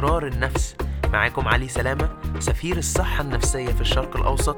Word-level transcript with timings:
أسرار 0.00 0.26
النفس. 0.26 0.76
معاكم 1.12 1.48
علي 1.48 1.68
سلامة 1.68 2.08
سفير 2.38 2.78
الصحة 2.78 3.22
النفسية 3.22 3.72
في 3.72 3.80
الشرق 3.80 4.16
الأوسط. 4.16 4.56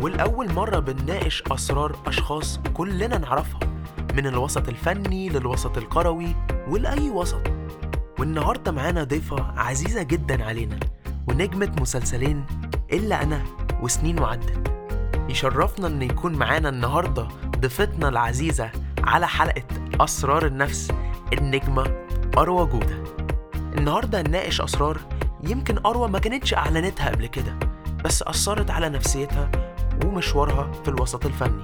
والأول 0.00 0.52
مرة 0.52 0.78
بنناقش 0.78 1.42
أسرار 1.50 1.96
أشخاص 2.06 2.60
كلنا 2.74 3.18
نعرفها 3.18 3.60
من 4.14 4.26
الوسط 4.26 4.68
الفني 4.68 5.28
للوسط 5.28 5.78
القروي 5.78 6.34
ولأي 6.68 7.10
وسط. 7.10 7.42
والنهاردة 8.18 8.72
معانا 8.72 9.04
ضيفة 9.04 9.60
عزيزة 9.60 10.02
جدا 10.02 10.44
علينا 10.44 10.80
ونجمة 11.28 11.72
مسلسلين 11.80 12.46
إلا 12.92 13.22
أنا 13.22 13.42
وسنين 13.82 14.20
وعدت 14.20 14.70
يشرفنا 15.28 15.86
إن 15.86 16.02
يكون 16.02 16.32
معانا 16.32 16.68
النهاردة 16.68 17.28
ضيفتنا 17.60 18.08
العزيزة 18.08 18.70
على 19.04 19.28
حلقة 19.28 19.64
أسرار 20.00 20.46
النفس 20.46 20.92
النجمة 21.32 22.06
أروى 22.38 22.66
جودة. 22.66 23.09
النهاردة 23.80 24.20
هنناقش 24.20 24.60
أسرار 24.60 25.00
يمكن 25.42 25.78
أروى 25.86 26.08
ما 26.08 26.18
كانتش 26.18 26.54
أعلنتها 26.54 27.10
قبل 27.10 27.26
كده 27.26 27.58
بس 28.04 28.22
أثرت 28.22 28.70
على 28.70 28.88
نفسيتها 28.88 29.50
ومشوارها 30.04 30.72
في 30.84 30.88
الوسط 30.88 31.26
الفني. 31.26 31.62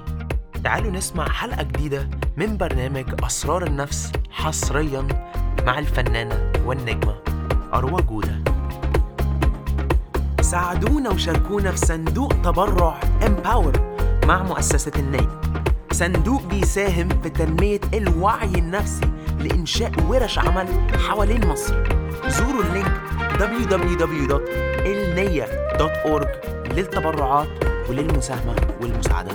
تعالوا 0.63 0.91
نسمع 0.91 1.29
حلقة 1.29 1.63
جديدة 1.63 2.09
من 2.37 2.57
برنامج 2.57 3.05
أسرار 3.23 3.63
النفس 3.63 4.11
حصريا 4.31 5.07
مع 5.65 5.79
الفنانة 5.79 6.51
والنجمة 6.65 7.15
أروى 7.73 8.01
جودة. 8.01 8.43
ساعدونا 10.41 11.09
وشاركونا 11.09 11.71
في 11.71 11.77
صندوق 11.77 12.33
تبرع 12.43 12.99
امباور 13.25 13.95
مع 14.25 14.43
مؤسسة 14.43 14.91
الناي 14.95 15.27
صندوق 15.91 16.43
بيساهم 16.43 17.09
في 17.23 17.29
تنمية 17.29 17.81
الوعي 17.93 18.55
النفسي 18.55 19.11
لإنشاء 19.39 19.91
ورش 20.07 20.39
عمل 20.39 20.67
حوالين 21.07 21.47
مصر. 21.47 21.96
زوروا 22.27 22.63
اللينك 22.63 22.91
www.elnia.org 23.39 26.27
للتبرعات 26.73 27.47
وللمساهمة 27.89 28.55
والمساعدة. 28.81 29.31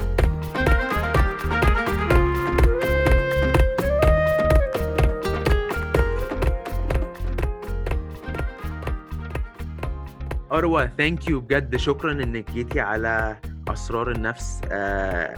أروى 10.52 10.90
thank 10.98 11.28
you 11.28 11.40
بجد. 11.40 11.76
شكرا 11.76 12.12
إنك 12.12 12.50
جيتي 12.50 12.80
على 12.80 13.36
أسرار 13.68 14.10
النفس. 14.10 14.60
آه، 14.72 15.34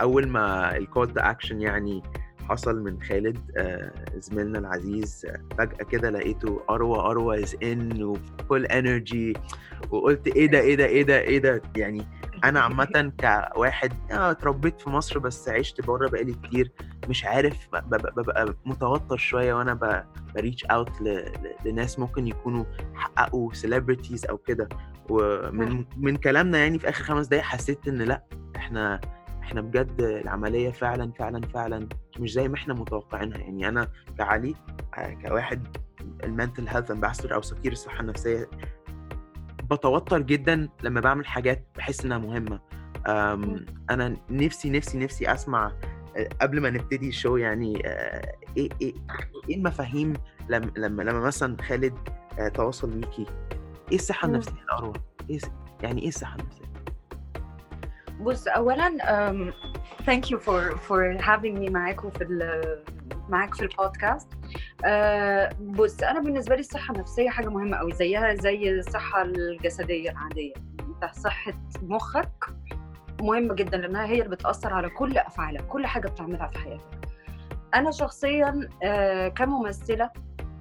أول 0.00 0.28
ما 0.28 0.76
ال 0.76 0.84
call 0.84 1.14
to 1.14 1.20
action 1.20 1.60
يعني 1.60 2.02
حصل 2.48 2.82
من 2.82 3.02
خالد 3.02 3.38
آه، 3.56 3.92
زميلنا 4.16 4.58
العزيز 4.58 5.26
آه، 5.26 5.40
فجأة 5.58 5.84
كده 5.84 6.10
لقيته 6.10 6.60
أروى 6.70 6.98
أروى 6.98 7.42
is 7.42 7.56
in 7.62 8.02
و 8.02 8.15
full 8.15 8.66
energy 8.66 9.32
وقلت 9.90 10.26
إيه 10.26 10.46
ده 10.46 10.60
إيه 10.60 10.74
ده 10.76 10.86
إيه 10.86 11.02
ده 11.02 11.20
إيه 11.20 11.38
ده؟ 11.38 11.62
يعني 11.76 12.06
أنا 12.44 12.60
عامة 12.60 13.12
كواحد 13.20 13.92
آه، 14.10 14.30
اتربيت 14.30 14.80
في 14.80 14.90
مصر 14.90 15.18
بس 15.18 15.48
عشت 15.48 15.86
بره 15.86 16.08
بقالي 16.08 16.32
كتير 16.34 16.72
مش 17.08 17.24
عارف 17.24 17.68
ببقى 18.16 18.54
متوتر 18.64 19.16
شوية 19.16 19.54
وأنا 19.54 20.04
ب 20.34 20.39
reach 20.39 20.64
out 20.64 20.90
لناس 21.64 21.98
ممكن 21.98 22.26
يكونوا 22.26 22.64
حققوا 22.94 23.52
celebrities 23.52 24.26
أو 24.26 24.38
كده. 24.38 24.68
ومن 25.10 25.84
من 25.96 26.16
كلامنا 26.16 26.58
يعني 26.58 26.78
في 26.78 26.88
آخر 26.88 27.04
خمس 27.04 27.26
دقايق 27.26 27.44
حسيت 27.44 27.88
إن 27.88 28.02
لأ 28.02 28.22
إحنا 28.56 29.00
إحنا 29.48 29.60
بجد 29.60 30.00
العملية 30.00 30.70
فعلا 30.70 31.12
فعلا 31.12 31.40
فعلا 31.40 31.88
مش 32.18 32.32
زي 32.32 32.48
ما 32.48 32.54
إحنا 32.54 32.74
متوقعينها 32.74 33.38
يعني 33.38 33.68
أنا 33.68 33.88
كعلي 34.18 34.54
آه، 34.98 35.14
كواحد 35.14 35.76
ال 36.24 36.30
mental 36.30 36.68
health 36.68 36.90
ambassador 36.90 37.34
أو 37.34 37.42
سفير 37.42 37.72
الصحة 37.72 38.00
النفسية 38.00 38.50
بتوتر 39.70 40.18
جدا 40.22 40.68
لما 40.82 41.00
بعمل 41.00 41.26
حاجات 41.26 41.66
بحس 41.76 42.04
إنها 42.04 42.18
مهمة 42.18 42.60
أم، 43.06 43.66
أنا 43.90 44.16
نفسي 44.30 44.70
نفسي 44.70 44.98
نفسي 44.98 45.32
أسمع 45.32 45.72
آه، 46.16 46.28
قبل 46.40 46.60
ما 46.60 46.70
نبتدي 46.70 47.08
الشو 47.08 47.36
يعني 47.36 47.82
آه، 47.86 48.32
إيه 48.56 48.68
إيه 48.82 48.94
إيه 49.48 49.56
المفاهيم 49.56 50.12
لما 50.48 50.70
لما 50.76 51.02
لما 51.02 51.20
مثلا 51.20 51.62
خالد 51.62 51.94
تواصل 52.54 52.90
بيكي 52.90 53.26
إيه 53.90 53.96
الصحة 53.96 54.28
مم. 54.28 54.34
النفسية 54.34 54.62
الأروع؟ 54.64 54.92
إيه 55.30 55.38
يعني 55.82 56.02
إيه 56.02 56.08
الصحة 56.08 56.36
النفسية؟ 56.40 56.64
بص 58.20 58.48
اولا 58.48 58.88
thank 60.02 60.24
you 60.30 60.38
for 60.38 60.76
for 60.88 61.18
having 61.22 61.54
me 61.64 61.70
معاكم 61.70 62.10
في 62.10 62.24
معاك 63.28 63.54
في 63.54 63.62
البودكاست 63.62 64.28
uh, 64.32 65.54
بص 65.60 66.02
أنا 66.02 66.20
بالنسبة 66.20 66.54
لي 66.54 66.60
الصحة 66.60 66.94
النفسية 66.94 67.30
حاجة 67.30 67.48
مهمة 67.48 67.76
قوي 67.76 67.92
زيها 67.92 68.34
زي 68.34 68.70
الصحة 68.70 69.22
الجسدية 69.22 70.10
العادية. 70.10 70.52
أنت 70.80 71.14
صحة 71.14 71.52
مخك 71.82 72.44
مهمة 73.20 73.54
جدا 73.54 73.76
لأنها 73.76 74.06
هي 74.06 74.22
اللي 74.22 74.36
بتأثر 74.36 74.72
على 74.74 74.88
كل 74.90 75.18
أفعالك 75.18 75.66
كل 75.66 75.86
حاجة 75.86 76.08
بتعملها 76.08 76.46
في 76.46 76.58
حياتك. 76.58 77.08
أنا 77.74 77.90
شخصيا 77.90 78.68
uh, 78.84 79.32
كممثلة 79.34 80.10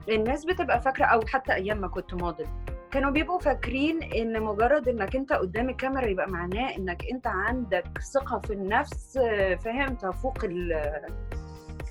الناس 0.10 0.46
بتبقى 0.46 0.82
فاكرة 0.82 1.06
أو 1.06 1.22
حتى 1.28 1.54
أيام 1.54 1.78
ما 1.82 1.88
كنت 1.88 2.14
موديل. 2.14 2.48
كانوا 2.92 3.12
بيبقوا 3.12 3.40
فاكرين 3.40 4.04
إن 4.04 4.42
مجرد 4.42 4.88
إنك 4.88 5.16
أنت 5.16 5.34
قدام 5.34 5.70
الكاميرا 5.70 6.06
يبقى 6.06 6.30
معناه 6.30 6.78
إنك 6.78 7.04
أنت 7.12 7.28
عندك 7.28 7.88
ثقة 8.14 8.40
في 8.40 8.54
النفس 8.54 9.18
فاهم؟ 9.66 9.96
تفوق 9.96 10.38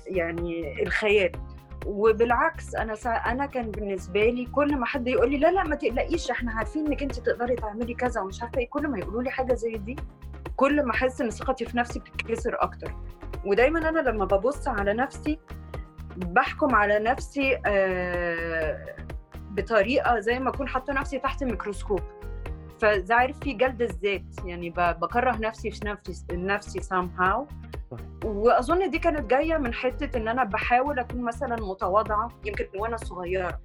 يعني 0.07 0.83
الخيال. 0.83 1.31
وبالعكس 1.85 2.75
أنا 2.75 2.95
سا... 2.95 3.09
أنا 3.09 3.45
كان 3.45 3.71
بالنسبة 3.71 4.25
لي 4.29 4.45
كل 4.45 4.75
ما 4.77 4.85
حد 4.85 5.07
يقول 5.07 5.31
لي 5.31 5.37
لا 5.37 5.51
لا 5.51 5.63
ما 5.63 5.75
تقلقيش 5.75 6.31
إحنا 6.31 6.51
عارفين 6.51 6.87
إنك 6.87 7.03
أنت 7.03 7.19
تقدري 7.19 7.55
تعملي 7.55 7.93
كذا 7.93 8.21
ومش 8.21 8.41
عارفة 8.43 8.59
إيه. 8.59 8.69
كل 8.69 8.87
ما 8.87 8.99
يقولوا 8.99 9.23
لي 9.23 9.29
حاجة 9.29 9.53
زي 9.53 9.73
دي 9.73 9.95
كل 10.55 10.83
ما 10.85 10.91
أحس 10.91 11.21
إن 11.21 11.29
ثقتي 11.29 11.65
في 11.65 11.77
نفسي 11.77 11.99
بتتكسر 11.99 12.55
أكتر. 12.59 12.93
ودايما 13.45 13.89
أنا 13.89 13.99
لما 13.99 14.25
ببص 14.25 14.67
على 14.67 14.93
نفسي 14.93 15.39
بحكم 16.17 16.75
على 16.75 16.99
نفسي 16.99 17.57
آه 17.65 18.95
بطريقة 19.57 20.19
زي 20.19 20.39
ما 20.39 20.49
أكون 20.49 20.67
حاطة 20.67 20.93
نفسي 20.93 21.19
تحت 21.19 21.41
الميكروسكوب 21.41 21.99
فزي 22.79 23.13
عارف 23.13 23.39
في 23.39 23.53
جلد 23.53 23.81
الذات 23.81 24.23
يعني 24.45 24.69
بكره 24.77 25.35
نفسي 25.37 25.71
في 25.71 25.85
نفسي 25.85 26.25
نفسي 26.31 26.79
somehow. 26.79 27.39
وأظن 28.25 28.89
دي 28.89 28.99
كانت 28.99 29.29
جاية 29.31 29.57
من 29.57 29.73
حتة 29.73 30.17
إن 30.17 30.27
أنا 30.27 30.43
بحاول 30.43 30.99
أكون 30.99 31.21
مثلا 31.21 31.55
متواضعة 31.55 32.31
يمكن 32.45 32.65
وأنا 32.75 32.97
صغيرة. 32.97 33.59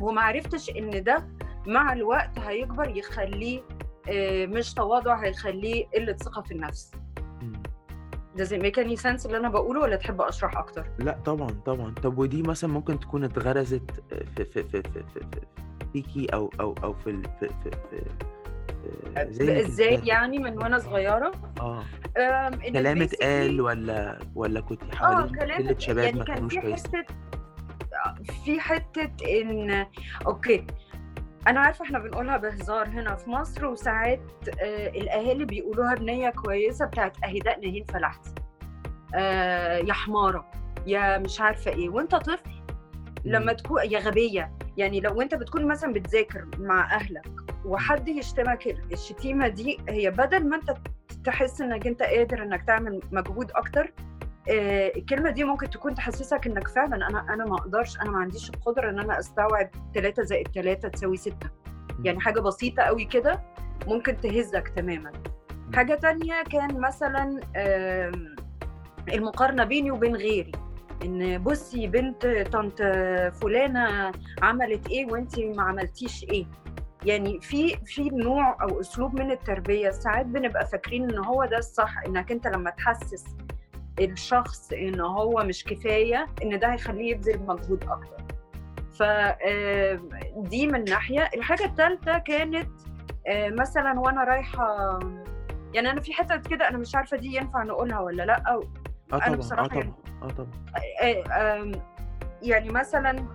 وما 0.00 0.22
عرفتش 0.22 0.70
إن 0.70 1.02
ده 1.04 1.28
مع 1.66 1.92
الوقت 1.92 2.38
هيكبر 2.38 2.96
يخليه 2.96 3.62
آه، 4.08 4.46
مش 4.46 4.74
تواضع 4.74 5.16
هيخليه 5.24 5.86
قلة 5.94 6.12
ثقة 6.16 6.42
في 6.42 6.52
النفس. 6.54 6.90
Does 8.38 8.48
it 8.52 8.62
make 8.62 8.78
any 8.84 8.96
sense 9.02 9.26
اللي 9.26 9.36
أنا 9.36 9.48
بقوله 9.48 9.80
ولا 9.80 9.96
تحب 9.96 10.20
أشرح 10.20 10.56
أكتر؟ 10.58 10.86
لا 10.98 11.18
طبعا 11.24 11.50
طبعا. 11.66 11.94
طب 12.02 12.18
ودي 12.18 12.42
مثلا 12.42 12.70
ممكن 12.70 13.00
تكون 13.00 13.24
اتغرزت 13.24 13.90
في 14.10 14.24
في 14.36 14.44
في 14.44 14.62
في, 14.62 14.82
في, 14.82 15.02
في 15.14 15.40
فيكي 15.92 16.26
أو 16.34 16.50
أو 16.60 16.74
أو 16.84 16.92
في 16.92 17.10
ال- 17.10 17.22
في 17.40 17.48
في, 17.48 17.70
في 17.90 18.02
في 19.24 19.32
زي 19.32 19.60
إزاي 19.66 20.00
يعني 20.04 20.38
من 20.38 20.58
وأنا 20.58 20.78
صغيرة؟ 20.78 21.32
آه. 21.60 21.82
كلام 22.72 23.02
اتقال 23.02 23.60
ولا 23.60 24.18
ولا 24.34 24.60
كنت 24.60 24.82
آه 24.82 24.94
حوالين 24.96 25.34
كلام 25.34 25.58
قلة 25.68 25.78
شباب 25.78 26.04
يعني 26.04 26.18
ما 26.18 26.24
كان 26.24 26.34
كانوش 26.36 26.54
في 26.54 26.60
كويسين؟ 26.60 26.90
حتة 26.94 27.14
في 28.44 28.60
حتة 28.60 29.40
إن 29.40 29.86
أوكي. 30.26 30.66
أنا 31.46 31.60
عارفة 31.60 31.84
إحنا 31.84 31.98
بنقولها 31.98 32.36
بهزار 32.36 32.88
هنا 32.88 33.16
في 33.16 33.30
مصر 33.30 33.66
وساعات 33.66 34.20
آه 34.60 34.88
الأهالي 34.88 35.44
بيقولوها 35.44 35.94
بنية 35.94 36.30
كويسة 36.30 36.86
بتاعت 36.86 37.16
أهداء 37.24 37.60
ناهين 37.60 37.84
فلحتي 37.84 38.30
آه 39.14 39.76
يا 39.78 39.92
حمارة 39.92 40.50
يا 40.86 41.18
مش 41.18 41.40
عارفة 41.40 41.70
إيه. 41.70 41.88
وأنت 41.88 42.14
طفل 42.14 42.50
لما 43.24 43.52
تكون 43.52 43.82
يا 43.84 43.98
غبية. 43.98 44.52
يعني 44.76 45.00
لو 45.00 45.20
أنت 45.22 45.34
بتكون 45.34 45.66
مثلا 45.66 45.92
بتذاكر 45.92 46.46
مع 46.58 46.94
أهلك 46.94 47.28
وحد 47.64 48.08
يشتمك 48.08 48.66
الشتيمة 48.92 49.48
دي 49.48 49.78
هي 49.88 50.10
بدل 50.10 50.48
ما 50.48 50.56
أنت 50.56 50.74
تحس 51.24 51.60
إنك 51.60 51.86
أنت 51.86 52.02
قادر 52.02 52.42
إنك 52.42 52.62
تعمل 52.62 53.00
مجهود 53.12 53.50
أكتر 53.50 53.92
الكلمة 54.96 55.30
دي 55.30 55.44
ممكن 55.44 55.70
تكون 55.70 55.94
تحسسك 55.94 56.46
إنك 56.46 56.68
فعلا 56.68 57.08
أنا 57.08 57.26
أنا 57.34 57.44
ما 57.44 57.54
أقدرش 57.54 58.00
أنا 58.00 58.10
ما 58.10 58.18
عنديش 58.18 58.50
القدرة 58.50 58.90
إن 58.90 58.98
أنا 58.98 59.18
أستوعب 59.18 59.70
3 59.94 60.22
زائد 60.22 60.48
3 60.54 60.88
تساوي 60.88 61.16
6 61.16 61.36
يعني 62.04 62.20
حاجة 62.20 62.40
بسيطة 62.40 62.82
قوي 62.82 63.04
كده 63.04 63.40
ممكن 63.86 64.20
تهزك 64.20 64.68
تماما. 64.76 65.12
حاجة 65.74 65.94
تانية 65.94 66.42
كان 66.42 66.80
مثلا 66.80 67.40
المقارنة 69.12 69.64
بيني 69.64 69.90
وبين 69.90 70.16
غيري. 70.16 70.52
إن 71.04 71.38
بصي 71.38 71.86
بنت 71.86 72.26
طنط 72.52 72.82
فلانة 73.42 74.12
عملت 74.42 74.88
إيه 74.88 75.06
وانت 75.12 75.38
ما 75.40 75.62
عملتيش 75.62 76.24
إيه. 76.24 76.46
يعني 77.04 77.40
في 77.40 77.76
في 77.84 78.08
نوع 78.10 78.56
أو 78.62 78.80
أسلوب 78.80 79.20
من 79.20 79.30
التربية 79.30 79.90
ساعات 79.90 80.26
بنبقى 80.26 80.66
فاكرين 80.66 81.10
إن 81.10 81.18
هو 81.24 81.44
ده 81.44 81.58
الصح 81.58 81.98
إنك 82.06 82.32
أنت 82.32 82.46
لما 82.46 82.70
تحسس 82.70 83.24
الشخص 84.00 84.72
ان 84.72 85.00
هو 85.00 85.44
مش 85.44 85.64
كفاية 85.64 86.26
إن 86.42 86.58
ده 86.58 86.72
هيخليه 86.72 87.10
يبذل 87.10 87.42
مجهود 87.46 87.84
أكتر. 87.84 88.24
ف 88.92 89.02
آه، 89.02 90.00
دي 90.36 90.66
من 90.66 90.84
ناحية. 90.84 91.28
الحاجة 91.34 91.64
الثالثه 91.64 92.18
كانت 92.18 92.68
آه، 93.26 93.48
مثلا 93.48 94.00
وأنا 94.00 94.24
رايحة 94.24 94.98
يعني 95.74 95.90
أنا 95.90 96.00
في 96.00 96.12
حتت 96.12 96.46
كده 96.46 96.68
أنا 96.68 96.78
مش 96.78 96.94
عارفة 96.94 97.16
دي 97.16 97.36
ينفع 97.36 97.62
نقولها 97.62 98.00
ولا 98.00 98.22
لأ. 98.22 98.42
آه 98.48 98.60
أنا 99.12 99.18
طبعا 99.20 99.32
آه 99.34 99.36
بصراحة 99.36 99.66
طبعا 99.68 99.78
يعني- 99.78 99.92
آه 100.22 100.28
طبعا. 100.28 100.50
آه، 101.02 101.24
آم، 101.56 101.72
يعني 102.42 102.68
مثلا 102.70 103.26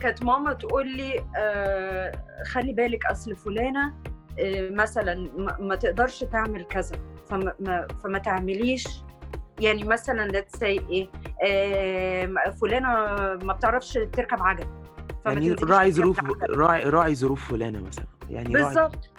كانت 0.00 0.22
ماما 0.24 0.52
تقول 0.52 0.96
لي 0.96 1.24
آه، 1.36 2.12
خلي 2.46 2.72
بالك 2.72 3.06
أصل 3.06 3.36
فلانة 3.36 3.94
آه، 4.40 4.68
مثلا 4.70 5.30
ما- 5.36 5.56
ما 5.60 5.74
تقدرش 5.76 6.24
تعمل 6.24 6.64
كذا 6.64 6.96
فما 7.28 7.52
ما- 7.60 7.86
فما 8.04 8.18
تعمليش 8.18 9.02
يعني 9.60 9.84
مثلا 9.84 10.32
let's 10.32 10.58
say 10.58 10.62
إيه 10.62 11.08
آه، 11.44 12.50
فلانة 12.60 12.88
ما 13.44 13.52
بتعرفش 13.52 13.92
تركب 13.92 14.42
عجل 14.42 14.66
يعني 15.26 15.52
راعي 15.52 15.92
ظروف. 15.92 16.20
راعي 16.50 16.82
راعي 16.84 17.14
ظروف 17.14 17.50
فلانة 17.50 17.80
مثلا 17.80 18.04
يعني 18.30 18.52
بالظبط. 18.52 19.10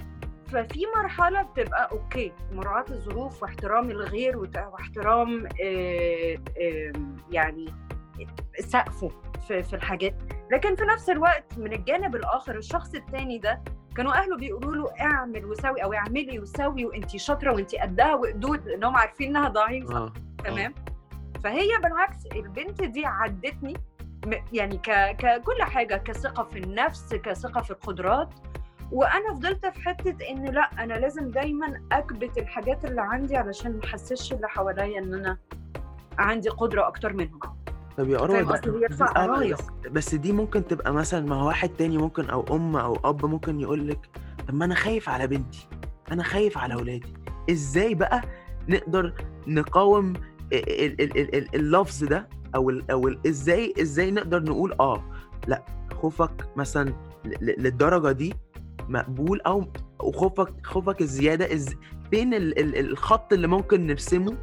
ففي 0.47 0.79
مرحلة 0.97 1.41
بتبقى 1.41 1.89
أوكي 1.91 2.31
مراعاة 2.51 2.85
الظروف 2.89 3.43
واحترام 3.43 3.91
الغير 3.91 4.37
واحترام 4.37 5.45
آه، 5.63 6.37
آه، 6.61 6.91
يعني 7.31 7.73
سقفه 8.59 9.11
في 9.47 9.63
في 9.63 9.75
الحاجات. 9.75 10.15
لكن 10.51 10.75
في 10.75 10.83
نفس 10.83 11.09
الوقت 11.09 11.57
من 11.57 11.73
الجانب 11.73 12.15
الآخر 12.15 12.57
الشخص 12.57 12.95
التاني 12.95 13.37
ده 13.37 13.61
كانوا 13.97 14.13
أهله 14.13 14.37
بيقولوا 14.37 14.75
له 14.75 14.91
اعمل 15.01 15.45
وسوي 15.45 15.83
أو 15.83 15.93
اعملي 15.93 16.39
وسوي 16.39 16.85
وانت 16.85 17.17
شاطرة 17.17 17.53
وانت 17.53 17.75
قدها 17.75 18.15
وقدود 18.15 18.67
لأنهم 18.67 18.95
عارفين 18.95 19.27
إنها 19.29 19.49
ضعيفة. 19.49 19.97
آه. 19.97 20.13
تمام؟ 20.45 20.73
فهي 21.43 21.67
بالعكس 21.83 22.25
البنت 22.35 22.83
دي 22.83 23.05
عدتني 23.05 23.73
يعني 24.53 24.77
ك... 24.77 25.15
ككل 25.17 25.61
حاجة 25.63 25.95
كثقة 25.97 26.43
في 26.43 26.59
النفس 26.59 27.15
كثقة 27.15 27.61
في 27.61 27.71
القدرات 27.71 28.29
وأنا 28.91 29.33
فضلت 29.35 29.65
في 29.65 29.81
حتة 29.81 30.29
إن 30.29 30.45
لأ 30.45 30.69
أنا 30.83 30.93
لازم 30.93 31.31
دايما 31.31 31.81
أكبت 31.91 32.37
الحاجات 32.37 32.85
اللي 32.85 33.01
عندي 33.01 33.37
علشان 33.37 33.71
ما 33.77 33.83
أحسسش 33.85 34.33
اللي 34.33 34.47
حواليا 34.47 34.99
إن 34.99 35.13
أنا 35.13 35.37
عندي 36.17 36.49
قدرة 36.49 36.87
أكتر 36.87 37.13
منهم. 37.13 37.39
طب 37.97 38.09
يا 38.09 38.17
أروى 38.23 38.39
آه، 38.39 39.53
بس 39.91 40.15
دي 40.15 40.31
ممكن 40.31 40.67
تبقى 40.67 40.93
مثلا 40.93 41.25
ما 41.25 41.35
هو 41.35 41.47
واحد 41.47 41.69
تاني 41.69 41.97
ممكن 41.97 42.29
أو 42.29 42.45
أم 42.55 42.75
أو 42.75 42.97
أب 43.05 43.25
ممكن 43.25 43.59
يقول 43.59 43.87
لك 43.87 44.09
طب 44.47 44.53
ما 44.53 44.65
أنا 44.65 44.75
خايف 44.75 45.09
على 45.09 45.27
بنتي 45.27 45.67
أنا 46.11 46.23
خايف 46.23 46.57
على 46.57 46.73
اولادي 46.73 47.13
إزاي 47.49 47.95
بقى 47.95 48.21
نقدر 48.69 49.13
نقاوم 49.47 50.13
ال- 50.53 51.01
ال- 51.01 51.01
ال- 51.17 51.35
ال- 51.35 51.55
اللفظ 51.55 52.03
ده 52.03 52.29
أو 52.55 52.69
أو 52.91 53.09
إزاي 53.27 53.73
إزاي 53.81 54.11
نقدر 54.11 54.43
نقول 54.43 54.73
آه 54.79 55.03
لأ 55.47 55.63
خوفك 55.93 56.49
مثلا 56.55 56.93
للدرجة 57.41 58.11
دي 58.11 58.33
مقبول 58.89 59.41
أو 59.41 59.65
وخوفك 59.99 60.53
خوفك 60.65 61.01
الزيادة 61.01 61.53
إز 61.53 61.75
فين 62.11 62.33
ال 62.33 62.59
ال 62.59 62.79
الخط 62.91 63.33
اللي 63.33 63.47
ممكن 63.47 63.87
نرسمه 63.87 64.37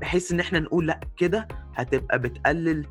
بحيث 0.00 0.32
إن 0.32 0.40
إحنا 0.40 0.58
نقول 0.60 0.86
لأ 0.86 1.00
كده 1.16 1.48
هتبقى 1.74 2.18
بتقلل 2.18 2.86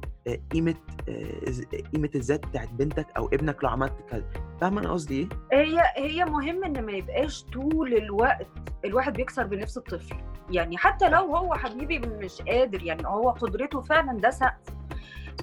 قيمة 0.51 0.75
آه، 1.09 1.81
قيمة 1.93 2.09
الذات 2.15 2.45
بتاعت 2.45 2.69
بنتك 2.69 3.07
أو 3.17 3.27
ابنك 3.27 3.63
لو 3.63 3.69
عملت 3.69 3.93
كذا. 4.09 4.25
فاهم 4.61 4.77
أنا 4.77 4.91
قصدي 4.91 5.29
إيه؟ 5.51 5.61
هي 5.61 5.81
هي 5.95 6.25
مهم 6.25 6.63
إن 6.63 6.85
ما 6.85 6.91
يبقاش 6.91 7.43
طول 7.43 7.93
الوقت 7.93 8.47
الواحد 8.85 9.13
بيكسر 9.13 9.47
بنفس 9.47 9.77
الطفل. 9.77 10.15
يعني 10.49 10.77
حتى 10.77 11.09
لو 11.09 11.35
هو 11.35 11.53
حبيبي 11.53 11.99
مش 11.99 12.41
قادر 12.41 12.83
يعني 12.83 13.07
هو 13.07 13.29
قدرته 13.29 13.81
فعلا 13.81 14.19
ده 14.19 14.29
سقف. 14.29 14.79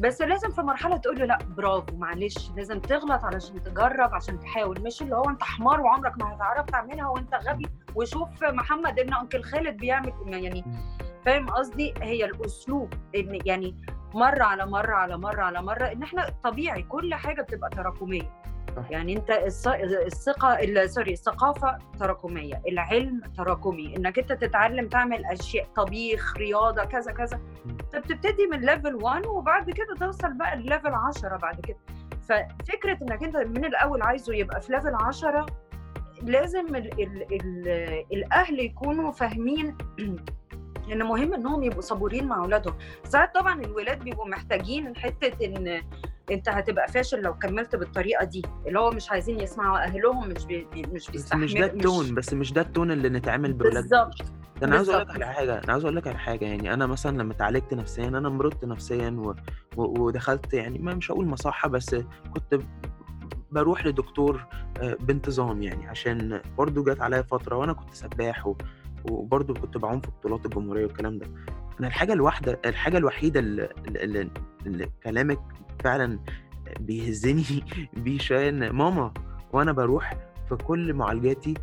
بس 0.01 0.23
لازم 0.23 0.51
في 0.51 0.63
مرحلة 0.63 0.97
تقول 0.97 1.19
له 1.19 1.25
لأ 1.25 1.39
برافو 1.57 1.97
معلش 1.97 2.51
لازم 2.57 2.81
تغلط 2.81 3.25
علشان 3.25 3.63
تجرب 3.63 4.15
عشان 4.15 4.41
تحاول. 4.41 4.81
مش 4.83 5.03
اللي 5.03 5.17
هو 5.17 5.31
أنت 5.31 5.43
حمار 5.43 5.81
وعمرك 5.81 6.19
ما 6.19 6.35
هتعرف 6.35 6.67
تعملها 6.67 7.09
وأنت 7.09 7.35
غبي. 7.35 7.67
وشوف 7.95 8.29
محمد 8.45 8.99
ابن 8.99 9.15
أنكل 9.15 9.43
خالد 9.43 9.77
بيعمل 9.77 10.13
يعني 10.27 10.65
فاهم 11.25 11.47
قصدي؟ 11.51 11.95
هي 12.03 12.25
الأسلوب 12.25 12.95
إن 13.17 13.39
يعني 13.45 13.75
مرة 14.17 14.43
على 14.45 14.67
مرة 14.67 14.95
على 14.95 15.19
مرة 15.19 15.43
على 15.43 15.63
مرة 15.63 15.85
إن 15.93 16.03
إحنا 16.03 16.29
طبيعي 16.45 16.83
كل 16.83 17.15
حاجة 17.15 17.43
بتبقى 17.43 17.71
تراكمية. 17.71 18.31
يعني 18.91 19.17
أنت 19.17 19.31
الثقة 20.07 20.53
ال- 20.55 20.91
sorry 20.91 21.13
الثقافة 21.13 21.79
تراكمية 22.01 22.63
العلم 22.69 23.21
تراكمي. 23.37 23.97
إنك 23.97 24.19
أنت 24.19 24.33
تتعلم 24.33 24.89
تعمل 24.89 25.25
أشياء 25.27 25.67
طبيخ 25.77 26.37
رياضة 26.37 26.85
كذا 26.85 27.13
كذا. 27.13 27.41
أنت 27.67 27.97
بتبتدي 27.97 28.47
من 28.53 28.61
level 28.61 28.95
1 28.95 29.27
وبعد 29.27 29.71
كده 29.71 29.95
توصل 30.01 30.33
بقى 30.33 30.57
لل 30.57 30.68
level 30.68 30.95
10 30.95 31.37
بعد 31.37 31.61
كده. 31.61 31.79
ففكرة 32.29 32.99
إنك 33.03 33.23
أنت 33.23 33.37
من 33.37 33.65
الأول 33.65 34.03
عايزه 34.03 34.35
يبقى 34.35 34.61
في 34.61 34.73
level 34.73 34.95
10 34.95 35.47
لازم 36.23 36.67
ال 36.77 37.03
ال 37.03 37.23
ال 37.33 37.69
الأهل 38.13 38.61
يكونوا 38.61 39.13
فاهمين 39.13 39.77
ان 40.93 41.03
مهم 41.03 41.35
إنهم 41.35 41.63
يبقوا 41.63 41.81
صبورين 41.81 42.27
مع 42.29 42.39
أولادهم 42.39 42.75
ساعات 43.05 43.35
طبعا 43.35 43.61
الولاد 43.61 43.99
بيبقوا 44.05 44.29
محتاجين 44.29 44.97
حتة 44.97 45.45
إن 45.47 45.83
أنت 46.31 46.49
هتبقى 46.49 46.89
فاشل 46.89 47.23
لو 47.23 47.35
كملت 47.35 47.77
بالطريقة 47.77 48.25
دي 48.25 48.43
اللي 48.67 48.79
هو 48.79 48.91
مش 48.91 49.11
عايزين 49.11 49.41
يسمعوا 49.41 49.79
أهلهم 49.79 50.29
مش 50.29 50.45
بي 50.45 50.67
مش 50.93 51.11
بيستحملوا 51.11 51.45
مش 51.45 51.55
ده 51.55 51.67
التون 51.67 52.15
بس 52.15 52.33
مش 52.35 52.53
ده 52.53 52.61
التون 52.61 52.91
اللي 52.91 53.09
نتعامل 53.09 53.53
باولادنا 53.53 54.05
بالظبط 54.05 54.33
أنا 54.63 54.77
عاوز 54.77 54.91
أقول 54.91 55.03
لك. 55.09 55.15
على 55.15 55.27
حاجة 55.27 55.59
أنا 55.59 55.73
عاوز 55.73 55.85
أقول 55.85 55.97
لك 55.97 56.07
على 56.07 56.19
حاجة 56.19 56.45
يعني 56.45 56.75
أنا 56.75 56.87
مثلا 56.87 57.19
لما 57.19 57.33
اتعالجت 57.33 57.75
نفسيا 57.75 58.09
أنا 58.09 58.29
مرضت 58.29 58.65
نفسيا 58.65 59.11
و... 59.11 59.35
و... 59.77 60.03
ودخلت 60.03 60.55
يعني 60.55 60.79
ما 60.79 60.95
مش 60.95 61.11
هقول 61.11 61.27
مصحة 61.27 61.69
بس 61.69 61.95
كنت 62.35 62.61
بروح 63.51 63.87
لدكتور 63.87 64.47
آه، 64.81 64.97
بانتظام 65.01 65.63
يعني 65.63 65.89
عشان 65.89 66.41
برضو 66.59 66.83
جت 66.85 67.01
عليا 67.01 67.23
فترة 67.23 67.57
وأنا 67.57 67.73
كنت 67.73 67.95
سباح 67.95 68.47
و... 69.11 69.15
وبرضو 69.15 69.55
كنت 69.55 69.79
بعوم 69.79 70.01
في 70.01 70.09
بطولات 70.11 70.47
الجمهورية 70.47 70.87
والكلام 70.87 71.19
ده 71.19 71.27
أنا 71.81 71.87
الحاجة 71.89 72.13
الواحدة 72.13 72.61
الحاجة 72.67 72.99
الوحيدة 72.99 73.41
اللي, 73.41 73.69
اللي... 73.89 74.31
اللي 74.67 74.89
كلامك 75.03 75.41
فعلا 75.85 76.19
بيهزني 76.81 77.65
بيه 78.05 78.19
شوية 78.19 78.49
إن 78.49 78.71
ماما 78.71 79.15
وأنا 79.53 79.73
بروح 79.73 80.15
في 80.49 80.57
كل 80.57 80.95
معالجاتي 80.95 81.55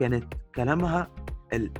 كانت 0.00 0.34
كلامها 0.54 1.08
ال... 1.52 1.70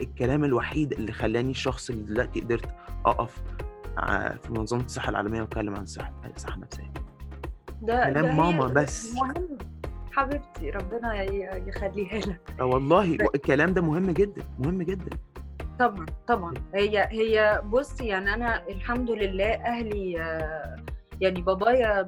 الكلام 0.00 0.44
الوحيد 0.44 0.92
اللي 0.92 1.12
خلاني 1.12 1.50
الشخص 1.50 1.90
اللي 1.90 2.04
دلوقتي 2.04 2.40
قدرت 2.40 2.74
أقف 3.06 3.42
في 4.42 4.52
منظمه 4.52 4.84
الصحة 4.84 5.10
العالمية 5.10 5.40
وأتكلم 5.40 5.76
عن 5.76 5.82
الصحه 5.82 6.12
الصحه 6.36 6.54
النفسيه 6.54 6.92
ده 7.82 8.04
كلام 8.04 8.26
ده 8.26 8.32
ماما 8.32 8.66
بس. 8.66 9.14
مهم 9.14 9.58
حبيبتي 10.18 10.70
ربنا 10.70 11.22
يخليها 11.68 12.18
لك. 12.18 12.40
آه 12.60 12.64
والله 12.64 13.04
الكلام 13.34 13.72
ده 13.74 13.82
مهم 13.82 14.10
جدا 14.10 14.42
مهم 14.58 14.82
جدا. 14.82 15.10
طبعا 15.78 16.06
طبعا. 16.26 16.54
هي 16.74 17.08
هي 17.10 17.62
بص 17.64 18.00
يعني 18.00 18.34
أنا 18.34 18.68
الحمد 18.68 19.10
لله 19.10 19.54
أهلي 19.54 20.20
آه، 20.22 20.76
يعني 21.20 21.42
بابايا 21.42 22.06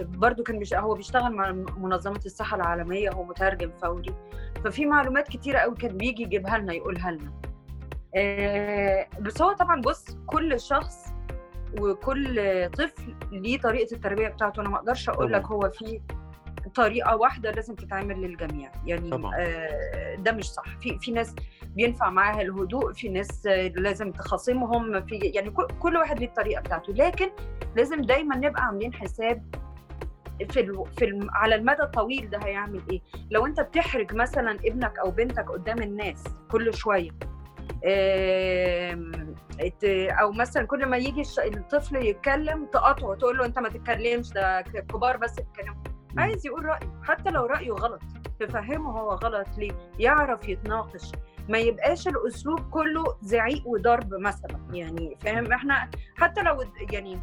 برضو 0.00 0.42
كان 0.42 0.58
بيش 0.58 0.74
هو 0.74 0.94
بيشتغل 0.94 1.32
مع 1.32 1.50
منظمة 1.78 2.20
الصحة 2.26 2.56
العالمية 2.56 3.10
هو 3.10 3.24
مترجم 3.24 3.70
فوري. 3.82 4.14
ففي 4.64 4.86
معلومات 4.86 5.28
كتيرة 5.28 5.58
قوي 5.58 5.74
كان 5.74 5.96
بيجي 5.96 6.22
يجيبها 6.22 6.58
لنا 6.58 6.72
يقولها 6.72 7.10
لنا. 7.10 7.32
آه، 8.16 9.06
بس 9.20 9.42
هو 9.42 9.52
طبعا 9.52 9.80
بص 9.80 10.16
كل 10.26 10.60
شخص 10.60 10.96
وكل 11.80 12.34
طفل 12.70 13.14
ليه 13.32 13.60
طريقة 13.60 13.94
التربية 13.94 14.28
بتاعته. 14.28 14.60
أنا 14.60 14.68
ما 14.68 14.76
أقدرش 14.76 15.08
أقول 15.08 15.32
لك. 15.32 15.44
هو 15.46 15.70
في 15.70 16.00
طريقة 16.74 17.16
واحدة 17.16 17.50
لازم 17.50 17.74
تتعمل 17.74 18.20
للجميع. 18.22 18.72
يعني 18.86 19.10
طبعاً. 19.10 19.32
آه، 19.38 20.14
ده 20.14 20.32
مش 20.32 20.50
صح. 20.50 20.64
في 20.80 20.98
في 20.98 21.12
ناس 21.12 21.34
بينفع 21.66 22.10
معاها 22.10 22.42
الهدوء 22.42 22.92
في 22.92 23.08
ناس 23.08 23.46
آه، 23.46 23.68
لازم 23.68 24.12
تخاصمهم 24.12 25.06
في 25.06 25.14
يعني 25.16 25.50
كل- 25.50 25.96
واحد 25.96 26.18
ليه 26.18 26.26
الطريقة 26.26 26.60
بتاعته. 26.60 26.92
لكن 26.92 27.30
لازم 27.76 28.00
دايما 28.00 28.36
نبقى 28.36 28.62
عاملين 28.64 28.94
حساب 28.94 29.54
في 30.50 30.60
ال... 30.60 30.84
في 30.98 31.04
الم... 31.04 31.30
على 31.30 31.54
المدى 31.54 31.82
الطويل 31.82 32.30
ده 32.30 32.38
هيعمل 32.44 32.80
إيه. 32.90 33.00
لو 33.30 33.46
أنت 33.46 33.60
بتحرج 33.60 34.14
مثلا 34.14 34.50
ابنك 34.64 34.98
أو 34.98 35.10
بنتك 35.10 35.50
قدام 35.50 35.78
الناس 35.82 36.24
كل 36.50 36.74
شوية 36.74 37.10
أو 40.20 40.32
مثلا 40.32 40.66
كل 40.66 40.86
ما 40.86 40.96
يجي 40.96 41.22
الطفل 41.38 41.96
يتكلم 41.96 42.66
تقاطعه 42.66 43.14
تقول 43.14 43.38
له 43.38 43.44
أنت 43.46 43.58
ما 43.58 43.68
تتكلمش 43.68 44.30
ده 44.32 44.60
كبار 44.60 45.16
بس 45.16 45.38
يتكلموا. 45.38 45.82
عايز 46.18 46.46
يقول 46.46 46.64
رأيه 46.64 47.00
حتى 47.02 47.30
لو 47.30 47.46
رأيه 47.46 47.72
غلط 47.72 48.00
تفهمه 48.40 48.90
هو 49.00 49.10
غلط 49.10 49.46
ليه 49.58 49.72
يعرف 49.98 50.48
يتناقش. 50.48 51.12
ما 51.48 51.58
يبقاش 51.58 52.08
الأسلوب 52.08 52.60
كله 52.70 53.04
زعيق 53.22 53.66
وضرب 53.66 54.14
مثلا 54.14 54.60
يعني 54.72 55.16
فاهم؟ 55.20 55.52
إحنا 55.52 55.90
حتى 56.16 56.42
لو 56.42 56.64
يعني 56.92 57.20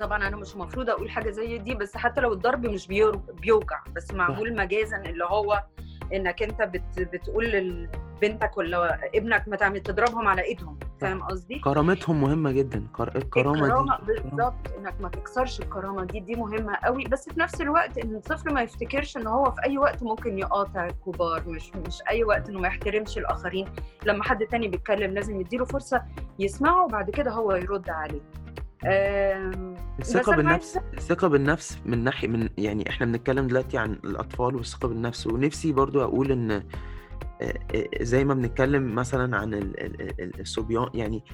طبعا 0.00 0.28
أنا 0.28 0.36
مش 0.36 0.54
المفروض 0.54 0.90
أقول 0.90 1.10
حاجة 1.10 1.30
زي 1.30 1.58
دي 1.58 1.74
بس 1.74 1.96
حتى 1.96 2.20
لو 2.20 2.32
الضرب 2.32 2.66
مش 2.66 2.88
بيوجع 3.40 3.80
بس 3.96 4.14
معمول 4.14 4.56
مجازا 4.56 4.96
اللي 4.96 5.24
هو 5.24 5.62
إنك 6.12 6.42
أنت 6.42 6.62
بت 6.62 7.00
بتقول 7.00 7.44
لبنتك 7.50 8.56
ولا 8.56 9.00
ابنك 9.14 9.48
ما 9.48 9.56
تعمل 9.56 9.80
تضربهم 9.80 10.28
على 10.28 10.42
إيدهم. 10.42 10.78
فاهم 11.00 11.22
قصدي؟ 11.22 11.58
كرامتهم 11.58 12.20
مهمة 12.20 12.52
جدا. 12.52 12.86
كر... 12.92 13.16
الكرامة 13.16 13.66
الكرامة 13.66 13.98
دي 14.06 14.20
بالظبط 14.20 14.54
إنك 14.78 14.94
ما 15.00 15.08
تكسرش 15.08 15.60
الكرامة 15.60 16.04
دي 16.04 16.20
دي 16.20 16.34
مهمة 16.34 16.76
قوي. 16.84 17.04
بس 17.04 17.28
في 17.28 17.40
نفس 17.40 17.60
الوقت 17.60 17.98
إن 17.98 18.14
الطفل 18.14 18.54
ما 18.54 18.62
يفتكرش 18.62 19.16
إن 19.16 19.26
هو 19.26 19.50
في 19.50 19.64
أي 19.64 19.78
وقت 19.78 20.02
ممكن 20.02 20.38
يقاطع 20.38 20.86
الكبار. 20.86 21.48
مش 21.48 21.72
مش 21.86 22.02
أي 22.10 22.24
وقت 22.24 22.48
إنه 22.48 22.60
ما 22.60 22.68
يحترمش 22.68 23.18
الآخرين. 23.18 23.68
لما 24.06 24.24
حد 24.24 24.46
تاني 24.46 24.68
بيتكلم 24.68 25.14
لازم 25.14 25.40
يديله 25.40 25.64
فرصة 25.64 26.02
يسمعه 26.38 26.84
وبعد 26.84 27.10
كده 27.10 27.30
هو 27.30 27.52
يرد 27.52 27.90
عليه. 27.90 28.20
أنا 28.84 30.36
بالنفس 30.36 30.78
الثقة 30.94 31.28
بالنفس 31.28 31.78
من 31.86 32.04
ناحية 32.04 32.28
من 32.28 32.48
يعني 32.58 32.90
إحنا 32.90 33.06
بنتكلم 33.06 33.46
دلوقتي 33.46 33.78
عن 33.78 33.92
الأطفال 33.92 34.56
والثقة 34.56 34.88
بالنفس. 34.88 35.26
ونفسي 35.26 35.72
برضو 35.72 36.02
أقول 36.02 36.32
إن 36.32 36.50
آه، 36.50 36.56
آه، 36.56 36.62
زي 38.00 38.24
ما 38.24 38.34
بنتكلم 38.34 38.94
مثلا 38.94 39.36
عن 39.36 39.54
ال- 39.54 39.80
ال- 39.80 40.20
ال- 40.20 40.40
الصبيان 40.40 40.86
يعني 40.94 41.24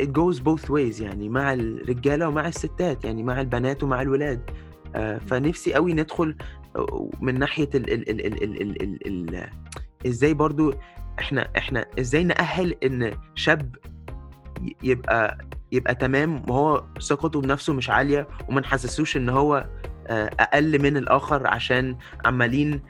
it 0.00 0.04
goes 0.08 0.36
both 0.38 0.68
ways 0.68 1.00
يعني 1.02 1.28
مع 1.28 1.52
الرجالة 1.52 2.28
ومع 2.28 2.48
الستات 2.48 3.04
يعني 3.04 3.22
مع 3.22 3.40
البنات 3.40 3.82
ومع 3.82 4.02
الولاد 4.02 4.50
آه، 4.96 5.18
فنفسي 5.18 5.74
قوي 5.74 5.92
ندخل 5.92 6.36
آه، 6.76 7.10
من 7.20 7.38
ناحية 7.38 7.68
ال 7.74 7.92
ال 7.92 8.10
ال 8.10 8.26
ال 8.26 8.42
ال 8.42 8.82
ال 8.82 9.06
ال 9.06 9.34
ال 9.34 9.50
إزاي 10.06 10.34
برضو 10.34 10.74
إحنا 11.18 11.48
إحنا 11.58 11.86
إزاي 12.00 12.24
نأهل 12.24 12.74
ان 12.84 13.12
شاب 13.34 13.76
يبقى 14.82 15.38
يبقى 15.72 15.94
تمام 15.94 16.42
وهو 16.50 16.84
ثقته 17.00 17.40
بنفسه 17.40 17.72
مش 17.72 17.90
عالية 17.90 18.28
وما 18.48 18.60
نحسسوش 18.60 19.16
ان 19.16 19.28
هو 19.28 19.66
آه، 20.06 20.30
أقل 20.40 20.82
من 20.82 20.96
الآخر 20.96 21.46
عشان 21.46 21.96
عمالين 22.24 22.80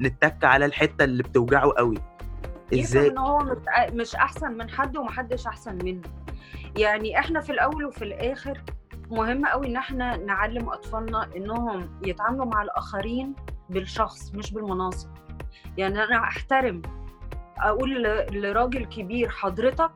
نتك 0.00 0.44
على 0.44 0.64
الحتة 0.64 1.04
اللي 1.04 1.22
بتوجعه 1.22 1.72
قوي. 1.76 1.96
إزاي؟ 2.74 3.08
إن 3.10 3.18
هو 3.18 3.56
مش 3.92 4.14
أحسن 4.14 4.52
من 4.52 4.70
حد 4.70 4.96
ومحدش 4.96 5.46
أحسن 5.46 5.78
منه. 5.84 6.02
يعني 6.78 7.18
إحنا 7.18 7.40
في 7.40 7.52
الأول 7.52 7.84
وفي 7.84 8.02
الآخر 8.04 8.60
مهم 9.10 9.46
قوي 9.46 9.66
إن 9.66 9.76
إحنا 9.76 10.16
نعلم 10.16 10.68
أطفالنا 10.68 11.28
إنهم 11.36 12.00
يتعاملوا 12.06 12.44
مع 12.46 12.62
الآخرين 12.62 13.34
بالشخص 13.70 14.34
مش 14.34 14.52
بالمناصب. 14.52 15.08
يعني 15.78 16.04
أنا 16.04 16.18
أحترم 16.18 16.82
أقول 17.58 18.02
لراجل 18.30 18.84
كبير 18.84 19.28
حضرتك 19.28 19.92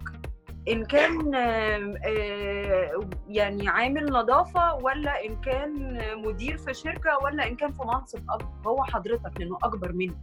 إن 0.68 0.84
كان 0.84 1.34
آه، 1.34 3.00
يعني 3.28 3.68
عامل 3.68 4.12
نظافة 4.12 4.74
ولا 4.74 5.24
إن 5.24 5.40
كان 5.40 5.98
مدير 6.24 6.56
في 6.58 6.74
شركة 6.74 7.18
ولا 7.22 7.46
إن 7.48 7.56
كان 7.56 7.72
في 7.72 7.82
منصب 7.82 8.30
اكبر 8.30 8.70
هو 8.70 8.84
حضرتك 8.84 9.40
لأنه 9.40 9.58
أكبر 9.62 9.92
منه 9.92 10.14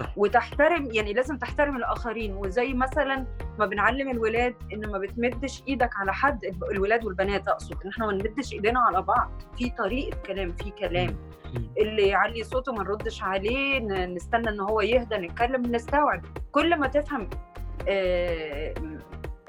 صح. 0.00 0.18
وتحترم 0.18 0.88
يعني 0.92 1.12
لازم 1.12 1.38
تحترم 1.38 1.76
الآخرين. 1.76 2.34
وزي 2.36 2.72
مثلا 2.74 3.26
ما 3.58 3.66
بنعلم 3.66 4.10
الولاد 4.10 4.54
إن 4.72 4.90
ما 4.90 4.98
بتمدش 4.98 5.62
إيدك 5.68 5.90
على 5.96 6.12
حد 6.14 6.40
الولاد 6.72 7.04
والبنات 7.04 7.48
أقصد. 7.48 7.76
إن 7.84 7.90
إحنا 7.90 8.06
ما 8.06 8.12
نمدش 8.12 8.52
إيدينا 8.52 8.80
على 8.80 9.02
بعض. 9.02 9.30
في 9.58 9.70
طريقة 9.70 10.16
كلام 10.26 10.52
في 10.52 10.70
كلام. 10.70 11.16
اللي 11.78 12.08
يعلي 12.08 12.44
صوته 12.44 12.72
ما 12.72 12.82
نردش 12.82 13.22
عليه 13.22 13.78
نستنى 14.06 14.48
إن 14.48 14.60
هو 14.60 14.80
يهدى 14.80 15.16
نتكلم 15.16 15.62
نستوعب. 15.62 16.22
كل 16.52 16.76
ما 16.80 16.86
تفهم 16.86 17.30
آه، 17.88 18.74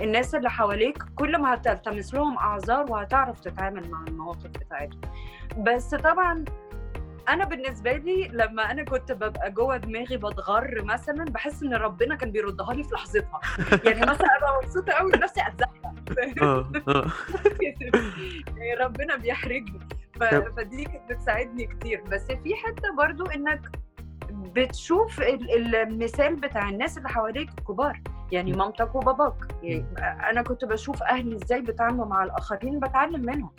الناس 0.01 0.35
اللي 0.35 0.49
حواليك 0.49 1.03
كل 1.15 1.37
ما 1.41 1.53
هتلتمس 1.53 2.13
لهم 2.13 2.37
أعذار 2.37 2.91
وهتعرف 2.91 3.39
تتعامل 3.39 3.89
مع 3.89 4.03
المواقف 4.07 4.47
بتاعتهم. 4.47 5.01
بس 5.57 5.95
طبعا 5.95 6.45
أنا 7.29 7.45
بالنسبة 7.45 7.91
لي 7.93 8.27
لما 8.27 8.71
أنا 8.71 8.83
كنت 8.83 9.11
ببقى 9.11 9.51
جوه 9.51 9.77
دماغي 9.77 10.17
بتغر 10.17 10.83
مثلا 10.83 11.23
بحس 11.25 11.63
إن 11.63 11.73
ربنا 11.73 12.15
كان 12.15 12.31
بيردها 12.31 12.73
لي 12.73 12.83
في 12.83 12.89
لحظتها. 12.93 13.39
يعني 13.83 14.01
مثلا 14.01 14.37
ابقى 14.37 14.61
مبسوطة 14.63 14.93
قوي 14.93 15.11
بنفسي 15.11 15.41
أتزحلق. 15.41 15.95
ربنا 18.81 19.15
بيحرجني. 19.15 19.79
فدي 20.57 20.83
كانت 20.83 21.11
بتساعدني 21.11 21.65
كتير. 21.67 22.01
بس 22.11 22.25
في 22.25 22.55
حتة 22.55 22.95
برضو 22.97 23.25
إنك 23.25 23.61
بتشوف 24.31 25.19
ال- 25.21 25.75
المثال 25.75 26.35
بتاع 26.35 26.69
الناس 26.69 26.97
اللي 26.97 27.09
حواليك 27.09 27.49
الكبار 27.59 28.01
يعني. 28.31 28.53
مامتك 28.53 28.95
وباباك 28.95 29.33
يعني 29.63 29.85
أنا 30.29 30.41
كنت 30.41 30.65
بشوف 30.65 31.03
أهلي 31.03 31.35
إزاي 31.35 31.61
بيتعاملوا 31.61 32.05
مع 32.05 32.23
الآخرين 32.23 32.79
بتعلم 32.79 33.21
منهم. 33.25 33.51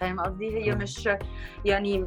فاهم 0.00 0.20
قصدي 0.20 0.56
هي. 0.56 0.74
مش 0.74 1.08
يعني 1.64 2.06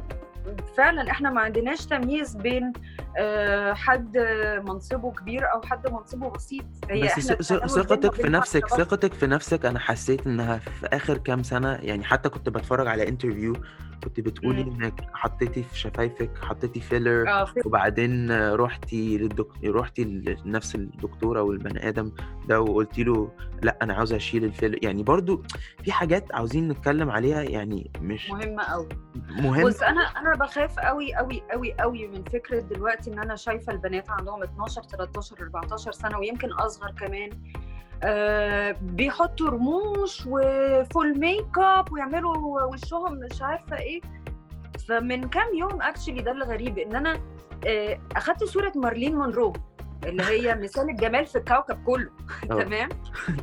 فعلا 0.76 1.10
إحنا 1.10 1.30
ما 1.30 1.40
عندناش 1.40 1.86
تمييز 1.86 2.36
بين 2.36 2.72
آه، 3.18 3.72
حد 3.74 4.18
منصبه 4.66 5.12
كبير 5.12 5.52
أو 5.54 5.62
حد 5.62 5.92
منصبه 5.92 6.30
بسيط 6.30 6.64
هي 6.90 7.02
بس 7.18 7.32
ثقتك 7.52 8.14
في 8.14 8.28
نفسك. 8.28 8.66
ثقتك 8.68 9.12
في 9.14 9.26
نفسك 9.26 9.66
أنا 9.66 9.78
حسيت 9.78 10.26
إنها 10.26 10.58
في 10.58 10.86
آخر 10.86 11.18
كام 11.18 11.42
سنة 11.42 11.72
يعني 11.74 12.04
حتى 12.04 12.28
كنت 12.28 12.48
بتفرج 12.48 12.86
على 12.86 13.08
interview 13.08 13.52
كنت 14.04 14.20
بتقولي 14.20 14.64
مم. 14.64 14.82
إنِّك 14.82 15.00
حطيتي 15.12 15.62
في 15.62 15.78
شفايفِك 15.78 16.30
حطيتي 16.42 16.80
filler 16.80 17.28
آه 17.28 17.46
وبعدين 17.64 18.30
رحتي 18.54 19.18
للدك 19.18 19.46
رحتي 19.64 20.04
لنفس 20.44 20.74
الدكتوره 20.74 21.42
والبني 21.42 21.88
آدم 21.88 22.12
ده 22.48 22.60
وقلتي 22.60 23.04
له 23.04 23.30
لأ 23.62 23.78
أنا 23.82 23.94
عاوزة 23.94 24.16
أشيل 24.16 24.44
ال 24.44 24.50
filler 24.50 24.84
يعني 24.84 25.02
برضو 25.02 25.42
في 25.84 25.92
حاجات 25.92 26.34
عاوزين 26.34 26.68
نتكلّم 26.68 27.10
عليها 27.10 27.42
يعني 27.42 27.90
مش 28.00 28.30
مهمة 28.30 28.62
قوي 28.62 28.88
مهم. 29.30 29.66
بُص 29.66 29.82
أنا 29.82 30.00
أنا 30.00 30.34
بخاف 30.36 30.78
قوي 30.78 31.14
قوي 31.14 31.42
قوي 31.50 31.72
قوي 31.80 32.06
من 32.06 32.24
فكرة 32.24 32.60
دلوقتي 32.60 33.12
إن 33.12 33.18
أنا 33.18 33.36
شايفة 33.36 33.72
البنات 33.72 34.10
عندهم 34.10 34.42
12، 34.42 34.46
13، 34.48 35.42
14 35.42 35.92
سَنة 35.92 36.18
ويمكن 36.18 36.52
أصغر 36.52 36.90
كمان. 36.90 37.30
آه 38.02 38.76
بيحطوا 38.82 39.48
رموش 39.50 40.22
و 40.26 41.18
full 41.20 41.58
makeup 41.58 41.92
ويعملوا 41.92 42.62
وشهم 42.62 43.12
مش 43.14 43.42
عارفة 43.42 43.78
إيه. 43.78 44.00
فمن 44.88 45.28
كام 45.28 45.54
يوم 45.54 45.82
actually 45.82 46.22
ده 46.22 46.30
الغريب 46.32 46.78
إن 46.78 46.96
أنا 46.96 47.20
آه 47.66 47.98
أخدت 48.16 48.44
صورة 48.44 48.72
مارلين 48.76 49.14
مونرو 49.16 49.52
اللي 50.06 50.22
هي 50.22 50.54
مثال 50.64 50.90
الجمال 50.90 51.26
في 51.26 51.38
الكوكب 51.38 51.84
كله. 51.84 52.10
آه. 52.50 52.62
تمام؟ 52.62 52.88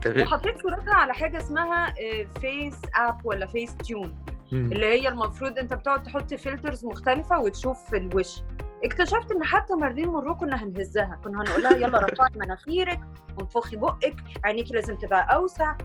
وحطيت 0.08 0.62
صورتها 0.62 0.94
على 0.94 1.14
حاجة 1.14 1.38
اسمها 1.38 1.94
FaceApp 2.42 3.26
ولا 3.26 3.46
Facetune. 3.46 4.16
اللي 4.54 4.86
هي 4.86 5.08
المفروض 5.08 5.58
أنت 5.60 5.74
بتقعد 5.74 6.04
تحط 6.04 6.34
filters 6.34 6.86
مختلفة 6.86 7.40
وتشوف 7.40 7.90
في 7.90 7.98
الوش. 7.98 8.40
اكتشفت 8.84 9.32
إن 9.32 9.44
حتى 9.44 9.74
مارلين 9.76 10.08
مونرو 10.08 10.36
كنا 10.36 10.64
هنهزها. 10.64 11.20
كنا 11.24 11.42
هنقول 11.42 11.64
لها 11.64 11.76
يلا 11.78 12.00
رفعي 12.00 12.30
مناخيرك 12.36 13.00
وانفخي 13.38 13.76
بقك 13.76 14.16
عينيكي 14.44 14.74
لازم 14.74 14.96
تبقى 14.96 15.36
أوسع. 15.36 15.76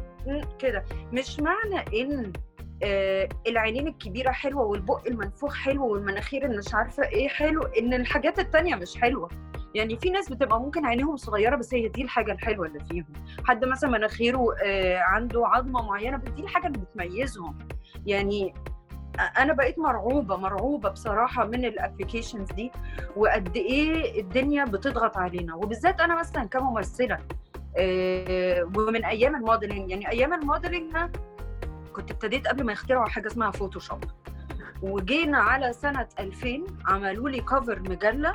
كده. 0.58 0.84
مش 1.12 1.40
معنى 1.40 2.00
إن 2.02 2.32
آه 2.82 3.28
العينين 3.46 3.88
الكبيرة 3.88 4.30
حلوة 4.30 4.62
والبق 4.64 5.06
المنفوخ 5.06 5.54
حلو 5.54 5.86
والمناخير 5.86 6.44
اللي 6.44 6.58
مش 6.58 6.74
عارفة 6.74 7.02
إيه 7.08 7.28
حلو 7.28 7.62
إن 7.62 7.94
الحاجات 7.94 8.38
التانية 8.38 8.74
مش 8.74 8.96
حلوة. 8.96 9.28
يعني 9.74 9.96
في 9.96 10.10
ناس 10.10 10.32
بتبقى 10.32 10.60
ممكن 10.60 10.86
عينيهم 10.86 11.16
صغيرة 11.16 11.56
بس 11.56 11.74
هي 11.74 11.88
دي 11.88 12.02
الحاجة 12.02 12.32
الحلوة 12.32 12.66
اللي 12.66 12.84
فيهم. 12.84 13.06
حد 13.44 13.64
مثلا 13.64 13.90
مناخيره 13.90 14.46
آه 14.64 14.98
عنده 14.98 15.46
عظمة 15.46 15.82
معينة 15.82 16.16
بس 16.16 16.28
دي 16.30 16.42
الحاجة 16.42 16.66
اللي 16.66 16.78
بتميزهم. 16.78 17.58
يعني 18.06 18.54
أنا 19.22 19.52
بقيت 19.52 19.78
مرعوبة 19.78 20.36
مرعوبة 20.36 20.88
بصراحة 20.88 21.44
من 21.46 21.64
الابلكيشنز 21.64 22.52
دي 22.52 22.72
وقد 23.16 23.56
إيه 23.56 24.20
الدنيا 24.20 24.64
بتضغط 24.64 25.16
علينا. 25.16 25.54
وبالذات 25.54 26.00
أنا 26.00 26.18
مثلا 26.20 26.44
كممثلة 26.44 27.18
آه، 27.76 28.70
ومن 28.76 29.04
أيام 29.04 29.36
ال 29.36 29.42
modeling 29.42 29.90
يعني 29.90 30.10
أيام 30.10 30.34
ال 30.34 30.41
modeling 30.41 30.96
كنت 31.92 32.10
ابتديت 32.10 32.46
قبل 32.48 32.64
ما 32.64 32.72
يخترعوا 32.72 33.08
حاجة 33.08 33.26
اسمها 33.26 33.50
Photoshop 33.50 34.04
وجينا 34.82 35.38
على 35.38 35.72
سنة 35.72 36.08
2000 36.18 36.66
عملوا 36.86 37.28
لي 37.30 37.40
cover 37.40 37.80
مجلة 37.80 38.32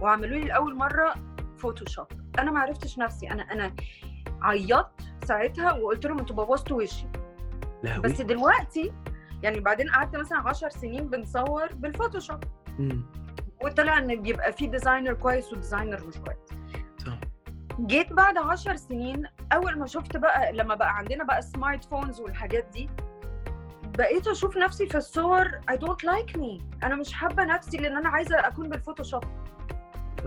وعملوا 0.00 0.38
لي 0.38 0.44
لأول 0.44 0.74
مرة 0.76 1.14
Photoshop 1.58 2.06
أنا 2.38 2.50
ما 2.50 2.60
عرفتش 2.60 2.98
نفسي. 2.98 3.30
أنا 3.30 3.42
أنا 3.42 3.72
عيطت 4.42 4.90
ساعتها 5.24 5.72
وقلت 5.72 6.06
لهم 6.06 6.18
أنتوا 6.18 6.36
بوظتوا 6.36 6.76
وشي. 6.82 7.06
بس 8.00 8.20
دلوقتي 8.20 8.92
يعني 9.42 9.60
بعدين 9.60 9.88
قعدت 9.90 10.16
مثلا 10.16 10.38
10 10.38 10.68
سنين 10.68 11.08
بنصور 11.08 11.68
بال 11.74 11.85
Photoshop. 11.85 12.40
وطلع 13.64 13.98
إن 13.98 14.22
بيبقى 14.22 14.52
في 14.52 14.66
designer 14.66 15.12
كويس 15.14 15.52
و 15.52 15.58
designer 15.58 16.06
مش 16.06 16.14
كويس 16.16 16.60
جيت 17.86 18.12
بعد 18.12 18.38
10 18.38 18.76
سنين 18.76 19.26
أول 19.52 19.78
ما 19.78 19.86
شفت 19.86 20.16
بقى 20.16 20.52
لما 20.52 20.74
بقى 20.74 20.96
عندنا 20.96 21.24
بقى 21.24 21.42
smart 21.42 21.84
phones 21.84 22.20
والحاجات 22.20 22.64
دي 22.72 22.90
بقيت 23.98 24.26
أشوف 24.28 24.56
نفسي 24.56 24.86
في 24.86 24.94
الصور 24.98 25.48
I 25.70 25.74
don't 25.74 26.06
like 26.10 26.36
me 26.36 26.62
أنا 26.84 26.94
مش 26.94 27.12
حابة 27.12 27.44
نفسي 27.44 27.76
لأن 27.76 27.96
أنا 27.96 28.08
عايزة 28.08 28.36
أكون 28.38 28.68
بال 28.68 28.78
Photoshop 28.78 29.24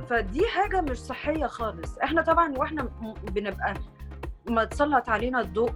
فدي 0.09 0.47
حاجة 0.47 0.81
مش 0.81 0.97
صحية 0.97 1.45
خالص 1.47 1.97
إحنا 1.97 2.21
طبعا 2.21 2.53
وإحنا 2.57 2.83
بنبقى 3.31 3.73
ما 4.49 4.63
تسلط 4.65 5.09
علينا 5.09 5.41
الضوء. 5.41 5.71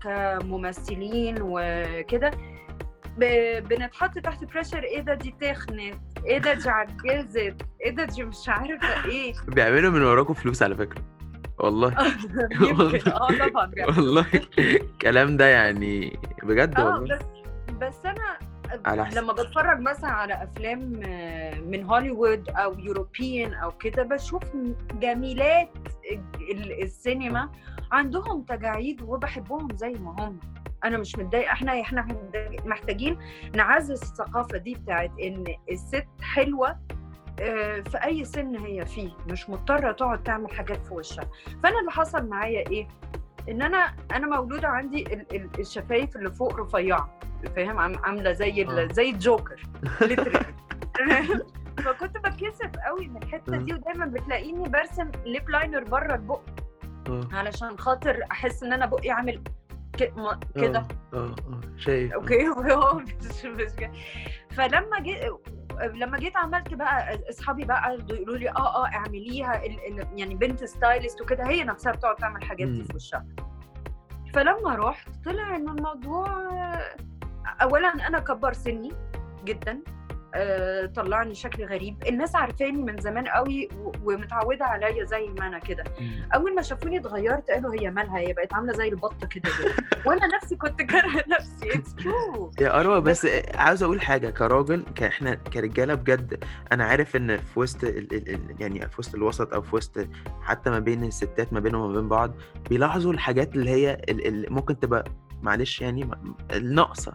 كممثلين 0.00 1.34
وكده. 1.40 2.30
بنتحط 3.60 4.18
تحت 4.18 4.44
بريشر 4.44 4.82
إيه 4.82 5.00
ده 5.00 5.14
دي 5.14 5.34
تخنت؟ 5.40 5.94
إيه 6.26 6.38
ده 6.38 6.54
دي 6.54 6.68
عجزت؟ 6.70 7.56
إيه 7.80 7.90
ده 7.90 8.04
دي 8.04 8.24
مش 8.24 8.48
عارفة 8.48 9.04
إيه؟ 9.04 9.34
بيعملوا 9.48 9.90
من 9.90 10.02
وراكم 10.02 10.34
فلوس 10.34 10.62
على 10.62 10.74
فكرة. 10.76 11.02
والله. 11.58 11.94
يمكن 12.68 13.10
آه 13.10 13.28
طبعا 13.48 13.70
والله. 13.86 14.26
الكلام 14.58 15.36
ده 15.36 15.46
يعني 15.46 16.18
بجد 16.42 16.78
آه 16.80 16.84
والله. 16.86 17.16
بس 17.16 17.22
بس 17.80 18.06
أنا 18.06 18.38
على 18.86 19.08
لما 19.16 19.32
بتفرج 19.32 19.80
مثلا 19.80 20.10
على 20.10 20.42
أفلام 20.42 21.00
آه، 21.04 21.54
من 21.60 21.84
هوليوود 21.84 22.48
أو 22.48 22.78
يوروبيان 22.78 23.54
أو 23.54 23.70
كده 23.70 24.02
بشوف 24.02 24.42
جميلات 25.00 25.70
ال- 26.50 26.82
السينما 26.82 27.50
عندهم 27.92 28.42
تجاعيد 28.42 29.02
وبحبهم 29.02 29.68
زي 29.76 29.90
ما 29.92 30.10
هم. 30.18 30.38
أنا 30.84 30.98
مش 30.98 31.16
متضايقة. 31.18 31.52
إحنا 31.52 31.80
إحنا 31.80 32.06
محتاجين 32.64 33.18
نعزز 33.54 34.02
الثقافة 34.02 34.58
دي 34.58 34.74
بتاعت 34.74 35.10
إن 35.22 35.44
الست 35.70 36.06
حلوة 36.22 36.78
آه، 37.40 37.80
في 37.80 38.04
أي 38.04 38.24
سن 38.24 38.56
هي 38.56 38.86
فيه. 38.86 39.10
مش 39.28 39.50
مضطرة 39.50 39.92
تقعد 39.92 40.22
تعمل 40.22 40.50
حاجات 40.54 40.86
في 40.86 40.94
وشها. 40.94 41.24
فأنا 41.62 41.80
اللي 41.80 41.90
حصل 41.90 42.26
معايا 42.26 42.68
إيه؟ 42.70 42.88
إن 43.48 43.62
أنا 43.62 43.94
أنا 44.12 44.26
مولودة 44.36 44.68
عندي 44.68 45.02
ال- 45.14 45.36
ال- 45.36 45.60
الشفايف 45.60 46.16
اللي 46.16 46.30
فوق 46.30 46.56
رفيعة. 46.60 47.18
فاهم؟ 47.56 47.78
عاملة 47.78 48.32
زي 48.32 48.64
آه. 48.64 48.88
زي 48.92 49.10
الجوكر. 49.10 49.62
فكنت 51.84 52.16
بتكسف 52.18 52.70
قوي 52.86 53.08
من 53.08 53.22
الحتة 53.22 53.56
دي 53.56 53.74
ودايما 53.74 54.06
بتلاقيني 54.06 54.68
برسم 54.68 55.10
lip 55.26 55.50
liner 55.50 55.84
بره 55.84 56.14
البق 56.14 56.40
علشان 57.32 57.78
خاطر 57.78 58.24
أحس 58.32 58.62
إن 58.62 58.72
أنا 58.72 58.86
بقي 58.86 59.10
عامل 59.10 59.42
كده 59.98 60.78
آه 60.78 61.16
آه 61.16 61.34
آه 61.48 61.60
شايف 61.76 62.12
okay 62.12 62.48
هو 62.72 62.94
مش 62.94 63.44
مش 63.44 63.72
كده. 63.78 63.92
فلما 64.50 65.00
جيت 65.00 65.18
لما 65.94 66.18
جيت 66.18 66.36
عملت 66.36 66.74
بقى 66.74 67.18
أصحابي 67.30 67.64
بقى 67.64 67.80
قعدوا 67.82 68.16
يقولوا 68.16 68.36
لي 68.38 68.48
آه 68.50 68.84
آه 68.84 68.86
اعمليها. 68.86 69.62
يعني 70.16 70.34
بنت 70.34 70.64
stylist 70.64 71.20
وكده 71.20 71.44
هي 71.48 71.64
نفسها 71.64 71.92
بتقعد 71.92 72.16
تعمل 72.16 72.44
حاجات 72.44 72.68
دي. 72.68 72.84
في 72.84 72.94
وشها 72.96 73.26
فلما 74.34 74.74
رحت 74.74 75.08
طلع 75.24 75.56
إن 75.56 75.68
الموضوع 75.68 76.48
اولا 77.62 77.88
أنا 78.08 78.18
كبر 78.18 78.52
سني 78.52 78.92
جدا 79.44 79.72
آه، 79.72 79.99
طلعني 80.96 81.34
شكل 81.34 81.64
غريب 81.64 81.96
الناس 82.08 82.36
عارفاني 82.36 82.82
من 82.82 83.00
زمان 83.00 83.26
قوي 83.28 83.68
ومتعوده 84.04 84.64
عليا 84.64 85.04
زي 85.04 85.26
ما 85.38 85.46
أنا 85.46 85.58
كده. 85.58 85.84
اول 86.34 86.54
ما 86.54 86.62
شافوني 86.62 86.98
اتغيرت 86.98 87.50
قالوا 87.50 87.74
هي 87.80 87.90
مالها 87.90 88.18
هي 88.18 88.32
بقت 88.32 88.54
عامله 88.54 88.72
زي 88.72 88.88
البطه 88.88 89.26
كده؟ 89.26 89.50
وأنا 90.06 90.26
نفسي 90.36 90.56
كنت 90.56 90.82
كارهه 90.82 91.24
نفسي 91.28 91.74
it's 91.74 91.94
true 91.94 92.50
يا 92.60 92.80
أروى 92.80 93.00
بس 93.00 93.26
عاوز 93.54 93.82
أقول 93.82 94.00
حاجة 94.00 94.30
كراجل 94.30 94.84
إحنا 95.02 95.34
كرجالة 95.34 95.94
بجد 95.94 96.44
أنا 96.72 96.84
عارف 96.84 97.16
إن 97.16 97.36
في 97.36 97.60
وسط 97.60 97.84
ال 97.84 98.14
ال 98.14 98.28
ال 98.34 98.40
يعني 98.60 98.80
في 98.88 98.94
وسط 98.98 99.14
الوسط 99.14 99.54
أو 99.54 99.62
في 99.62 99.76
وسط 99.76 100.06
حتى 100.42 100.70
ما 100.70 100.78
بين 100.78 101.04
الستات 101.04 101.52
ما 101.52 101.60
بينهم 101.60 101.82
وما 101.82 102.00
بين 102.00 102.08
بعض 102.08 102.34
بيلاحظوا 102.70 103.12
الحاجات 103.12 103.54
اللي 103.56 103.70
هي 103.70 103.92
ال- 104.08 104.26
اللي 104.26 104.46
ممكن 104.50 104.78
تبقى 104.80 105.04
معلش 105.42 105.80
يعني 105.80 106.10
الناقصة 106.52 107.12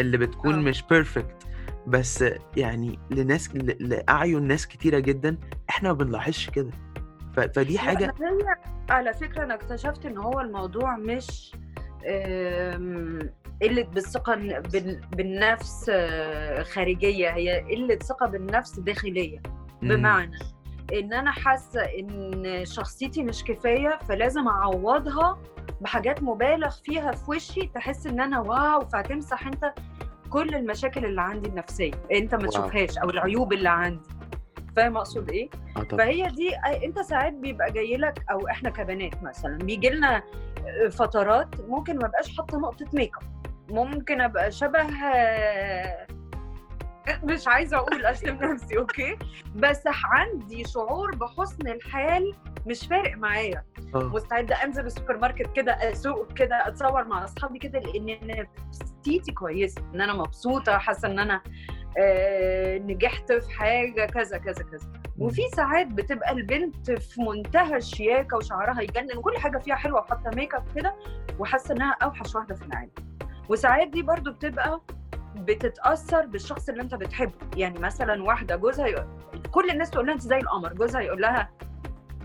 اللي 0.00 0.18
بتكون 0.18 0.54
آه. 0.54 0.58
مش 0.58 0.82
بيرفكت 0.82 1.46
بس 1.86 2.24
يعني 2.56 2.98
لناس 3.10 3.54
لأعين 3.80 4.42
ناس 4.42 4.66
كتيرة 4.66 4.98
جدا 4.98 5.38
إحنا 5.70 5.88
ما 5.88 5.94
بنلاحظش 5.94 6.50
كده. 6.50 6.70
فدي 7.54 7.78
حاجة 7.78 8.14
على 8.90 9.14
فكرة 9.14 9.44
أنا 9.44 9.54
اكتشفت 9.54 10.06
إن 10.06 10.18
هو 10.18 10.40
الموضوع 10.40 10.96
مش 10.96 11.52
آم، 12.08 13.18
قلة 13.62 13.82
بالثقة 13.82 14.34
بال- 14.34 15.00
بالنفس 15.16 15.86
آه، 15.94 16.62
خارجية 16.62 17.30
هي 17.30 17.60
قلة 17.60 17.96
ثقة 17.98 18.26
بالنفس 18.26 18.78
داخلية. 18.80 19.38
بمعنى 19.82 20.38
إن 20.92 21.12
أنا 21.12 21.30
حاسة 21.30 21.80
إن 21.80 22.64
شخصيتي 22.64 23.22
مش 23.24 23.44
كفاية 23.44 23.98
فلازم 24.08 24.48
أعوضها 24.48 25.38
بحاجات 25.80 26.22
مبالغ 26.22 26.70
فيها 26.84 27.12
في 27.12 27.30
وشي 27.30 27.66
تحس 27.74 28.06
إن 28.06 28.20
أنا 28.20 28.40
wow 28.40 28.80
فهتمسح 28.88 29.46
أنت. 29.46 29.72
كل 30.30 30.54
المشاكل 30.54 31.04
اللي 31.04 31.20
عندي 31.20 31.48
النفسية 31.48 31.92
أنت 32.12 32.34
ما. 32.34 32.48
تشوفهاش 32.48 32.98
أو 32.98 33.10
العيوب 33.10 33.52
اللي 33.52 33.68
عندي 33.68 34.08
فاهم 34.76 34.96
أقصد 34.96 35.30
إيه؟ 35.30 35.50
آه 35.76 35.82
طبعا 35.82 36.04
فهي 36.06 36.28
دي 36.30 36.56
أنت 36.84 36.98
ساعات 36.98 37.32
بيبقى 37.32 37.72
جاي 37.72 37.96
لك 37.96 38.24
أو 38.30 38.48
إحنا 38.48 38.70
كبنات 38.70 39.22
مثلا 39.22 39.58
بيجي 39.58 39.90
لنا 39.90 40.22
فترات 40.90 41.48
ممكن 41.68 41.98
ما 41.98 42.06
ابقاش 42.06 42.36
حاطة 42.36 42.58
نقطة 42.58 42.86
ميك 42.92 43.12
اب 43.16 43.22
ممكن 43.70 44.20
أبقى 44.20 44.50
شبه 44.52 44.82
مش 47.24 47.48
عايزة 47.48 47.76
أقول 47.76 48.06
اشتم 48.06 48.34
نفسي 48.34 48.78
okay؟ 48.78 49.16
بس 49.54 49.82
عندي 50.04 50.64
شعور 50.64 51.16
بحسن 51.16 51.68
الحال 51.68 52.34
مش 52.66 52.86
فارق 52.86 53.16
معايا. 53.16 53.64
آه. 53.94 53.98
مستعدة 53.98 54.54
أنزل 54.64 54.86
السوبر 54.86 55.16
ماركت 55.18 55.52
كده 55.56 55.72
أسوق 55.72 56.32
كده 56.32 56.68
أتصور 56.68 57.04
مع 57.04 57.24
أصحابي 57.24 57.58
كده 57.58 57.78
لأن 57.78 58.18
نفسيتي 58.70 59.32
كويسة 59.32 59.82
إن 59.94 60.00
أنا 60.00 60.12
مبسوطة 60.12 60.78
حاسة 60.78 61.08
إن 61.08 61.18
أنا 61.18 61.42
آه، 61.98 62.78
نجحت 62.78 63.32
في 63.32 63.50
حاجة 63.50 64.06
كذا 64.06 64.38
كذا 64.38 64.62
كذا. 64.64 64.92
وفي 65.18 65.42
ساعات 65.56 65.86
بتبقى 65.86 66.32
البنت 66.32 66.90
في 66.90 67.20
منتهى 67.22 67.76
الشياكة 67.76 68.36
وشعرها 68.36 68.80
يجنن 68.82 69.16
وكل 69.16 69.38
حاجة 69.38 69.58
فيها 69.58 69.74
حلوة 69.74 70.00
وحاطة 70.00 70.30
ميك 70.36 70.54
أب 70.54 70.64
كده 70.74 70.94
وحاسة 71.38 71.74
إنها 71.74 71.96
أوحش 72.02 72.34
واحدة 72.34 72.54
في 72.54 72.62
العالم. 72.66 72.90
وساعات 73.48 73.88
دي 73.88 74.02
برضو 74.02 74.32
بتبقى 74.32 74.80
بتتأثر 75.36 76.26
بالشخص 76.26 76.68
اللي 76.68 76.82
انت 76.82 76.94
بتحبه. 76.94 77.32
يعني 77.56 77.78
مثلا 77.78 78.22
واحدة 78.22 78.56
جوزها 78.56 78.86
يق... 78.86 79.06
كل 79.50 79.70
الناس 79.70 79.90
تقول 79.90 80.06
لها 80.06 80.14
انت 80.14 80.22
زي 80.22 80.38
القمر. 80.38 80.72
جوزها 80.72 81.00
يقول 81.00 81.20
لها 81.20 81.50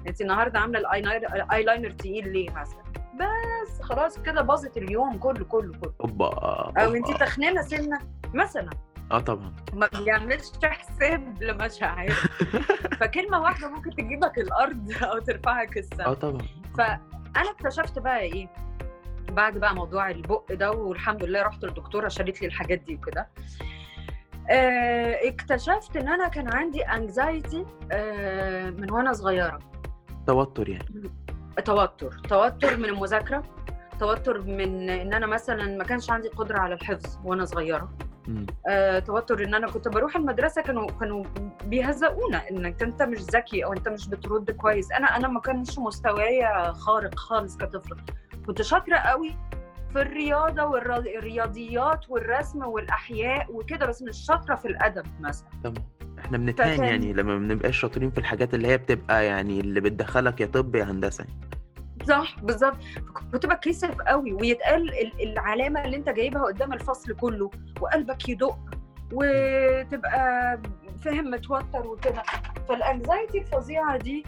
انت 0.08 0.22
النهارده 0.22 0.60
عاملة 0.60 0.80
الايلاينر 0.80 1.90
تقيل 1.92 2.34
ليه 2.34 2.50
مثلا؟ 2.50 2.84
بس 3.16 3.82
خلاص 3.82 4.20
كده 4.20 4.42
باظت 4.42 4.78
اليوم 4.78 5.18
كله 5.18 5.46
كله 5.46 5.74
كله. 5.80 5.94
أوبا. 6.02 6.30
أو 6.84 6.96
انت. 6.96 7.12
تخنانة 7.12 7.62
سنة 7.62 8.00
مثلا. 8.34 8.70
آه 9.12 9.20
طبعا. 9.20 9.54
ما 9.74 9.90
بيعملش 10.00 10.52
حساب 10.64 11.44
لمشاعر. 11.44 12.10
فكلمة 13.00 13.42
واحدة 13.42 13.70
ممكن 13.70 13.90
تجيبك 13.90 14.38
الأرض 14.38 14.92
أو 15.04 15.20
ترفعك 15.20 15.78
آه 15.78 15.80
السما 15.80 16.14
طبعا. 16.14 16.42
فأنا 16.78 17.52
اكتشفت 17.52 18.00
بقى 18.00 18.20
إيه؟ 18.20 18.48
بعد 19.32 19.58
بقى 19.58 19.76
موضوع 19.76 20.10
البق 20.10 20.54
ده 20.54 20.72
والحمد 20.72 21.24
لله 21.24 21.42
رحت 21.42 21.64
للدكتورة 21.66 22.08
شالت 22.08 22.42
لي 22.42 22.48
الحاجات 22.48 22.80
دي 22.80 22.96
وكده. 22.96 23.28
آه، 24.50 25.20
اكتشفت 25.30 25.98
إن 25.98 26.08
أنا 26.08 26.28
كان 26.28 26.54
عندي 26.54 26.82
انكزايتي 26.84 27.66
من 28.82 28.92
وأنا 28.92 29.14
صغيرة. 29.14 29.60
توتر 30.28 30.70
يعني. 30.70 31.12
توتر. 31.66 32.12
توتر 32.30 32.78
من 32.78 32.86
المذاكرة. 32.86 33.44
توتر 34.00 34.42
من 34.42 34.90
إن 34.90 35.14
أنا 35.14 35.26
مثلا 35.28 35.78
ما 35.78 35.84
كانش 35.84 36.10
عندي 36.12 36.28
قدرة 36.30 36.58
على 36.60 36.74
الحفظ 36.74 37.18
وأنا 37.24 37.46
صغيرة. 37.46 37.90
آه، 38.68 39.00
توتر 39.00 39.44
إن 39.44 39.56
أنا 39.56 39.68
كنت 39.68 39.88
بروح 39.88 40.16
المدرسة 40.16 40.62
كانوا 40.62 40.88
كانوا 41.00 41.24
بيهزقونا 41.66 42.50
إنك 42.52 42.84
أنت 42.84 43.02
مش 43.04 43.20
ذكي 43.22 43.66
أو 43.66 43.74
أنت 43.74 43.90
مش 43.90 44.08
بترد 44.10 44.52
كويس. 44.52 44.92
أنا 44.92 45.16
أنا 45.16 45.28
ما 45.28 45.40
كانش 45.40 45.80
مستوايا 45.80 46.72
خارق 46.72 47.16
خالص 47.16 47.58
كطفله 47.58 47.98
كنت 48.48 48.62
شاطرة 48.62 48.96
قوي 48.98 49.36
في 49.94 50.02
الرياضة 50.02 50.64
والرياضيات 50.66 52.10
والرسم 52.10 52.66
والأحياء 52.66 53.52
وكده 53.52 53.86
بس 53.86 54.02
مش 54.02 54.18
شاطرة 54.18 54.56
في 54.56 54.68
الأدب 54.68 55.06
مثلا. 55.20 55.48
طبعا 55.64 55.84
إحنا 56.20 56.38
بنتهان 56.38 56.84
يعني 56.84 57.14
لما 57.14 57.38
ما 57.38 57.48
بنبقاش 57.48 57.80
شاطرين 57.80 58.12
في 58.12 58.18
الحاجات 58.18 58.54
اللي 58.54 58.68
هي 58.68 58.78
بتبقى 58.78 59.26
يعني 59.26 59.60
اللي 59.60 59.82
بتدخلك 59.82 60.42
يا 60.42 60.46
طب 60.46 60.76
يا 60.76 60.84
هندسة 60.84 61.26
صح 62.08 62.40
بالظبط. 62.44 62.78
كنت 63.32 63.46
بتكسف 63.46 64.02
قوي 64.02 64.34
ويتقال 64.34 64.90
ال- 65.02 65.22
العلامة 65.32 65.86
اللي 65.86 65.98
أنت 65.98 66.10
جايبها 66.10 66.44
قدام 66.44 66.74
الفصل 66.74 67.16
كله 67.16 67.52
وقلبك 67.82 68.30
يدق 68.30 68.58
وتبقى 69.12 70.60
فاهم 71.02 71.32
متوتر 71.32 71.88
وكده. 71.88 72.24
فالانكزايتي 72.70 73.38
الفظيعة 73.38 73.98
دي 73.98 74.26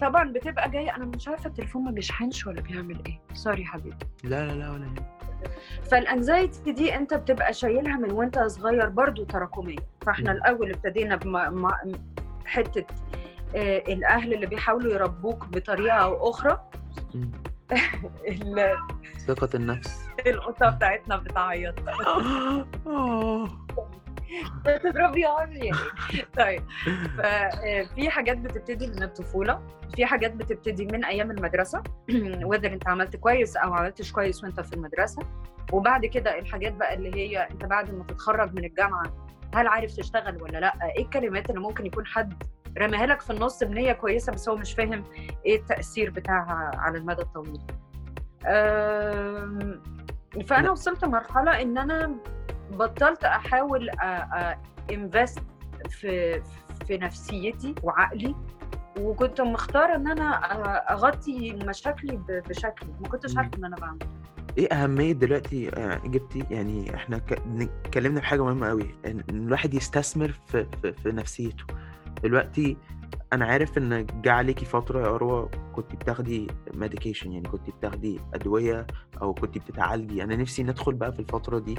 طبعا 0.00 0.32
بتبقى 0.32 0.70
جاية 0.70 0.96
أنا 0.96 1.04
مش 1.04 1.28
عارفة 1.28 1.46
التليفون 1.46 1.84
ما 1.84 1.90
بيشحنش 1.90 2.46
ولا 2.46 2.60
بيعمل 2.60 2.98
إيه. 3.06 3.20
sorry 3.34 3.64
حبيبي 3.64 3.96
لا 4.24 4.46
لا 4.46 4.52
لا 4.52 4.70
ولا 4.70 4.84
يهمك. 4.84 5.06
فال 5.90 6.08
anxiety 6.08 6.72
دي 6.72 6.96
أنت 6.96 7.14
بتبقى 7.14 7.52
شايلها 7.52 7.96
من 7.96 8.12
وأنت 8.12 8.38
صغير 8.38 8.88
برضو 8.88 9.24
تراكمية. 9.24 9.76
فإحنا. 10.06 10.32
الأول 10.32 10.70
ابتدينا 10.70 11.16
بحته 12.44 12.84
الأهل 13.54 14.34
اللي 14.34 14.46
بيحاولوا 14.46 14.92
يربوك 14.92 15.44
بطريقة 15.48 15.96
أو 15.96 16.30
أخرى. 16.30 16.70
ثقة 19.26 19.48
النفس. 19.54 20.08
القطة 20.26 20.70
بتاعتنا 20.70 21.16
بتعيط. 21.16 21.74
آه. 22.86 23.48
تضربيهاش 24.64 25.48
يعني 25.48 25.78
طيب 26.36 26.62
ففي 27.18 28.10
حاجات 28.10 28.38
بتبتدي 28.38 28.86
من 28.86 29.02
الطفولة 29.02 29.62
في 29.96 30.06
حاجات 30.06 30.32
بتبتدي 30.32 30.86
من 30.86 31.04
أيام 31.04 31.30
المدرسة. 31.30 31.82
وذر 32.48 32.72
انت 32.72 32.88
عملت 32.88 33.16
كويس 33.16 33.56
أو 33.56 33.74
عملتش 33.74 34.12
كويس 34.12 34.44
وانت 34.44 34.60
في 34.60 34.72
المدرسة. 34.72 35.22
وبعد 35.72 36.06
كده 36.06 36.38
الحاجات 36.38 36.72
بقى 36.72 36.94
اللي 36.94 37.14
هي 37.14 37.48
انت 37.50 37.64
بعد 37.64 37.94
ما 37.94 38.04
تتخرج 38.04 38.54
من 38.54 38.64
الجامعة 38.64 39.26
هل 39.54 39.66
عارف 39.66 39.96
تشتغل 39.96 40.42
ولا 40.42 40.58
لأ؟ 40.58 40.72
إيه 40.96 41.04
الكلمات 41.04 41.50
اللي 41.50 41.60
ممكن 41.60 41.86
يكون 41.86 42.06
حد 42.06 42.42
رماها 42.78 43.06
لك 43.06 43.20
في 43.20 43.30
النص 43.30 43.64
بنية 43.64 43.92
كويسة 43.92 44.32
بس 44.32 44.48
هو 44.48 44.56
مش 44.56 44.74
فاهم 44.74 45.04
إيه 45.46 45.56
التأثير 45.60 46.10
بتاعها 46.10 46.70
على 46.74 46.98
المدى 46.98 47.22
الطويل. 47.22 47.60
فأنا 50.46 50.70
وصلت 50.70 51.04
مرحلة 51.04 51.62
إن 51.62 51.78
أنا 51.78 52.14
بطلت 52.70 53.24
أحاول 53.24 53.90
انفست 54.92 55.42
في 55.88 56.42
في 56.86 56.98
نفسيتي 56.98 57.74
وعقلي 57.82 58.34
وكنت 59.00 59.40
مختارة 59.40 59.94
إن 59.96 60.08
أنا 60.08 60.30
أغطي 60.92 61.52
مشاكلي 61.52 62.16
بشكل 62.48 62.86
ما 63.00 63.08
كنتش. 63.08 63.36
عارفة 63.36 63.58
إن 63.58 63.64
أنا 63.64 63.76
بعمل. 63.76 63.98
إيه 64.58 64.68
أهمية 64.72 65.12
دلوقتي 65.12 65.68
آه، 65.68 65.96
جبتي 66.04 66.44
يعني 66.50 66.94
إحنا 66.94 67.20
اتكلمنا 67.86 68.20
في 68.20 68.26
حاجة 68.26 68.44
مهمة 68.44 68.68
قوي 68.68 68.94
إن 69.06 69.22
الواحد 69.30 69.74
يستثمر 69.74 70.28
في 70.46 70.66
في, 70.82 70.92
في 70.92 71.12
نفسيته. 71.12 71.64
دلوقتي 72.22 72.76
أنا 73.32 73.44
عارف 73.46 73.78
إن 73.78 74.06
جه 74.22 74.32
عليكي 74.32 74.64
فترة 74.64 75.00
يا 75.00 75.06
أروى 75.14 75.48
كنت 75.74 75.94
بتاخدي 75.94 76.46
ميديكيشن 76.74 77.32
يعني 77.32 77.48
كنت 77.48 77.70
بتاخدي 77.70 78.20
أدوية 78.34 78.86
أو 79.22 79.34
كنت 79.34 79.58
بتتعالجي. 79.58 80.22
أنا 80.22 80.36
نفسي 80.36 80.62
ندخل 80.62 80.94
بقى 80.94 81.12
في 81.12 81.20
الفترة 81.20 81.58
دي 81.58 81.78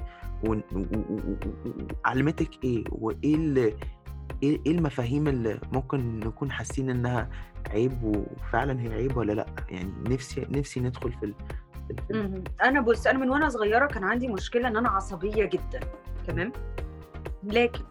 وعلمتك 2.05 2.63
إيه؟ 2.63 2.83
وإيه 2.91 3.35
اللي 3.35 3.73
إيه 4.43 4.59
إيه 4.65 4.71
المفاهيم 4.71 5.27
اللي 5.27 5.59
ممكن 5.71 6.19
نكون 6.19 6.51
حاسين 6.51 6.89
إنها 6.89 7.29
عيب 7.69 8.03
وفعلا 8.03 8.81
هي 8.81 8.93
عيب 8.93 9.17
ولا 9.17 9.33
لأ؟ 9.33 9.45
يعني 9.69 9.91
نفسي 10.09 10.47
نفسي 10.49 10.79
ندخل 10.79 11.11
في 11.13 11.25
ال... 11.25 11.33
في 12.07 12.13
ال-. 12.13 12.43
أنا 12.63 12.81
بص 12.81 13.07
أنا 13.07 13.19
من 13.19 13.29
وأنا 13.29 13.49
صغيرة 13.49 13.85
كان 13.85 14.03
عندي 14.03 14.27
مشكلة 14.27 14.67
إن 14.67 14.77
أنا 14.77 14.89
عصبية 14.89 15.45
جدا 15.45 15.79
تمام؟ 16.27 16.51
لكن 17.43 17.81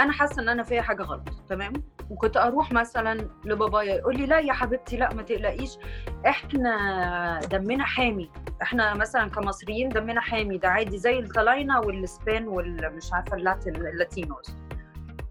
أنا 0.00 0.12
حاسة 0.12 0.42
إن 0.42 0.48
أنا 0.48 0.62
فيها 0.62 0.82
حاجة 0.82 1.02
غلط 1.02 1.28
تمام؟ 1.48 1.72
وكنت 2.10 2.36
أروح 2.36 2.72
مثلا 2.72 3.28
لبابايا 3.44 3.94
يقول 3.94 4.16
لي 4.16 4.26
لا 4.26 4.40
يا 4.40 4.52
حبيبتي 4.52 4.96
لا 4.96 5.14
ما 5.14 5.22
تقلقيش 5.22 5.78
إحنا 6.26 7.40
دمنا 7.50 7.84
حامي 7.84 8.30
إحنا 8.62 8.94
مثلا 8.94 9.30
كمصريين 9.30 9.88
دمنا 9.88 10.20
حامي 10.20 10.58
ده 10.58 10.68
عادي 10.68 10.98
زي 10.98 11.18
الطلاينة 11.18 11.80
والاسبان 11.80 12.48
والمش 12.48 13.12
عارفة 13.12 13.36
اللاتين 13.36 13.76
ال 13.76 13.85
Latinos. 13.85 14.56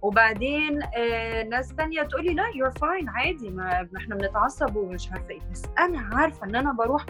وبعدين 0.02 0.80
آه 0.98 1.44
ناس 1.44 1.76
تانية 1.76 2.04
تقول 2.04 2.26
لي 2.26 2.34
لا 2.34 2.44
you're 2.56 2.72
fine 2.72 3.10
عادي 3.10 3.50
ما 3.50 3.88
إحنا 3.98 4.16
بنتعصب 4.16 4.76
ومش 4.76 5.12
عارفة 5.12 5.30
إيه. 5.30 5.40
بس 5.52 5.64
أنا 5.80 6.10
عارفة 6.16 6.46
إن 6.48 6.56
أنا 6.56 6.72
بروح 6.74 7.06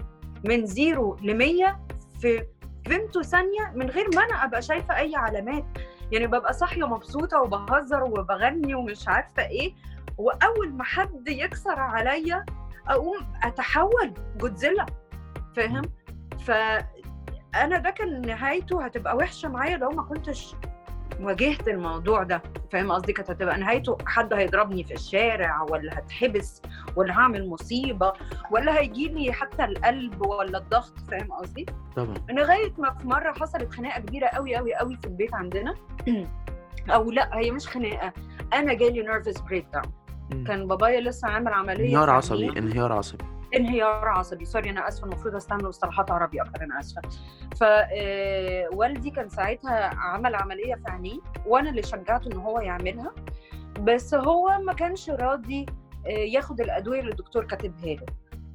من 0.46 0.66
zero 0.66 1.16
ل 1.22 1.38
100 1.38 1.80
في 2.22 2.44
فيمتو 2.88 3.22
ثانية 3.22 3.72
من 3.76 3.90
غير 3.90 4.08
ما 4.16 4.24
أنا 4.24 4.44
أبقى 4.44 4.62
شايفة 4.62 4.98
أي 4.98 5.16
علامات. 5.16 5.66
يعني 6.12 6.28
ببقى 6.28 6.54
صاحية 6.54 6.88
مبسوطة 6.88 7.42
وبهزر 7.42 8.04
وبغني 8.04 8.76
ومش 8.76 9.08
عارفة 9.08 9.46
إيه 9.46 9.74
وأول 10.18 10.74
ما 10.74 10.84
حد 10.84 11.28
يكسر 11.28 11.80
عليا 11.80 12.46
أقوم 12.88 13.18
أتحول 13.44 14.14
جودزيلا 14.38 14.86
فاهم؟ 15.56 15.82
فانا 16.46 17.78
ده 17.78 17.90
كان 17.90 18.22
نهايته 18.22 18.86
هتبقى 18.86 19.16
وحشة 19.16 19.50
معايا 19.50 19.78
لو 19.78 19.90
ما 19.90 20.04
كنتش 20.04 20.56
واجهت 21.22 21.68
الموضوع 21.68 22.24
ده 22.24 22.42
فاهم 22.72 22.92
قصدي؟ 22.92 23.14
كانت 23.14 23.30
هتبقى 23.30 23.60
نهايته 23.60 23.98
حد 24.06 24.34
هيضربني 24.34 24.84
في 24.84 24.94
الشارع 24.94 25.62
ولا 25.62 26.00
هتحبس 26.00 26.62
ولا 26.96 27.14
هعمل 27.14 27.50
مصيبة 27.50 28.14
ولا 28.52 28.80
هيجي 28.80 29.08
لي 29.08 29.34
حتى 29.34 29.66
القلب 29.66 30.26
ولا 30.26 30.58
الضغط 30.58 30.94
فاهم 31.12 31.32
قصدي؟ 31.32 31.66
طبعا. 31.96 32.16
لغاية 32.30 32.74
ما 32.78 32.94
في 32.94 33.08
مرة 33.08 33.32
حصلت 33.32 33.74
خناقة 33.74 34.00
كبيرة 34.02 34.28
قوي 34.28 34.56
قوي 34.56 34.76
قوي 34.76 34.98
في 34.98 35.06
البيت 35.08 35.34
عندنا. 35.34 35.76
أو 36.94 37.12
لأ 37.12 37.30
هي 37.38 37.52
مش 37.52 37.68
خناقة. 37.68 38.14
أنا 38.54 38.74
جالي 38.74 39.02
nervous 39.02 39.42
breakdown. 39.42 40.44
كان 40.44 40.68
بابايا 40.68 41.02
لسه 41.02 41.28
عامل 41.28 41.54
عملية 41.54 41.84
انهيار 41.86 42.10
عصبي. 42.10 42.50
انهيار 42.60 42.92
عصبي. 42.92 43.26
انهيار 43.56 44.08
عصبي. 44.08 44.46
sorry 44.46 44.70
أنا 44.70 44.88
آسفة 44.88 45.08
المفروض 45.08 45.36
أستعمل 45.36 45.64
مصطلحات 45.66 46.12
عربي 46.12 46.42
أكتر 46.42 46.64
أنا 46.64 46.80
آسفة. 46.80 47.02
فوالدي 47.60 49.10
كان 49.10 49.30
ساعتها 49.30 49.96
عمل 49.96 50.36
عملية 50.36 50.76
في 50.76 50.92
عينيه 50.92 51.20
وأنا 51.46 51.70
اللي 51.70 51.84
شجعته 51.84 52.28
إن 52.32 52.38
هو 52.38 52.60
يعملها 52.60 53.12
بس 53.80 54.14
هو 54.14 54.60
ما 54.66 54.74
كانش 54.74 55.10
راضي 55.10 55.66
آه، 56.06 56.10
ياخد 56.10 56.62
الأدوية 56.62 57.00
اللي 57.00 57.12
الدكتور 57.12 57.44
كاتبها 57.46 57.94
له. 57.96 58.06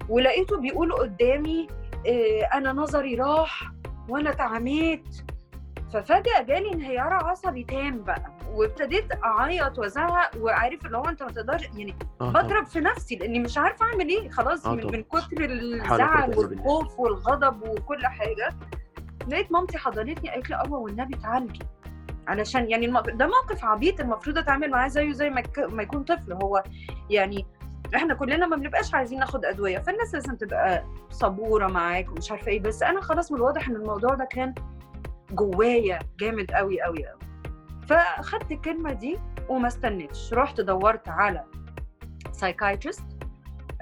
ولقيته 0.08 0.60
بيقول 0.60 0.92
قدامي 0.92 1.66
آه، 2.08 2.48
أنا 2.54 2.72
نظري 2.72 3.14
راح 3.14 3.72
وأنا 4.08 4.30
اتعميت 4.30 5.16
ففجأة 5.92 6.42
جالي 6.42 6.72
انهيار 6.72 7.12
عصبي 7.12 7.64
تام 7.64 8.02
بقى 8.04 8.22
وابتديت 8.54 9.04
أعيط 9.24 9.78
وأزعق 9.78 10.30
وعارف 10.40 10.86
اللي 10.86 10.96
هو 10.98 11.04
أنت 11.04 11.22
ما 11.22 11.28
تقدرش 11.32 11.62
يعني 11.76 11.94
طبعا 12.18 12.32
بضرب 12.42 12.66
في 12.66 12.80
نفسي 12.80 13.16
لأني 13.16 13.38
مش 13.40 13.58
عارفة 13.58 13.84
أعمل 13.86 14.08
إيه 14.08 14.30
خلاص 14.30 14.66
آه 14.66 14.74
من. 14.74 14.86
من 14.86 15.02
كتر 15.02 15.44
الزعل. 15.44 16.38
والخوف 16.38 17.00
والغضب 17.00 17.62
وكل 17.62 18.06
حاجة 18.06 18.48
لقيت 19.28 19.52
مامتي 19.52 19.78
حضنتني 19.78 20.30
قالت 20.30 20.50
لي 20.50 20.56
أبا 20.60 20.76
والنبي 20.76 21.16
تعالجي 21.16 21.60
علشان 22.28 22.70
يعني 22.70 22.86
ده 23.14 23.26
موقف 23.26 23.64
عبيط 23.64 24.00
المفروض 24.00 24.38
أتعامل 24.38 24.70
معاه 24.70 24.88
زيه 24.88 25.12
زي 25.12 25.30
ما 25.30 25.40
يك- 25.40 25.58
ما 25.72 25.82
يكون 25.82 26.02
طفل 26.02 26.32
هو 26.32 26.62
يعني 27.10 27.46
إحنا 27.94 28.14
كلنا 28.14 28.46
ما 28.46 28.56
بنبقاش 28.56 28.94
عايزين 28.94 29.18
ناخد 29.18 29.44
أدوية 29.44 29.78
فالناس 29.78 30.14
لازم 30.14 30.36
تبقى 30.36 30.84
صبورة 31.10 31.66
معاك 31.66 32.10
ومش 32.10 32.30
عارفة 32.30 32.46
إيه 32.48 32.60
بس 32.60 32.82
أنا 32.82 33.00
خلاص 33.00 33.32
من 33.32 33.38
الواضح 33.38 33.68
إن 33.68 33.76
الموضوع 33.76 34.14
ده 34.14 34.24
كان 34.24 34.54
جوايا 35.32 35.98
جامد 36.20 36.50
قوي 36.50 36.82
قوي 36.82 37.06
قوي 37.06 37.20
فأخدت 37.88 38.52
الكلمة 38.52 38.92
دي 38.92 39.18
وما 39.48 39.68
استنيتش. 39.68 40.32
رحت 40.34 40.60
دورت 40.60 41.08
على 41.08 41.44
psychiatrist 42.32 43.04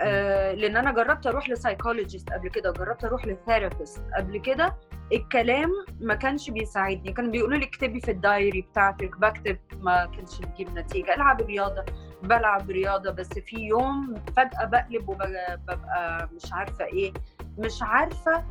آه 0.00 0.52
لأن 0.54 0.76
أنا 0.76 0.92
جربت 0.92 1.26
أروح 1.26 1.48
ل 1.48 1.55
psychologist 1.55 2.30
قبل 2.32 2.48
كده 2.48 2.72
جربت 2.72 3.04
أروح 3.04 3.26
ل 3.26 3.34
therapist 3.34 4.02
قبل 4.16 4.38
كده. 4.38 4.76
الكلام 5.12 5.70
ما 6.00 6.14
كانش 6.14 6.50
بيساعدني. 6.50 7.12
كانوا 7.12 7.30
بيقولوا 7.30 7.58
لي 7.58 7.64
اكتبي 7.64 8.00
في 8.00 8.10
ال 8.10 8.19
diary 8.19 8.60
بتاعتك. 8.62 9.16
بكتب 9.18 9.58
ما 9.80 10.06
كانش 10.06 10.38
بيجيب 10.40 10.78
نتيجة. 10.78 11.14
ألعب 11.14 11.40
رياضة. 11.40 11.84
بلعب 12.22 12.70
رياضة 12.70 13.10
بس 13.10 13.28
في 13.28 13.56
يوم 13.56 14.14
فجأة 14.36 14.64
بقلب 14.64 15.08
وببقى 15.08 16.28
مش 16.34 16.52
عارفة 16.52 16.84
إيه. 16.84 17.12
مش 17.58 17.82
عارفة 17.82 18.44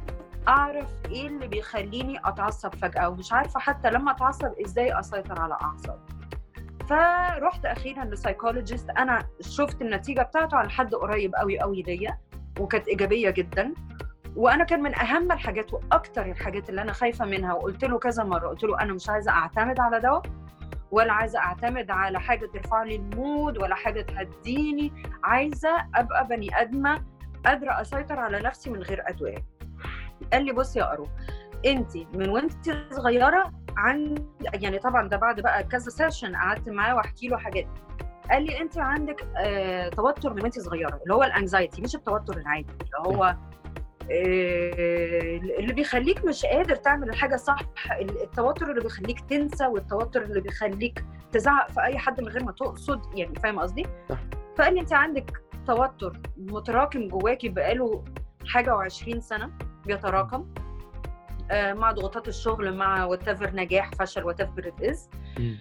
أعرف 0.48 0.90
إيه 1.06 1.28
اللي 1.28 1.48
بيخليني 1.48 2.20
أتعصب 2.26 2.76
فجأة 2.76 3.10
ومش 3.10 3.34
عارفة 3.34 3.60
حتى 3.60 3.90
لما 3.90 4.12
أتعصب 4.12 4.52
إزاي 4.66 5.00
أسيطر 5.00 5.42
على 5.42 5.54
أعصابي. 5.62 6.00
فرحت 6.90 7.66
أخيرا 7.66 8.06
ل 8.06 8.12
psychologist 8.12 8.90
أنا 8.90 9.26
شفت 9.42 9.82
النتيجة 9.82 10.22
بتاعته 10.22 10.58
على 10.58 10.70
حد 10.70 10.96
قريب 10.96 11.36
قوي 11.36 11.60
قوي 11.60 11.82
ليا 11.82 12.18
وكانت 12.60 12.88
إيجابية 12.88 13.30
جدا. 13.30 13.74
وأنا 14.36 14.64
كان 14.64 14.82
من 14.82 14.96
أهم 14.96 15.32
الحاجات 15.32 15.74
وأكتر 15.74 16.26
الحاجات 16.26 16.70
اللي 16.70 16.82
أنا 16.82 16.94
خايفة 16.94 17.26
منها 17.26 17.54
وقلت 17.54 17.86
له 17.86 18.00
كذا 18.00 18.24
مرة 18.24 18.48
قلت 18.48 18.64
له 18.64 18.82
أنا 18.82 18.94
مش 18.94 19.10
عايزة 19.10 19.32
أعتمد 19.32 19.80
على 19.80 20.00
دواء 20.00 20.22
ولا 20.92 21.14
عايزة 21.14 21.40
أعتمد 21.40 21.92
على 21.92 22.20
حاجة 22.20 22.46
ترفع 22.54 22.84
لي 22.84 22.96
ال 22.96 23.08
mood 23.08 23.58
ولا 23.58 23.76
حاجة 23.76 24.02
تهديني. 24.02 24.94
عايزة 25.24 25.70
أبقى 25.96 26.28
بني 26.28 26.62
آدمة 26.62 27.04
قادرة 27.46 27.82
أسيطر 27.82 28.20
على 28.20 28.40
نفسي 28.40 28.70
من 28.70 28.84
غير 28.84 29.04
أدوية. 29.10 29.46
قال 30.34 30.46
لي 30.46 30.52
بصي 30.52 30.80
يا 30.80 30.94
اروى 30.94 31.08
انت 31.66 31.98
من 32.14 32.30
وانت 32.30 32.54
صغيرة 32.92 33.52
عن 33.78 34.16
يعني 34.54 34.80
طبعا 34.80 35.08
ده 35.08 35.18
بعد 35.18 35.40
بقى 35.42 35.64
كذا 35.64 35.90
session 35.90 36.36
قعدت 36.36 36.70
معاه 36.70 36.96
واحكي 36.96 37.28
له 37.28 37.38
حاجات. 37.38 37.68
قال 38.32 38.44
لي 38.44 38.62
انت 38.62 38.78
عندك 38.78 39.28
آه 39.38 39.90
توتر 39.90 40.34
من 40.34 40.42
وانت 40.42 40.60
صغيرة 40.60 41.00
اللي 41.04 41.14
هو 41.14 41.24
ال 41.24 41.31
anxiety 41.31 41.82
مش 41.82 41.96
التوتر 41.96 42.38
العادي 42.38 42.68
اللي 42.82 43.16
هو 43.18 43.36
آه 44.12 45.38
اللي 45.60 45.74
بيخليك 45.74 46.26
مش 46.26 46.46
قادر 46.46 46.76
تعمل 46.76 47.10
الحاجة 47.10 47.36
صح 47.36 47.60
التوتر 48.02 48.70
اللي 48.72 48.82
بيخليك 48.82 49.20
تنسى 49.20 49.68
والتوتر 49.68 50.22
اللي 50.22 50.42
بيخليك 50.42 51.06
تزعق 51.32 51.72
في 51.72 51.82
أي 51.82 51.98
حد 51.98 52.22
من 52.22 52.28
غير 52.28 52.44
ما 52.44 52.52
تقصد 52.52 53.02
يعني 53.18 53.36
فاهم 53.36 53.60
قصدي؟ 53.60 53.86
فقال 54.58 54.74
لي 54.74 54.80
انت 54.82 54.94
عندك 54.94 55.42
توتر 55.68 56.18
متراكم 56.38 57.08
جواكي 57.08 57.50
بقاله 57.50 58.04
حاجة 58.48 58.72
و20 58.78 59.20
سنة 59.20 59.52
بيتراكم. 59.86 60.48
آه، 61.52 61.74
مع 61.74 61.92
ضغوطات 61.92 62.28
الشغل 62.28 62.76
مع 62.78 63.06
what 63.06 63.30
نجاح 63.54 63.92
فشل 64.00 64.30
it 64.30 64.42
is 64.84 65.10
مم. 65.40 65.58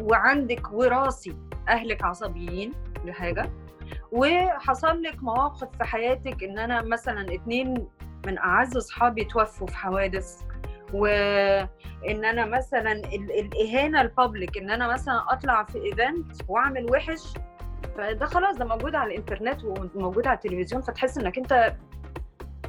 وعندك 0.00 0.72
وراثي 0.72 1.36
أهلك 1.68 2.04
عصبيين 2.04 2.72
دي 3.04 3.12
حاجة 3.12 3.50
وحصل 4.12 5.02
لك 5.02 5.22
مواقف 5.22 5.68
في 5.78 5.84
حياتك 5.84 6.42
إن 6.44 6.58
أنا 6.58 6.82
مثلا 6.82 7.34
اتنين 7.34 7.86
من 8.26 8.38
أعز 8.38 8.76
أصحابي 8.76 9.24
توفوا 9.24 9.66
في 9.66 9.76
حوادث. 9.76 10.42
وإن 10.92 12.24
أنا 12.24 12.46
مثلا 12.46 12.92
ال- 12.92 13.32
الإهانة 13.40 14.00
ال 14.00 14.08
public 14.08 14.58
إن 14.58 14.70
أنا 14.70 14.88
مثلا 14.92 15.32
أطلع 15.32 15.64
في 15.64 15.78
event 15.84 16.32
وأعمل 16.48 16.90
وحش 16.90 17.34
فده 17.96 18.26
خلاص 18.26 18.56
ده 18.56 18.64
موجود 18.64 18.94
على 18.94 19.12
الإنترنت 19.14 19.64
وموجود 19.64 20.26
على 20.26 20.36
التلفزيون 20.36 20.82
فتحس 20.82 21.18
إنك 21.18 21.38
أنت 21.38 21.74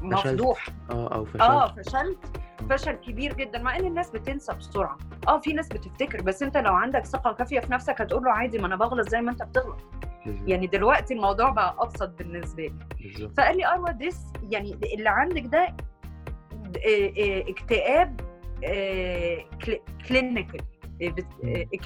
مفضوح. 0.02 0.66
آه 0.92 1.14
أو 1.16 1.26
فشلت 1.26 1.42
آه 1.42 1.68
فشلت. 1.76 2.18
فشل 2.70 2.92
كبير 2.92 3.34
جدا 3.34 3.60
مع 3.62 3.76
إن 3.78 3.86
الناس 3.86 4.10
بتنسى 4.12 4.54
بسرعة. 4.54 4.98
آه 5.28 5.40
في 5.40 5.54
ناس 5.54 5.68
بتفتكر 5.68 6.22
بس 6.22 6.44
أنت 6.44 6.58
لو 6.58 6.74
عندك 6.74 7.06
ثقة 7.06 7.34
كافية 7.34 7.60
في 7.60 7.72
نفسك 7.72 8.02
هتقول 8.02 8.24
له 8.24 8.32
عادي 8.32 8.58
ما 8.58 8.68
أنا 8.68 8.76
بغلط 8.76 9.10
زي 9.10 9.22
ما 9.22 9.32
أنت 9.32 9.44
بتغلط. 9.44 9.78
يعني 10.26 10.68
دلوقتي 10.68 11.14
الموضوع 11.14 11.50
بقى 11.50 11.76
أبسط 11.80 12.10
بالنسبة 12.18 12.64
لي. 13.00 13.30
فقال 13.38 13.58
لي 13.58 13.68
اروى 13.68 13.94
this 13.94 14.20
يعني 14.50 14.80
اللي 14.96 15.10
عندك 15.10 15.42
ده 15.46 15.60
آه، 15.60 17.14
آه، 17.20 17.44
اكتئاب 17.50 18.22
clinical 20.08 20.62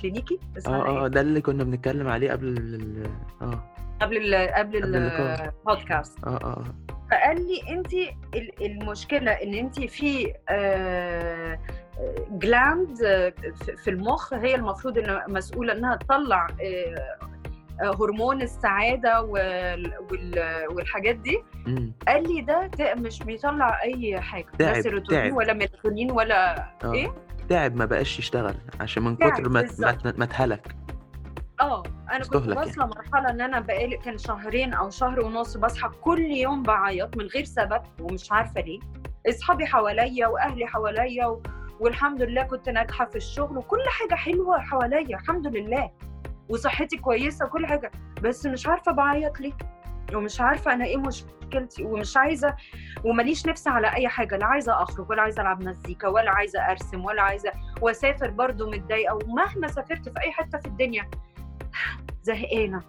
كلينيكي 0.02 0.40
آه 0.68 0.70
آه 0.70 1.02
إيه؟ 1.02 1.08
ده 1.08 1.22
اللي 1.22 1.42
كنا 1.42 1.64
بنتكلم 1.64 2.08
عليه 2.08 2.32
قبل 2.32 3.04
آه. 3.42 3.64
قبل 4.02 4.34
ال 4.34 4.54
قبل. 4.54 4.96
البودكاست 4.96 6.24
آه 6.24 6.30
آه. 6.44 6.64
فقال 7.14 7.48
لي 7.48 7.62
انت 7.70 7.94
ال- 8.36 8.66
المشكلة 8.66 9.32
ان 9.32 9.54
انت 9.54 9.80
في 9.80 10.34
gland 12.32 12.98
في 13.84 13.90
المخ 13.90 14.34
هي 14.34 14.56
المفروض 14.56 14.98
إنها 14.98 15.26
مسؤولة 15.28 15.74
إنها 15.74 15.96
تطلع 15.96 16.48
آه، 16.62 17.18
آه، 17.82 17.96
هرمون 18.02 18.42
السعادة 18.42 19.22
وال- 19.22 19.94
وال- 20.12 20.66
والحاجات 20.70 21.16
دي. 21.16 21.38
امم 21.68 21.94
قال 22.08 22.34
لي 22.36 22.42
ده 22.42 22.68
ده 22.68 22.96
مش 22.96 23.20
بيطلع 23.24 23.82
أي 23.84 24.22
حاجة 24.22 24.46
لا 24.60 24.82
سيروتونين. 24.82 25.34
ولا 25.34 25.54
ميلاتونين 25.54 26.12
ولا 26.12 26.56
آه. 26.84 26.94
إيه؟ 26.94 27.14
تعب 27.50 27.76
ما 27.76 27.86
بقاش 27.86 28.20
يشتغل 28.20 28.56
عشان 28.80 29.04
من 29.04 29.16
كتر. 29.16 29.50
ما 29.50 29.68
ما 30.18 30.24
اتهلك 30.24 30.76
آه 31.62 31.84
أنا 32.12 32.20
كنت 32.24 32.48
يعني. 32.48 32.60
واصلة 32.60 32.86
مرحلة 32.86 33.30
إن 33.30 33.42
أنا 33.42 33.60
بقالي 33.60 33.98
كان 33.98 34.18
شهرين 34.18 34.74
أو 34.74 34.90
شهر 34.90 35.20
ونص 35.26 35.58
بصحى 35.58 35.90
كل 36.02 36.22
يوم 36.22 36.64
بعيط 36.64 37.18
من 37.18 37.26
غير 37.26 37.44
سبب 37.44 37.82
ومش 38.00 38.32
عارفة 38.32 38.62
ليه. 38.62 38.80
أصحابي 39.30 39.66
حواليا 39.66 40.28
وأهلي 40.28 40.66
حواليا 40.68 41.26
و... 41.26 41.42
والحمد 41.80 42.22
لله 42.22 42.44
كنت 42.44 42.70
ناجحة 42.70 43.06
في 43.06 43.16
الشغل 43.16 43.58
وكل 43.58 43.84
حاجة 43.88 44.16
حلوة 44.16 44.60
حواليا 44.60 45.18
الحمد 45.18 45.48
لله. 45.48 45.92
وصحتي 46.50 46.98
كويسة 46.98 47.46
وكل 47.46 47.66
حاجة 47.66 47.92
بس 48.22 48.46
مش 48.46 48.68
عارفة 48.68 48.92
بعيط 48.92 49.40
ليه. 49.40 49.54
ومش 50.14 50.42
عارفة 50.42 50.74
أنا 50.74 50.86
إيه 50.86 50.98
مشكلتي 50.98 51.84
ومش 51.84 52.18
عايزة 52.18 52.56
ومليش 53.04 53.46
نفس 53.48 53.68
على 53.68 53.94
أي 53.94 54.08
حاجة 54.08 54.38
لا 54.38 54.46
عايزة 54.46 54.84
أخرج 54.84 55.10
ولا 55.10 55.22
عايزة 55.22 55.42
ألعب 55.42 55.64
مزيكا 55.64 56.08
ولا 56.08 56.32
عايزة 56.32 56.60
أرسم 56.72 57.06
ولا 57.06 57.22
عايزة 57.22 57.52
وأسافر 57.82 58.30
برضو 58.30 58.72
متضايقة. 58.72 59.16
ومهما 59.16 59.68
سافرت 59.68 60.10
في 60.10 60.20
أي 60.22 60.32
حتة 60.32 60.58
في 60.60 60.66
الدنيا 60.66 61.10
زهقانة. 62.24 62.82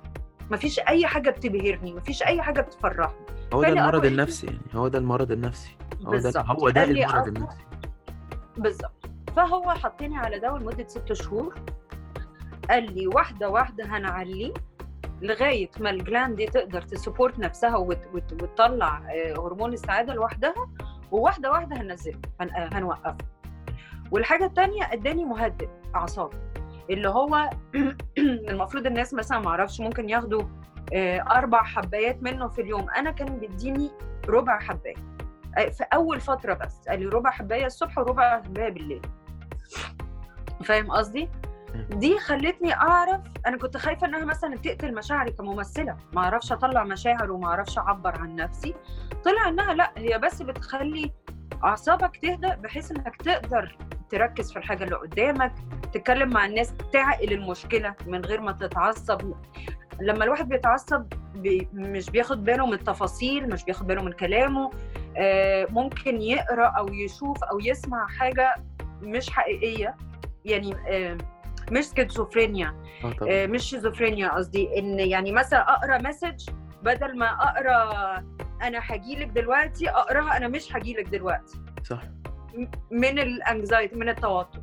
مفيش 0.50 0.78
أي 0.80 1.06
حاجة 1.06 1.30
بتبهرني 1.30 1.92
مفيش 1.94 2.22
أي 2.22 2.42
حاجة 2.42 2.60
بتفرحني. 2.60 3.14
هو 3.52 3.62
ده 3.62 3.68
المرض 3.68 4.04
النفسي 4.04 4.46
يعني 4.46 4.58
هو 4.74 4.88
ده 4.88 4.98
المرض 4.98 5.32
النفسي. 5.32 5.76
هو 6.06 6.16
ده 6.16 6.30
هو 6.46 6.68
ده 6.70 6.84
المرض 6.84 7.26
النفسي. 7.28 7.64
بالظبط. 8.56 9.06
فهو 9.36 9.70
حطني 9.70 10.16
على 10.18 10.38
ده 10.38 10.58
لمدة 10.58 10.86
ست 10.88 11.12
شهور. 11.12 11.54
قال 12.70 12.94
لي 12.94 13.06
واحدة 13.06 13.48
واحدة 13.50 13.84
هنعلي 13.84 14.54
لغاية 15.22 15.70
ما 15.80 15.90
ال 15.90 15.98
gland 15.98 16.36
دي 16.36 16.46
تقدر 16.46 16.82
ت 16.82 16.89
support 16.89 17.38
نفسها 17.38 17.76
وت- 17.76 18.08
وت- 18.14 18.42
وتطلع 18.42 18.98
آه، 18.98 19.32
هرمون 19.46 19.72
السعادة 19.72 20.14
لوحدها 20.14 20.54
وواحدة 21.12 21.50
واحدة 21.50 21.76
هننزله 21.76 22.18
هن- 22.40 22.50
هنوقفه. 22.74 23.16
والحاجة 24.10 24.44
الثانية 24.46 24.92
اداني 24.92 25.24
مهدئ 25.24 25.68
أعصاب. 25.94 26.30
اللي 26.90 27.08
هو 27.08 27.50
المفروض 28.50 28.86
الناس 28.86 29.14
مثلا 29.14 29.38
ما 29.38 29.48
أعرفش 29.48 29.80
ممكن 29.80 30.08
ياخدوا 30.08 30.42
آه، 30.92 31.20
أربع 31.20 31.62
حبايات 31.62 32.22
منه 32.22 32.48
في 32.48 32.60
اليوم. 32.60 32.90
أنا 32.90 33.10
كان 33.10 33.38
بيديني 33.38 33.90
ربع 34.28 34.58
حباية. 34.58 34.94
آه، 35.58 35.68
في 35.68 35.84
اول 35.94 36.20
فترة 36.20 36.54
بس. 36.54 36.88
قال 36.88 37.00
لي 37.00 37.06
ربع 37.06 37.30
حباية 37.30 37.66
الصبح 37.66 37.98
وربع 37.98 38.42
حباية 38.42 38.68
بالليل. 38.68 39.02
فاهم 40.64 40.90
قصدي؟ 40.90 41.28
دي 41.90 42.18
خلتني 42.18 42.74
اعرف 42.74 43.20
أنا 43.46 43.56
كنت 43.58 43.76
خايفة 43.76 44.06
انها 44.06 44.24
مثلا 44.24 44.56
تقتل 44.56 44.94
مشاعري 44.94 45.30
كممثلة. 45.30 45.96
ما 46.12 46.20
أعرفش 46.20 46.52
اطلع 46.52 46.84
مشاعر 46.84 47.30
وما 47.32 47.46
أعرفش 47.46 47.78
اعبر 47.78 48.18
عن 48.18 48.36
نفسي. 48.36 48.74
طلع 49.24 49.48
انها 49.48 49.74
لا 49.74 49.92
هي 49.96 50.18
بس 50.18 50.42
بتخلي 50.42 51.12
أعصابك 51.64 52.16
تهدى 52.16 52.52
بحيث 52.62 52.90
إنك 52.90 53.16
تقدر 53.16 53.76
تركز 54.10 54.52
في 54.52 54.58
الحاجة 54.58 54.84
اللي 54.84 54.96
قدامك 54.96 55.52
تتكلم 55.92 56.28
مع 56.30 56.46
الناس 56.46 56.74
تعقل 56.92 57.32
المشكلة 57.32 57.94
من 58.06 58.24
غير 58.24 58.40
ما 58.40 58.52
تتعصب. 58.52 59.32
لما 60.00 60.24
الواحد 60.24 60.48
بيتعصب 60.48 61.06
بي 61.34 61.68
مش 61.72 62.10
بياخد 62.10 62.44
باله 62.44 62.66
من 62.66 62.72
التفاصيل 62.72 63.48
مش 63.48 63.64
بياخد 63.64 63.86
باله 63.86 64.02
من 64.02 64.12
كلامه 64.12 64.70
آه، 65.16 65.66
ممكن 65.70 66.22
يقرأ 66.22 66.66
أو 66.66 66.88
يشوف 66.88 67.44
أو 67.44 67.60
يسمع 67.60 68.06
حاجة 68.06 68.54
مش 69.02 69.30
حقيقية 69.30 69.96
يعني 70.44 70.74
آه، 70.88 71.18
مش 71.72 71.84
سكيزوفرينيا 71.84 72.74
آه، 73.28 73.46
مش 73.46 73.62
شيزوفرينيا 73.62 74.28
قصدي 74.28 74.78
إن 74.78 75.00
يعني 75.00 75.32
مثلا 75.32 75.72
أقرأ 75.72 75.98
message 75.98 76.50
بدل 76.82 77.18
ما 77.18 77.26
أقرأ 77.26 78.24
أنا 78.62 78.78
هجيلك 78.82 79.26
دلوقتي 79.26 79.90
أقراها 79.90 80.36
أنا 80.36 80.48
مش 80.48 80.76
هجيلك 80.76 81.08
دلوقتي. 81.08 81.58
صح. 81.84 82.02
من 82.90 83.18
ال 83.18 83.28
anxiety 83.28 83.96
من 83.96 84.08
التوتر. 84.08 84.60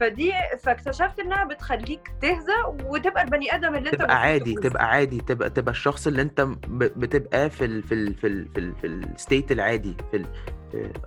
فدي 0.00 0.32
فاكتشفت 0.62 1.18
إنها 1.20 1.44
بتخليك 1.44 2.08
تهدى 2.22 2.84
وتبقى 2.84 3.22
البني 3.22 3.54
آدم 3.54 3.74
اللي 3.74 3.90
أنت 3.90 3.98
تبقى 4.02 4.20
عادي 4.20 4.54
تبقى 4.54 4.88
عادي 4.88 5.20
تبقى 5.20 5.50
تبقى 5.50 5.70
الشخص 5.70 6.06
اللي 6.06 6.22
أنت 6.22 6.40
بتبقى 6.68 7.50
في 7.50 7.64
ال 7.64 7.82
في 7.82 7.94
ال 7.94 8.14
في 8.14 8.26
ال 8.26 8.48
في 8.52 8.58
ال 8.58 8.74
في 8.76 8.86
الستيت 8.86 9.52
العادي 9.52 9.96
في 10.10 10.16
ال 10.16 10.26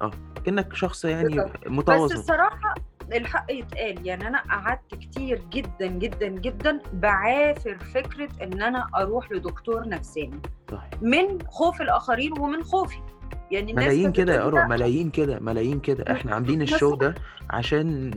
آه 0.01 0.11
كأنك 0.45 0.73
شخص 0.75 1.05
يعني 1.05 1.23
بالظبط. 1.35 1.51
بس 1.65 1.71
متوازن. 1.71 2.15
الصراحة 2.15 2.73
الحق 3.13 3.51
يتقال. 3.51 4.07
يعني 4.07 4.27
أنا 4.27 4.41
قعدت 4.41 4.95
كتير 4.95 5.41
جدا 5.51 5.87
جدا 5.87 6.27
جدا 6.27 6.79
بعافر 6.93 7.77
فكرة 7.77 8.29
إن 8.43 8.61
أنا 8.61 8.87
أروح 8.95 9.31
لدكتور 9.31 9.87
نفساني. 9.89 10.39
صح 10.71 10.89
من 11.01 11.41
خوف 11.47 11.81
الآخرين 11.81 12.39
ومن 12.39 12.63
خوفي. 12.63 12.99
يعني 13.51 13.71
الناس 13.71 13.85
ملايين 13.85 14.11
كده 14.11 14.33
يا 14.33 14.47
اروى 14.47 14.63
ملايين 14.65 15.09
كده 15.09 15.39
ملايين 15.39 15.79
كده. 15.79 16.13
إحنا 16.13 16.35
عاملين 16.35 16.61
الشو 16.61 16.95
ده 16.95 17.15
عشان 17.49 18.11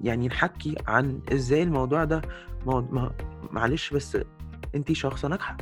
يعني 0.00 0.28
نحكي 0.28 0.76
عن 0.86 1.20
إزاي 1.32 1.62
الموضوع 1.62 2.04
ده 2.04 2.22
ما 2.66 3.10
معلش 3.50 3.90
بس 3.94 4.18
انت 4.74 4.92
شخصة 4.92 5.28
ناجحة. 5.28 5.56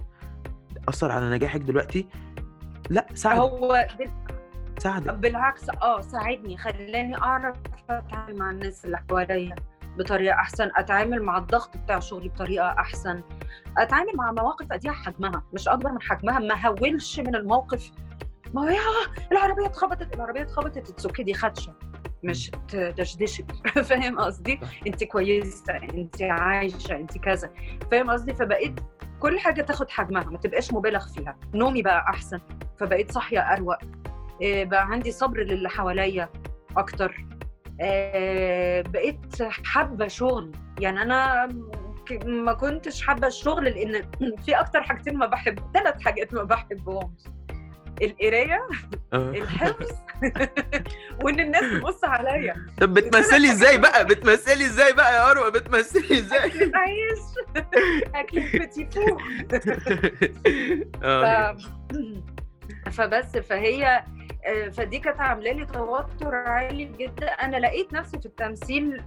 أثر 0.89 1.13
على 1.13 1.31
نجاحك 1.31 1.61
دلوقتي؟ 1.61 2.07
لا 2.91 3.07
ساعدك 3.15 3.41
هو 3.41 3.87
ساعدك 4.79 5.15
بالعكس 5.15 5.71
آه 5.71 6.01
ساعدني. 6.01 6.57
خلاني 6.57 7.17
أعرف 7.17 7.57
أتعامل 7.91 8.39
مع 8.39 8.51
الناس 8.51 8.85
اللي 8.85 8.99
حواليا 9.11 9.55
بطريقة 9.99 10.35
أحسن 10.35 10.71
أتعامل 10.77 11.23
مع 11.23 11.39
الضغط 11.39 11.77
بتاع 11.77 11.99
شغلي 11.99 12.29
بطريقة 12.29 12.69
أحسن 12.79 13.23
أتعامل 13.79 14.13
مع 14.17 14.33
مواقف 14.33 14.73
اديها 14.73 14.93
حجمها 14.93 15.43
مش 15.53 15.69
أكبر 15.69 15.93
من 15.93 16.03
حجمها 16.03 16.39
ما 16.39 16.67
هولش 16.67 17.21
من 17.21 17.35
الموقف. 17.37 17.91
ما 18.55 18.63
هو 18.63 18.69
يا 18.69 18.81
العربية 19.33 19.67
اتخبطت 19.67 20.15
العربية 20.15 20.43
اتخبطت 20.43 20.77
اتس 20.77 21.07
دي 21.21 21.35
خدشة 21.35 21.75
مش 22.25 22.51
تدشدشك 22.69 23.45
فاهم 23.89 24.19
قصدي. 24.21 24.61
انت 24.87 25.05
كويسة 25.05 25.77
انت 25.77 26.23
عايشة 26.23 26.97
انت 26.97 27.19
كذا. 27.19 27.51
فاهم 27.91 28.11
قصدي؟ 28.11 28.35
فبقيت 28.35 28.81
كل 29.21 29.39
حاجة 29.39 29.63
تاخد 29.63 29.91
حجمها 29.91 30.25
ما 30.25 30.39
تبقاش 30.39 30.73
مبالغ 30.73 31.07
فيها. 31.09 31.37
نومي 31.55 31.83
بقى 31.83 32.05
أحسن 32.09 32.41
فبقيت 32.79 33.13
صاحية 33.13 33.41
أروق. 33.41 33.77
بقى 34.43 34.87
عندي 34.87 35.13
صبر 35.13 35.41
للي 35.43 35.69
حواليا 35.69 36.29
أكتر. 36.77 37.25
آه، 37.81 38.81
بقيت 38.83 39.43
حابة 39.43 40.09
شغل. 40.09 40.53
يعني 40.81 41.03
أنا 41.03 41.49
ما 42.25 42.53
كنتش 42.53 43.03
حابة 43.07 43.27
الشغل 43.27 43.65
لأن 43.65 44.11
في 44.47 44.55
أكتر 44.61 44.83
حاجتين 44.83 45.17
ما 45.17 45.27
بحب 45.27 45.59
ثلاث 45.75 46.03
حاجات 46.03 46.35
ما 46.35 46.43
بحبهمش. 46.43 47.21
القراية 48.03 48.69
آه. 49.13 49.31
الحفظ 49.43 49.91
وإن 51.25 51.41
الناس 51.41 51.81
تبص 51.81 52.05
عليا. 52.05 52.67
طب 52.81 52.95
بتمثلي 52.95 53.51
إزاي 53.53 53.79
بقى؟ 53.79 54.05
بتمثلي 54.05 54.67
إزاي 54.67 54.93
بقى 54.93 55.15
يا 55.15 55.31
أروى؟ 55.31 55.51
بتمثلي 55.51 56.19
إزاي؟ 56.19 56.39
أكل 56.47 56.73
عيش. 56.75 57.19
أكل 58.15 58.59
بتي 58.59 58.89
فو 58.91 59.19
ف... 61.03 61.05
فبس 62.93 63.37
فهي 63.37 64.05
آه، 64.47 64.69
فدي 64.69 64.99
كانت 64.99 65.21
عاملة 65.21 65.53
لي 65.53 65.67
توتر 65.67 66.35
عالي 66.35 66.85
جدا. 66.85 67.27
أنا 67.27 67.57
لقيت 67.57 67.93
نفسي 67.93 68.19
في 68.19 68.27
التمثيل 68.27 69.03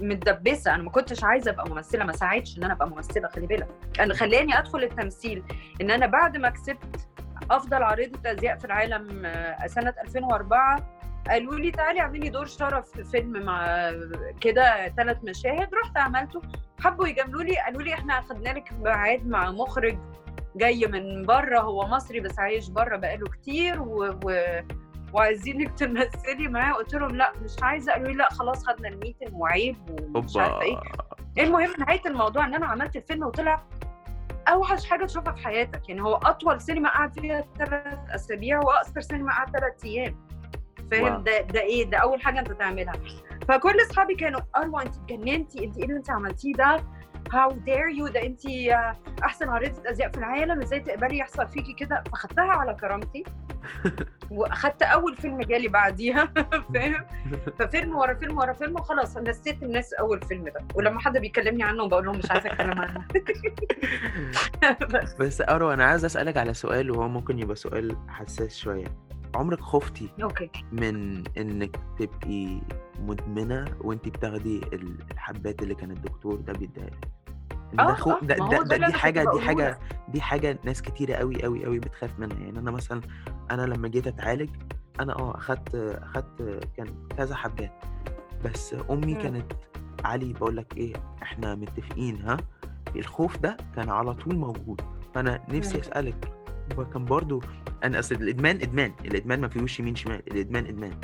متدبسة. 0.00 0.74
أنا 0.74 0.82
ما 0.82 0.90
كنتش 0.90 1.24
عايزة 1.24 1.50
أبقى 1.50 1.68
ممثلة. 1.70 2.04
ما 2.04 2.12
ساعدش 2.12 2.58
إن 2.58 2.64
أنا 2.64 2.72
أبقى 2.72 2.88
ممثلة 2.90 3.28
خلي 3.28 3.46
بالك. 3.46 3.68
أنا 4.00 4.14
خلاني 4.14 4.58
أدخل 4.58 4.82
التمثيل 4.82 5.42
إن 5.80 5.90
أنا 5.90 6.06
بعد 6.06 6.36
ما 6.36 6.48
كسبت 6.50 7.08
أفضل 7.50 7.82
عارضه 7.82 8.30
ازياء 8.30 8.58
في 8.58 8.64
العالم 8.64 9.22
آه، 9.26 9.66
سنة 9.66 9.94
2004 10.04 10.90
قالوا 11.28 11.54
لي 11.58 11.70
تعالي 11.70 12.00
اعملي 12.00 12.28
دور 12.28 12.46
شرف 12.46 12.90
في 12.90 13.04
فيلم 13.04 13.44
مع 13.44 13.90
كده 14.40 14.88
ثلاث 14.88 15.16
مشاهد. 15.24 15.68
رحت 15.74 15.96
عملته. 15.96 16.42
حبوا 16.80 17.06
يجاملوا 17.08 17.42
لي. 17.42 17.56
قالوا 17.56 17.82
لي 17.82 17.94
إحنا 17.94 18.18
اخدنا 18.18 18.48
لك 18.50 18.72
ميعاد 18.72 19.26
مع 19.26 19.50
مخرج 19.50 19.98
جاي 20.56 20.86
من 20.86 21.22
بره 21.26 21.60
هو 21.60 21.86
مصري 21.86 22.20
بس 22.20 22.38
عايش 22.38 22.68
بره 22.68 22.96
بقاله 22.96 23.26
كتير 23.26 23.82
و... 23.82 24.18
و... 24.24 24.60
وعايزينك 25.12 25.78
تمثلي 25.78 26.48
معاه 26.48 26.72
قلت 26.72 26.94
لهم 26.94 27.16
لا 27.16 27.32
مش 27.42 27.62
عايزة. 27.62 27.92
قالوا 27.92 28.08
لي 28.08 28.14
لا 28.14 28.28
خلاص 28.30 28.66
خدنا 28.66 28.88
الميتنج 28.88 29.30
وعيب 29.32 29.76
ومش 30.14 30.36
عارفة 30.36 30.62
إيه. 30.62 30.76
المهم 31.38 31.70
نهاية 31.78 32.00
الموضوع 32.06 32.46
إن 32.46 32.54
أنا 32.54 32.66
عملت 32.66 32.96
الفيلم 32.96 33.26
وطلع 33.26 33.62
أوحش 34.48 34.90
حاجة 34.90 35.04
تشوفها 35.04 35.32
في 35.32 35.44
حياتك. 35.44 35.88
يعني 35.88 36.02
هو 36.02 36.14
أطول 36.14 36.60
سينما 36.60 36.88
قعد 36.88 37.20
فيها 37.20 37.44
ثلاث 37.58 37.98
أسابيع 38.10 38.58
واقصر 38.58 39.00
سينما 39.00 39.32
قعد 39.32 39.50
ثلاث 39.50 39.84
أيام. 39.84 40.16
فاهم؟ 40.90 41.22
ده 41.22 41.40
ده 41.40 41.60
إيه؟ 41.60 41.84
ده 41.90 41.98
أول 41.98 42.22
حاجة 42.22 42.38
أنت 42.40 42.52
تعملها. 42.52 42.94
فكل 43.48 43.76
أصحابي 43.90 44.14
كانوا 44.14 44.40
اروى 44.56 44.82
أنت 44.82 44.94
اتجننتي 44.96 45.64
أنت 45.64 45.76
إيه 45.78 45.84
اللي 45.84 45.96
أنت 45.96 46.10
عملتيه 46.10 46.52
ده؟ 46.52 46.84
هاو 47.32 47.52
دير 47.52 47.88
يو 47.88 48.08
ده 48.08 48.22
انت 48.22 48.40
أحسن 49.24 49.48
عريضة 49.48 49.90
أزياء 49.90 50.10
في 50.10 50.18
العالم. 50.18 50.62
إزاي 50.62 50.80
تقبلي 50.80 51.18
يحصل 51.18 51.48
فيكي 51.48 51.72
كده؟ 51.72 52.04
فخدتها 52.12 52.44
على 52.44 52.74
كرامتي. 52.74 53.24
وأخدت 54.30 54.82
أول 54.82 55.16
فيلم 55.16 55.40
جالي 55.42 55.68
بعديها. 55.68 56.28
فاهم؟ 56.74 57.04
ففيلم 57.58 57.96
ورا 57.96 58.14
فيلم 58.14 58.38
ورا 58.38 58.52
فيلم 58.52 58.74
وخلاص 58.76 59.16
نسيت 59.16 59.62
الناس 59.62 59.92
أول 59.92 60.20
فيلم 60.20 60.44
ده. 60.44 60.60
ولما 60.74 61.00
حد 61.00 61.18
بيكلمني 61.18 61.62
عنه 61.62 61.88
بقول 61.88 62.04
لهم 62.06 62.18
مش 62.18 62.30
عايزه 62.30 62.52
اتكلم 62.52 62.80
عنه. 62.80 63.04
بس 65.20 65.40
أروى 65.40 65.74
أنا 65.74 65.84
عايز 65.84 66.04
أسألك 66.04 66.36
على 66.36 66.54
سؤال 66.54 66.90
وهو 66.90 67.08
ممكن 67.08 67.38
يبقى 67.38 67.56
سؤال 67.56 67.96
حساس 68.08 68.56
شوية. 68.58 68.84
عمرك 69.34 69.60
خفتي 69.60 70.08
أوكي. 70.22 70.50
من 70.72 71.24
إنك 71.38 71.76
تبقي 71.98 72.60
مدمنة 73.00 73.64
وانت 73.80 74.08
بتاخدي 74.08 74.60
الحبات 74.72 75.62
اللي 75.62 75.74
كان 75.74 75.90
الدكتور 75.90 76.34
ده 76.36 76.52
بيديها 76.52 76.84
لك؟ 76.86 77.08
ده 77.74 77.82
آه 77.82 77.94
خو... 77.94 78.10
آه 78.10 78.20
ده, 78.22 78.34
ده, 78.34 78.62
ده 78.62 78.76
ده 78.76 78.86
دي 78.86 78.92
حاجة 78.92 79.24
دي 79.34 79.40
حاجة 79.40 79.78
دي 80.08 80.20
حاجة 80.20 80.58
ناس 80.64 80.82
كتيرة 80.82 81.14
قوي 81.14 81.42
قوي 81.42 81.64
قوي 81.64 81.78
بتخاف 81.78 82.18
منها. 82.18 82.38
يعني 82.38 82.58
أنا 82.58 82.70
مثلا 82.70 83.00
أنا 83.50 83.62
لما 83.62 83.88
جيت 83.88 84.06
أتعالج 84.06 84.50
أنا 85.00 85.18
آه 85.18 85.36
أخدت 85.36 85.74
أخدت 86.02 86.68
كان 86.76 86.86
كذا 87.16 87.34
حبات. 87.34 87.72
بس 88.44 88.74
أمي 88.90 89.14
مم. 89.14 89.20
كانت 89.22 89.52
علي 90.04 90.32
بقول 90.32 90.56
لك 90.56 90.76
إيه 90.76 90.92
إحنا 91.22 91.54
متفقين 91.54 92.22
ها؟ 92.22 92.36
الخوف 92.96 93.36
ده 93.38 93.56
كان 93.76 93.90
على 93.90 94.14
طول 94.14 94.36
موجود. 94.36 94.80
فأنا 95.14 95.42
نفسي 95.48 95.74
مم. 95.74 95.80
أسألك 95.80 96.32
كان 96.92 97.04
برضو 97.04 97.42
أنا 97.84 97.98
أصل 97.98 98.14
الإدمان 98.14 98.56
إدمان 98.56 98.92
الإدمان 99.04 99.40
ما 99.40 99.48
فيهوش 99.48 99.80
يمين 99.80 99.94
شمال 99.94 100.22
الإدمان 100.32 100.66
إدمان. 100.66 101.00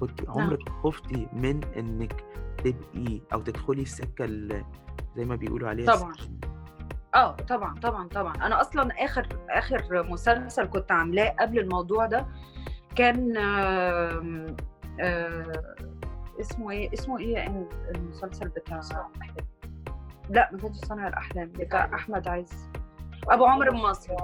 كنت 0.00 0.22
نعم. 0.28 0.38
عمرك 0.40 0.68
خفتي 0.68 1.28
من 1.32 1.60
إنك 1.76 2.24
تبقي 2.64 3.20
أو 3.32 3.40
تدخلي 3.40 3.82
السكه 3.82 4.24
اللي 4.24 4.64
زي 5.16 5.24
ما 5.24 5.36
بيقولوا 5.36 5.68
عليها 5.68 5.94
طبعا. 5.96 6.12
آه 7.14 7.30
طبعا 7.36 7.74
طبعا 7.74 8.08
طبعا. 8.08 8.34
أنا 8.36 8.60
أصلا 8.60 9.04
آخر 9.04 9.28
آخر 9.50 10.02
مسلسل 10.10 10.64
كنت 10.64 10.92
عاملاه 10.92 11.30
قبل 11.40 11.58
الموضوع 11.58 12.06
ده 12.06 12.26
كان 12.96 13.36
آه، 13.36 14.56
اسمه 16.40 16.70
إيه؟ 16.70 16.92
اسمه 16.92 17.18
إيه 17.18 17.46
الم- 17.46 17.68
المسلسل 17.94 18.48
بتاع 18.48 18.80
لا 20.30 20.50
ما 20.52 20.58
كانش 20.58 20.76
صانع 20.76 21.08
الأحلام 21.08 21.48
بتاع 21.48 21.94
أحمد 21.94 22.28
عز. 22.28 22.68
أبو 23.28 23.44
عمرو. 23.44 23.72
المصري. 23.72 24.16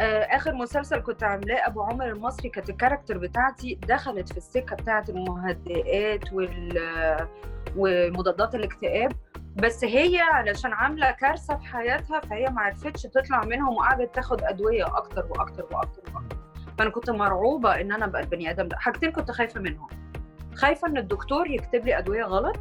آخر 0.00 0.54
مسلسل 0.54 1.00
كنت 1.00 1.22
عاملاه 1.24 1.66
أبو 1.66 1.82
عمر 1.82 2.06
المصري 2.08 2.48
كانت 2.48 2.70
الكاركتر 2.70 3.18
بتاعتي 3.18 3.74
دخلت 3.88 4.28
في 4.32 4.36
السكة 4.38 4.76
بتاعت 4.76 5.10
المهدئات 5.10 6.32
وال 6.32 6.78
ومضادات 7.76 8.54
الاكتئاب 8.54 9.12
بس 9.56 9.84
هي 9.84 10.20
علشان 10.20 10.72
عاملة 10.72 11.10
كارثة 11.10 11.56
في 11.56 11.64
حياتها 11.66 12.20
فهي 12.20 12.46
ما 12.46 12.60
عرفتش 12.60 13.02
تطلع 13.02 13.44
منهم 13.44 13.76
وقعدت 13.76 14.14
تاخد 14.14 14.42
أدوية 14.42 14.86
أكتر 14.86 15.26
وأكتر 15.30 15.66
وأكتر 15.72 16.02
وأكتر. 16.14 16.36
فأنا 16.78 16.90
كنت 16.90 17.10
مرعوبة 17.10 17.80
إن 17.80 17.92
أنا 17.92 18.04
ابقى 18.04 18.22
البني 18.22 18.50
آدم 18.50 18.68
ده. 18.68 18.76
حاجتين 18.76 19.12
كنت 19.12 19.30
خايفة 19.30 19.60
منهم. 19.60 19.88
خايفة 20.54 20.88
إن 20.88 20.96
الدكتور 20.96 21.50
يكتب 21.50 21.84
لي 21.84 21.98
أدوية 21.98 22.24
غلط 22.24 22.56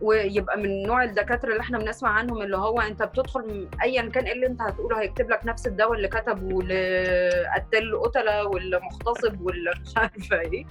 ويبقى 0.00 0.58
من 0.58 0.82
نوع 0.82 1.04
الدكاترة 1.04 1.48
اللي 1.50 1.60
إحنا 1.60 1.78
بنسمع 1.78 2.10
عنهم 2.10 2.42
اللي 2.42 2.56
هو 2.56 2.80
انت 2.80 3.02
بتدخل 3.02 3.68
ايا 3.82 4.02
كان 4.02 4.24
إيه 4.24 4.32
اللي 4.32 4.46
انت 4.46 4.62
هتقوله 4.62 5.00
هيكتب 5.00 5.30
لك 5.30 5.40
نفس 5.46 5.66
الدواء 5.66 5.92
اللي 5.92 6.08
كتبه 6.08 6.62
لقتال 6.62 7.82
القتله 7.94 8.46
والمغتصب 8.46 9.40
واللي 9.40 9.70
مش 9.82 9.96
عارفة 9.96 10.40
إيه 10.40 10.64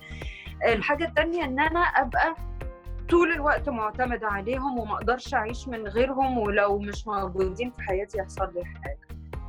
الحاجة 0.65 1.05
التانية 1.05 1.43
إن 1.43 1.59
أنا 1.59 1.79
أبقى 1.79 2.35
طول 3.09 3.31
الوقت 3.31 3.69
معتمدة 3.69 4.27
عليهم 4.27 4.79
وما 4.79 4.93
أقدرش 4.95 5.33
أعيش 5.33 5.67
من 5.67 5.87
غيرهم 5.87 6.37
ولو 6.37 6.79
مش 6.79 7.07
موجودين 7.07 7.71
في 7.71 7.81
حياتي 7.81 8.17
يحصل 8.17 8.51
لي 8.55 8.65
حاجة 8.65 8.97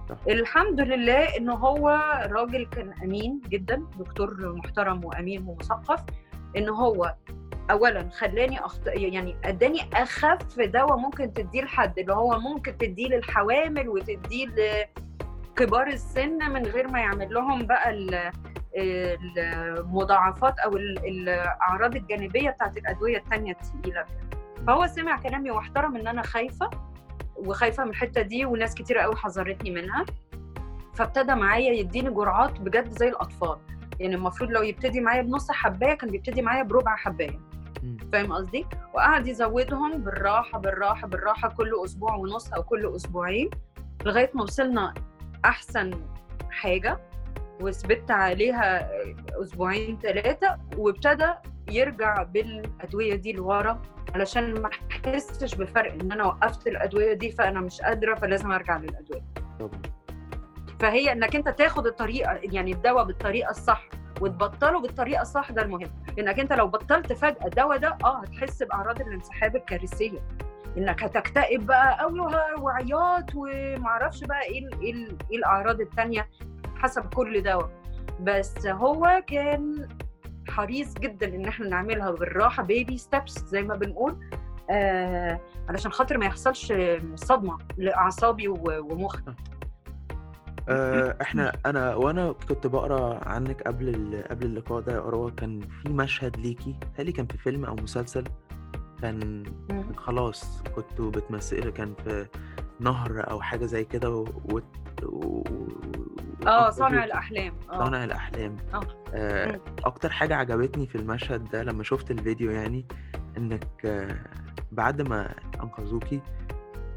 صح. 0.08 0.16
الحمد 0.28 0.80
لله 0.80 1.36
إن 1.36 1.48
هو 1.50 1.88
راجل 2.30 2.66
كان 2.66 2.92
أمين 3.04 3.40
جدا 3.48 3.82
دكتور 3.98 4.52
محترم 4.56 5.04
وأمين 5.04 5.46
ومثقف 5.48 6.00
إن 6.56 6.68
هو 6.68 7.14
اولا 7.70 8.08
خلاني 8.10 8.60
أخت... 8.60 8.80
يعني 8.86 9.36
أداني 9.44 9.80
أخف 9.94 10.60
دواء 10.60 10.96
ممكن 10.96 11.32
تديه 11.32 11.62
لحد 11.62 11.98
اللي 11.98 12.12
هو 12.14 12.38
ممكن 12.38 12.76
تديه 12.78 13.08
للحوامل 13.08 13.88
وتديه 13.88 14.46
لكبار 14.46 15.86
السن 15.86 16.52
من 16.52 16.66
غير 16.66 16.88
ما 16.88 17.00
يعمل 17.00 17.34
لهم 17.34 17.66
بقى 17.66 17.90
ال- 17.90 18.30
المضاعفات 18.76 20.58
أو 20.58 20.76
ال- 20.76 21.06
الأعراض 21.06 21.96
الجانبية 21.96 22.50
بتاعت 22.50 22.76
الأدوية 22.76 23.16
التانية 23.18 23.56
الثقيله 23.60 24.04
فهو 24.66 24.86
سمع 24.86 25.20
كلامي 25.20 25.50
واحترم 25.50 25.96
إن 25.96 26.06
أنا 26.06 26.22
خايفة 26.22 26.70
وخايفة 27.36 27.84
من 27.84 27.90
الحتة 27.90 28.22
دي 28.22 28.44
وناس 28.44 28.74
كتيره 28.74 29.00
قوي 29.00 29.16
حذرتني 29.16 29.70
منها. 29.70 30.04
فابتدى 30.94 31.34
معايا 31.34 31.72
يديني 31.72 32.10
جرعات 32.10 32.60
بجد 32.60 32.88
زي 32.90 33.08
الأطفال. 33.08 33.58
يعني 34.00 34.14
المفروض 34.14 34.50
لو 34.50 34.62
يبتدي 34.62 35.00
معايا 35.00 35.22
بنص 35.22 35.50
حباية 35.50 35.94
كان 35.94 36.10
بيبتدي 36.10 36.42
معايا 36.42 36.62
بربع 36.62 36.96
حباية. 36.96 37.40
فاهم 38.12 38.32
قصدي؟ 38.32 38.66
وقعد 38.94 39.26
يزودهم 39.26 39.98
بالراحة 39.98 40.58
بالراحة 40.58 41.06
بالراحة 41.08 41.48
كل 41.48 41.70
أسبوع 41.84 42.14
ونص 42.14 42.52
أو 42.52 42.62
كل 42.62 42.96
أسبوعين 42.96 43.50
لغاية 44.04 44.30
ما 44.34 44.42
وصلنا 44.42 44.94
أحسن 45.44 45.90
حاجة 46.50 46.98
وثبت 47.60 48.10
عليها 48.10 48.90
أسبوعين 49.42 49.98
ثلاثة 50.02 50.58
وابتدى 50.76 51.28
يرجع 51.70 52.22
بالأدوية 52.22 53.14
دي 53.14 53.32
لورا 53.32 53.82
علشان 54.14 54.60
ما 54.60 54.70
أحسش 54.90 55.54
بفرق 55.54 55.92
إن 55.92 56.12
أنا 56.12 56.24
وقفت 56.24 56.66
الأدوية 56.66 57.12
دي 57.12 57.30
فأنا 57.30 57.60
مش 57.60 57.80
قادرة 57.80 58.14
فلازم 58.14 58.52
أرجع 58.52 58.76
للأدوية. 58.76 59.22
فهي 60.80 61.12
إنك 61.12 61.36
أنت 61.36 61.48
تاخد 61.48 61.86
الطريقة 61.86 62.38
يعني 62.42 62.72
الدواء 62.72 63.04
بالطريقة 63.04 63.50
الصح. 63.50 63.88
وتبطله 64.20 64.80
بالطريقة 64.80 65.22
الصح 65.22 65.50
ده 65.50 65.62
المهم. 65.62 65.90
انك 66.18 66.40
أنت 66.40 66.52
لو 66.52 66.66
بطلت 66.66 67.12
فجأة 67.12 67.46
الدواء 67.46 67.76
ده 67.78 67.98
آه 68.04 68.20
هتحس 68.20 68.62
بأعراض 68.62 69.00
الانسحاب 69.00 69.56
الكارثية. 69.56 70.18
إنك 70.78 71.02
هتكتئب 71.04 71.66
بقى 71.66 71.98
قوي 72.00 72.20
وعياط 72.60 73.24
ومعرفش 73.34 74.24
بقى 74.24 74.42
إيه 74.42 74.66
ال- 74.66 74.80
إيه 74.80 74.92
ال- 74.92 75.16
الأعراض 75.32 75.80
التانية 75.80 76.28
حسب 76.76 77.04
كل 77.14 77.42
دواء 77.42 77.70
بس 78.20 78.66
هو 78.66 79.22
كان 79.26 79.88
حريص 80.48 80.94
جدا 80.94 81.26
إن 81.34 81.44
إحنا 81.44 81.68
نعملها 81.68 82.10
بالراحة 82.10 82.62
بيبي 82.62 82.98
ستيبس 82.98 83.38
زي 83.38 83.62
ما 83.62 83.74
بنقول 83.76 84.16
آه 84.70 85.40
علشان 85.68 85.92
خاطر 85.92 86.18
ما 86.18 86.26
يحصلش 86.26 86.72
صدمة 87.14 87.58
لأعصابي 87.76 88.48
ومخي. 88.48 89.22
إحنا 91.22 91.52
أنا 91.66 91.94
وأنا 91.94 92.32
كنت 92.32 92.66
بقرأ 92.66 93.28
عنك 93.28 93.62
قبل. 93.62 94.22
قبل 94.30 94.46
اللقاء 94.46 94.80
ده 94.80 94.92
يا 94.92 94.98
أروى 94.98 95.30
كان 95.30 95.60
في 95.60 95.88
مشهد 95.88 96.36
ليكي 96.36 96.76
تالي 96.96 97.12
كان 97.12 97.26
في 97.26 97.38
فيلم 97.38 97.64
أو 97.64 97.74
مسلسل 97.74 98.24
كان 99.02 99.42
خلاص 99.96 100.62
كنتوا 100.76 101.10
بتمثلوا 101.10 101.72
كان 101.72 101.94
في 102.04 102.26
نهر 102.80 103.30
أو 103.30 103.40
حاجة 103.40 103.66
زي 103.66 103.84
كده 103.84 104.10
و... 104.10 104.24
و... 104.52 104.60
و... 105.02 105.44
آه 106.46 106.70
صانع 106.70 107.04
الأحلام 107.04 107.52
آه 107.70 107.78
صانع 107.78 108.04
الأحلام 108.04 108.56
آه. 108.74 108.80
آه. 109.14 109.60
أكتر 109.84 110.10
حاجة 110.10 110.36
عجبتني 110.36 110.86
في 110.86 110.94
المشهد 110.94 111.50
ده 111.50 111.62
لما 111.62 111.82
شفت 111.82 112.10
الفيديو 112.10 112.50
يعني 112.50 112.86
إنك 113.38 113.68
آه 113.84 114.18
بعد 114.72 115.02
ما 115.02 115.34
أنقذوكي 115.62 116.20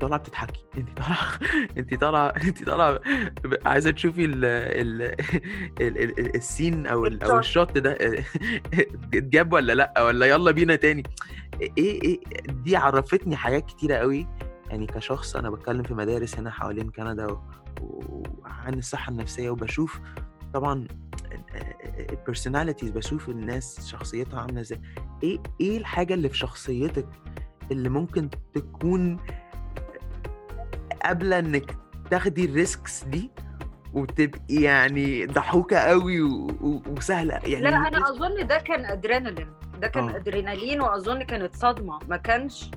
طالعه 0.03 0.19
بتضحكي 0.19 0.65
انت 0.77 0.89
طالعة 0.97 1.39
انت 1.77 1.93
طالعة 2.01 2.27
انت 2.47 2.63
طالعة 2.63 2.99
عايزة 3.65 3.91
تشوفي 3.91 4.25
ال 4.25 4.45
ال 4.45 5.01
ال 5.01 5.17
ال 5.81 6.19
ال- 6.19 6.35
السين 6.35 6.87
أو 6.87 7.05
ال 7.05 7.23
أو 7.23 7.39
الشوت. 7.39 7.77
ده. 7.77 7.97
اتجاب 9.13 9.53
ولا 9.53 9.73
لأ؟ 9.73 10.01
ولا 10.01 10.25
يلا 10.25 10.51
بينا 10.51 10.75
تاني. 10.75 11.03
إيه 11.61 12.01
إيه 12.01 12.19
دي 12.63 12.75
عرفتني 12.75 13.35
حاجات 13.35 13.65
كتيرة 13.65 13.95
قوي. 13.95 14.27
يعني 14.69 14.87
كشخص 14.87 15.35
أنا 15.35 15.49
بتكلم 15.49 15.83
في 15.83 15.93
مدارس 15.93 16.37
هنا 16.39 16.51
حوالين 16.51 16.89
كندا 16.89 17.27
وعن 17.81 18.73
الصحة 18.73 19.11
النفسية 19.11 19.49
وبشوف 19.49 19.99
طبعا 20.53 20.87
ال 22.09 22.15
personalities 22.15 22.89
بشوف 22.89 23.29
الناس 23.29 23.87
شخصيتها 23.87 24.41
عاملة 24.41 24.61
إزاي. 24.61 24.81
إيه 25.23 25.39
إيه 25.61 25.77
الحاجة 25.77 26.13
اللي 26.13 26.29
في 26.29 26.37
شخصيتك 26.37 27.07
اللي 27.71 27.89
ممكن 27.89 28.29
تكون 28.53 29.17
قابلة 31.05 31.39
إنك 31.39 31.77
تاخدي 32.11 32.45
ال 32.45 32.55
risks 32.55 33.03
دي 33.03 33.31
وتبقي 33.93 34.55
يعني 34.55 35.25
ضحوكة 35.25 35.77
أوي 35.77 36.21
و 36.21 36.47
و 36.61 36.81
وسهلة 36.97 37.33
يعني 37.33 37.61
لا 37.61 37.87
الناس 37.87 38.09
أظن 38.09 38.47
ده 38.47 38.57
كان 38.57 38.85
أدرينالين 38.85 39.47
ده 39.81 39.87
كان 39.87 40.09
آه. 40.09 40.15
أدرينالين 40.15 40.81
وأظن 40.81 41.23
كانت 41.23 41.55
صدمة 41.55 41.99
ما 42.07 42.17
كانش 42.17 42.71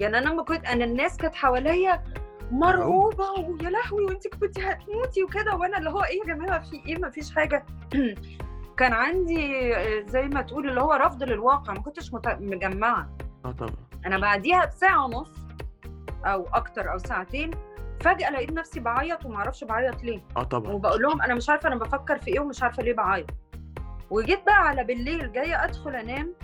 يعني 0.00 0.18
أنا 0.18 0.28
لما 0.28 0.42
كنت 0.42 0.64
أنا 0.64 0.84
الناس 0.84 1.16
كانت 1.16 1.34
حواليا. 1.34 2.02
مرعوبة 2.50 3.30
ويا 3.30 3.70
لهوي 3.70 4.04
وأنتِ 4.04 4.26
كنتِ 4.40 4.60
هتموتي 4.60 5.22
وكده 5.24 5.54
وأنا 5.56 5.78
اللي 5.78 5.90
هو 5.90 6.00
إيه 6.02 6.18
يا 6.20 6.34
جماعة 6.34 6.60
في 6.70 6.76
إيه 6.86 6.98
ما 6.98 7.10
فيش 7.10 7.34
حاجة 7.34 7.66
كان 8.78 8.92
عندي 8.92 9.74
آآ 9.76 10.06
زي 10.06 10.22
ما 10.22 10.42
تقولي 10.42 10.68
اللي 10.68 10.80
هو 10.80 10.92
رفض 10.92 11.22
للواقع 11.22 11.72
ما 11.72 11.80
كنتش 11.80 12.14
مت 12.14 12.28
مجمّعة. 12.40 13.10
آه 13.44 13.50
طبعًا. 13.52 13.74
أنا 14.06 14.18
بعديها 14.18 14.64
بساعة 14.64 15.04
ونُص 15.04 15.30
أو 16.24 16.46
أكتر 16.54 16.92
أو 16.92 16.98
ساعتين 16.98 17.50
فجأة 18.00 18.30
لقيت 18.30 18.52
نفسي 18.52 18.80
باعيّط 18.80 19.24
وما 19.26 19.36
أعرفش 19.36 19.64
باعيّط 19.64 20.02
ليه، 20.02 20.20
آه 20.36 20.42
طبعًا. 20.42 20.72
وباقول 20.72 21.02
لهم 21.02 21.22
أنا 21.22 21.34
مش 21.34 21.50
عارفة 21.50 21.66
أنا 21.68 21.76
بافكّر 21.76 22.18
في 22.18 22.28
إيه 22.28 22.40
ومش 22.40 22.62
عارفة 22.62 22.82
ليه 22.82 22.94
باعيّط. 22.94 23.30
وجيت 24.10 24.44
بقى 24.46 24.68
على 24.68 24.84
بالليل 24.84 25.32
جاية 25.32 25.64
أدخل 25.64 25.94
أنام 25.96 26.34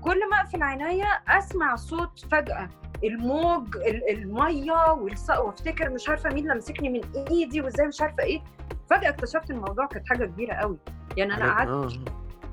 كل 0.00 0.28
ما 0.30 0.36
أقفل 0.40 0.62
عينيّا 0.62 1.06
أسمع 1.06 1.74
صوت 1.76 2.26
فجأة 2.30 2.68
الموج 3.04 3.76
ال 3.76 4.10
المَيّة 4.10 4.92
والص 4.92 5.30
وأفتكر 5.30 5.90
مش 5.90 6.08
عارفة 6.08 6.30
مين 6.30 6.44
اللي 6.44 6.54
مسكني 6.54 6.88
من 6.88 7.00
إيدي 7.30 7.60
وإزاي 7.60 7.86
مش 7.86 8.00
عارفة 8.00 8.22
إيه، 8.22 8.42
فجأة 8.90 9.08
اكتشفت 9.08 9.50
الموضوع 9.50 9.86
كانت 9.86 10.08
حاجة 10.08 10.24
كبيرة 10.24 10.54
أوي، 10.54 10.78
يعني 11.16 11.34
أنا 11.34 11.52
حاجات 11.52 11.68
قعدت 11.68 11.98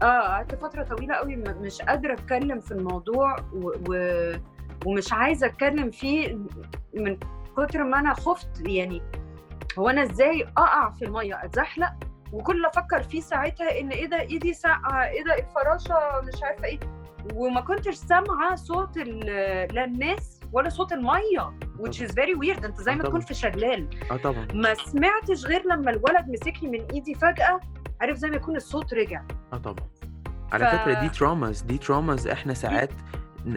آه. 0.04 0.08
آه 0.08 0.22
قعدت 0.28 0.56
فترة 0.56 0.84
طويلة 0.84 1.16
أوي 1.16 1.36
م 1.36 1.44
مش 1.62 1.82
قادرة 1.82 2.14
أتكلّم 2.14 2.60
في 2.60 2.72
الموضوع 2.72 3.36
و 3.54 3.72
و 3.90 3.94
ومش 4.86 5.14
عايزة 5.14 5.48
أتكلّم 5.48 5.92
فيه 5.92 6.38
من 6.94 7.18
كتر 7.58 7.84
ما 7.84 8.00
أنا 8.00 8.14
خُفت 8.14 8.62
يعني 8.68 9.02
هو 9.80 9.90
أنا 9.90 10.04
إزاي 10.04 10.44
أقع 10.58 10.90
في 10.90 11.06
المَيّة 11.06 11.44
أتزحلق 11.46 11.94
وكل 12.34 12.56
اللي 12.56 12.68
أفكّر 12.68 13.04
فيه 13.04 13.22
ساعتها 13.22 13.80
إن 13.80 13.90
إيه 13.90 14.06
ده 14.06 14.20
إيدي 14.22 14.54
ساقعة، 14.54 15.08
إيه 15.08 15.24
ده 15.24 15.34
الفراشة 15.40 16.22
مش 16.24 16.44
عارفة 16.44 16.66
إيه، 16.66 16.80
وما 17.36 17.62
كنتش 17.62 17.96
سامعة 17.96 18.56
صوت 18.56 18.98
لا 18.98 19.86
الناس 19.86 20.40
ولا 20.54 20.70
صوت 20.70 20.94
المَيّة 20.94 21.54
which 21.80 21.96
is 22.02 22.12
very 22.12 22.36
weird 22.44 22.66
أنت 22.66 22.82
زي 22.82 22.92
آه 22.92 22.96
ما 22.96 23.04
تكون 23.04 23.10
طبعًا. 23.20 23.26
في 23.26 23.34
شلال. 23.34 23.88
آه 24.12 24.18
طبعًا. 24.18 24.48
ما 24.54 24.74
سمعتش 24.74 25.46
غير 25.46 25.64
لمّا 25.66 25.92
الولد 25.92 26.30
مسكني 26.30 26.70
من 26.70 26.86
إيدي 26.94 27.14
فجأة، 27.14 27.60
عارف 28.02 28.18
زي 28.18 28.30
ما 28.30 28.36
يكون 28.36 28.56
الصوت 28.56 28.94
رجع. 28.94 29.22
آه 29.54 29.58
طبعًا. 29.58 29.88
على 30.52 30.66
ف 30.66 30.76
فكرة 30.76 30.94
دي 31.02 31.10
traumas 31.10 31.66
دي 31.66 31.80
traumas 31.80 32.28
إحنا 32.32 32.54
ساعات 32.54 32.90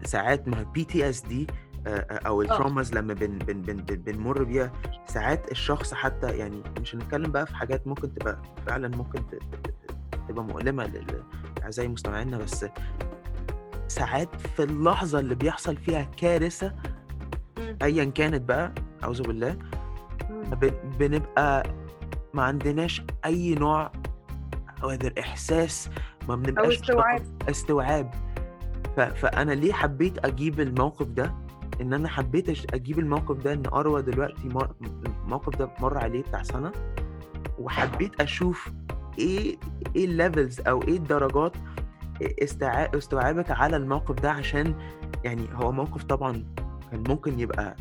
ساعات 0.04 0.48
ما 0.48 0.58
هي 0.60 0.66
PTSD 0.84 1.52
آآ 1.86 2.20
أو 2.26 2.42
آه. 2.42 2.46
الtraumas 2.46 2.94
لمّا 2.94 3.14
بن 3.14 3.38
بن 3.38 3.62
بن 3.62 3.76
بن 3.76 3.94
بنمُر 3.96 4.42
بيها 4.44 4.72
ساعات 5.06 5.50
الشخص 5.50 5.94
حتى 5.94 6.36
يعني 6.38 6.62
مش 6.80 6.94
هنتكلّم 6.94 7.32
بقى 7.32 7.46
في 7.46 7.56
حاجات 7.56 7.86
ممكن 7.86 8.14
تبقى 8.14 8.38
فعلًا 8.66 8.96
ممكن 8.96 9.22
تبقى 10.28 10.44
مؤلمة 10.44 10.84
لل 10.86 11.22
لأعزائي 11.58 11.88
مستمعينا، 11.88 12.38
بس 12.38 12.66
ساعات 13.88 14.40
في 14.40 14.62
اللحظة 14.62 15.18
اللي 15.18 15.34
بيحصل 15.34 15.76
فيها 15.76 16.02
كارثة 16.02 16.72
إمم. 17.58 17.76
أيًا 17.82 18.04
كانت 18.04 18.42
بقى 18.42 18.72
أعوذ 19.04 19.22
بالله، 19.22 19.56
بنبقى 20.98 21.62
ما 22.34 22.42
عندناش 22.42 23.02
أي 23.24 23.54
نوع 23.54 23.92
whether 24.82 25.18
إحساس 25.18 25.90
ما 26.28 26.36
بنبقاش 26.36 26.74
استيعاب. 26.74 27.20
متق 27.20 27.48
استيعاب. 27.50 28.10
ف 28.96 29.00
فأنا 29.00 29.52
ليه 29.52 29.72
حبّيت 29.72 30.24
أجيب 30.24 30.60
الموقف 30.60 31.06
ده، 31.06 31.34
إن 31.80 31.92
أنا 31.92 32.08
حبّيت 32.08 32.48
أش 32.48 32.66
أجيب 32.74 32.98
الموقف 32.98 33.36
ده 33.36 33.52
إن 33.52 33.62
أروى 33.72 34.02
دلوقتي 34.02 34.48
مر 34.48 34.74
الموقف 35.24 35.56
ده 35.56 35.70
مَر 35.80 35.98
عليه 35.98 36.22
بتاع 36.22 36.42
سَنة، 36.42 36.72
وحبّيت 37.58 38.20
أشوف 38.20 38.68
إيه 39.18 39.56
إيه 39.96 40.06
الlevels 40.06 40.66
أو 40.68 40.82
إيه 40.82 40.96
الدرجات 40.96 41.56
أ 42.22 42.44
استيعا 42.44 42.88
استيعابِك 42.98 43.50
على 43.50 43.76
الموقف 43.76 44.14
ده 44.20 44.30
عشان 44.30 44.74
يعني 45.24 45.46
هو 45.54 45.72
موقف 45.72 46.04
طبعًا 46.04 46.44
كان 46.90 47.04
ممكن 47.08 47.40
يبقى 47.40 47.76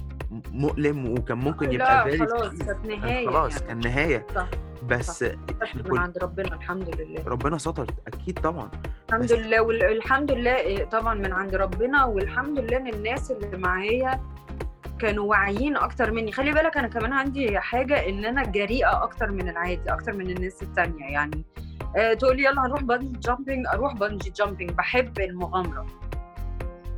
مؤلم 0.51 1.09
وكان 1.12 1.38
ممكن 1.38 1.72
يبقى 1.72 2.01
خلاص 2.18 2.49
كانت 2.51 2.64
كان 2.72 2.99
نهاية 2.99 3.28
خلاص 3.28 3.53
يعني. 3.62 3.68
كان 3.68 3.80
نهاية، 3.80 4.28
صح، 4.36 4.47
بس 4.88 5.23
من 5.75 5.82
كل 5.89 5.97
عند 5.97 6.17
ربنا 6.17 6.55
الحمد 6.55 6.95
لله. 7.01 7.23
ربنا 7.27 7.57
ستر 7.57 7.88
أكيد 8.07 8.39
طبعًا، 8.39 8.69
الحمد 9.09 9.23
بس 9.23 9.32
لله 9.32 9.61
وال 9.61 9.84
الحمد 9.84 10.32
لله 10.32 10.51
آآ 10.51 10.86
طبعًا 10.86 11.13
من 11.13 11.32
عند 11.34 11.55
ربنا 11.55 12.05
والحمد 12.05 12.59
لله 12.59 12.77
إن 12.77 12.88
الناس 12.88 13.32
اللي 13.32 13.57
معايا 13.57 14.21
كانوا 14.99 15.29
واعيين 15.29 15.77
أكتر 15.77 16.11
منّي، 16.11 16.32
خلّي 16.32 16.51
بالك 16.51 16.77
أنا 16.77 16.88
كمان 16.88 17.13
عندي 17.13 17.59
حاجة 17.59 18.09
إن 18.09 18.25
أنا 18.25 18.43
جريئة 18.43 19.03
أكتر 19.03 19.32
من 19.32 19.49
العادي، 19.49 19.93
أكتر 19.93 20.13
من 20.13 20.29
الناس 20.29 20.63
التانية 20.63 21.05
يعني 21.05 21.45
آآ 21.97 22.13
تقول 22.13 22.38
لي 22.38 22.43
يالّا 22.43 22.65
هنروح 22.65 22.79
bungee 22.82 23.29
jumping 23.29 23.73
أروح 23.73 23.93
bungee 23.93 24.32
jumping 24.43 24.71
باحب 24.73 25.19
المغامرة. 25.19 25.86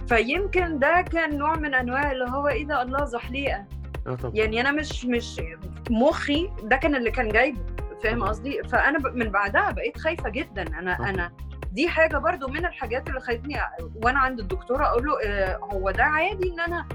فيمكن 0.07 0.79
ده 0.79 1.01
كان 1.01 1.37
نوع 1.37 1.55
من 1.55 1.73
أنواع 1.73 2.11
اللي 2.11 2.25
هو 2.29 2.47
إيه 2.47 2.65
ده 2.65 2.81
الله 2.81 3.05
زحليقة، 3.05 3.65
آه. 4.07 4.17
يعني 4.33 4.61
أنا 4.61 4.71
مش 4.71 5.05
مش 5.05 5.41
مُخّي 5.89 6.49
ده 6.63 6.75
كان 6.75 6.95
اللي 6.95 7.11
كان 7.11 7.29
جايبه، 7.29 7.59
فاهم. 8.03 8.23
قصدي؟ 8.23 8.63
فأنا 8.63 8.99
ب 8.99 9.15
من 9.15 9.29
بعدها 9.29 9.71
بقيت 9.71 9.97
خايفة 9.97 10.29
جدًا، 10.29 10.61
أنا 10.79 10.95
طبعًا. 10.97 11.09
أنا 11.09 11.31
دي 11.71 11.89
حاجة 11.89 12.17
برضه 12.17 12.47
من 12.47 12.65
الحاجات 12.65 13.09
اللي 13.09 13.19
خلّتني 13.19 13.59
أ 13.61 13.67
وأنا 14.03 14.19
عند 14.19 14.39
الدكتورة 14.39 14.85
أقول 14.85 15.05
له 15.05 15.21
آآ 15.25 15.57
هو 15.73 15.91
ده 15.91 16.03
عادي 16.03 16.49
إن 16.53 16.59
أنا 16.59 16.87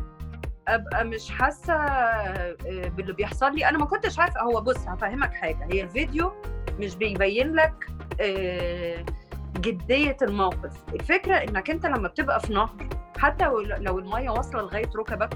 أبقى 0.68 1.04
مش 1.04 1.30
حاسة 1.30 1.74
آآ 1.74 2.56
باللي 2.96 3.12
بيحصل 3.12 3.54
لي؟ 3.54 3.68
أنا 3.68 3.78
ما 3.78 3.84
كنتش 3.86 4.18
عارفة 4.18 4.40
هو 4.40 4.60
بُص 4.60 4.88
هافهّمك 4.88 5.32
حاجة، 5.34 5.68
هي 5.72 5.82
الفيديو 5.82 6.32
مش 6.78 6.96
بيبيّن 6.96 7.52
لك 7.54 7.86
آآ 8.20 9.04
جدية 9.60 10.16
الموقف، 10.22 10.72
الفكرة 10.94 11.34
إنّك 11.34 11.70
أنت 11.70 11.86
لمّا 11.86 12.08
بتبقى 12.08 12.40
في 12.40 12.52
نهر 12.52 12.88
حتى 13.18 13.44
لو 13.78 13.98
المَيّة 13.98 14.30
واصلة 14.30 14.62
لغاية 14.62 14.90
رُكبك، 14.96 15.30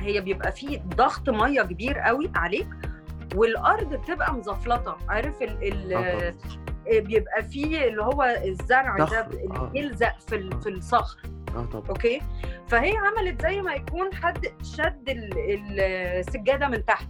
هي 0.00 0.20
بيبقى 0.20 0.52
في 0.52 0.76
ضغط 0.76 1.28
مَيّة 1.30 1.62
كبير 1.62 2.08
أوي 2.08 2.30
عليك 2.36 2.68
والأرض 3.36 3.94
بتبقى 3.94 4.34
مزفلطة، 4.34 4.96
عارف 5.08 5.42
ال 5.42 5.64
ال 5.72 5.92
آه. 5.92 6.34
آآ 6.92 7.00
بيبقى 7.00 7.42
في 7.42 7.88
اللي 7.88 8.02
هو 8.02 8.22
الزرع 8.44 8.96
ده 8.96 9.26
اللي 9.26 9.56
آه. 9.56 9.64
بيلزق 9.72 10.18
في 10.28 10.36
ال 10.36 10.52
آه. 10.54 10.58
في 10.60 10.68
الصخر، 10.68 11.18
آه 11.56 11.64
طبعًا. 11.72 11.88
أوكي؟ 11.88 12.20
فهي 12.68 12.96
عملت 12.96 13.42
زي 13.42 13.62
ما 13.62 13.74
يكون 13.74 14.14
حد 14.14 14.46
شَد 14.62 15.08
ال 15.08 15.38
ال 15.38 15.80
السجادة 15.80 16.68
من 16.68 16.84
تحت،! 16.84 17.08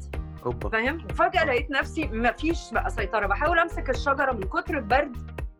فاهم؟ 0.73 1.07
آه. 1.21 1.45
لقيت 1.45 1.71
نفسي 1.71 2.07
ما 2.07 2.33
فيش 2.33 2.73
بقى 2.73 2.91
سيطرة، 2.91 3.27
باحاول 3.27 3.59
أمسك 3.59 3.91
الشجرة 3.91 4.33
من 4.33 4.43
كتر 4.43 4.79
البرد 4.79 5.17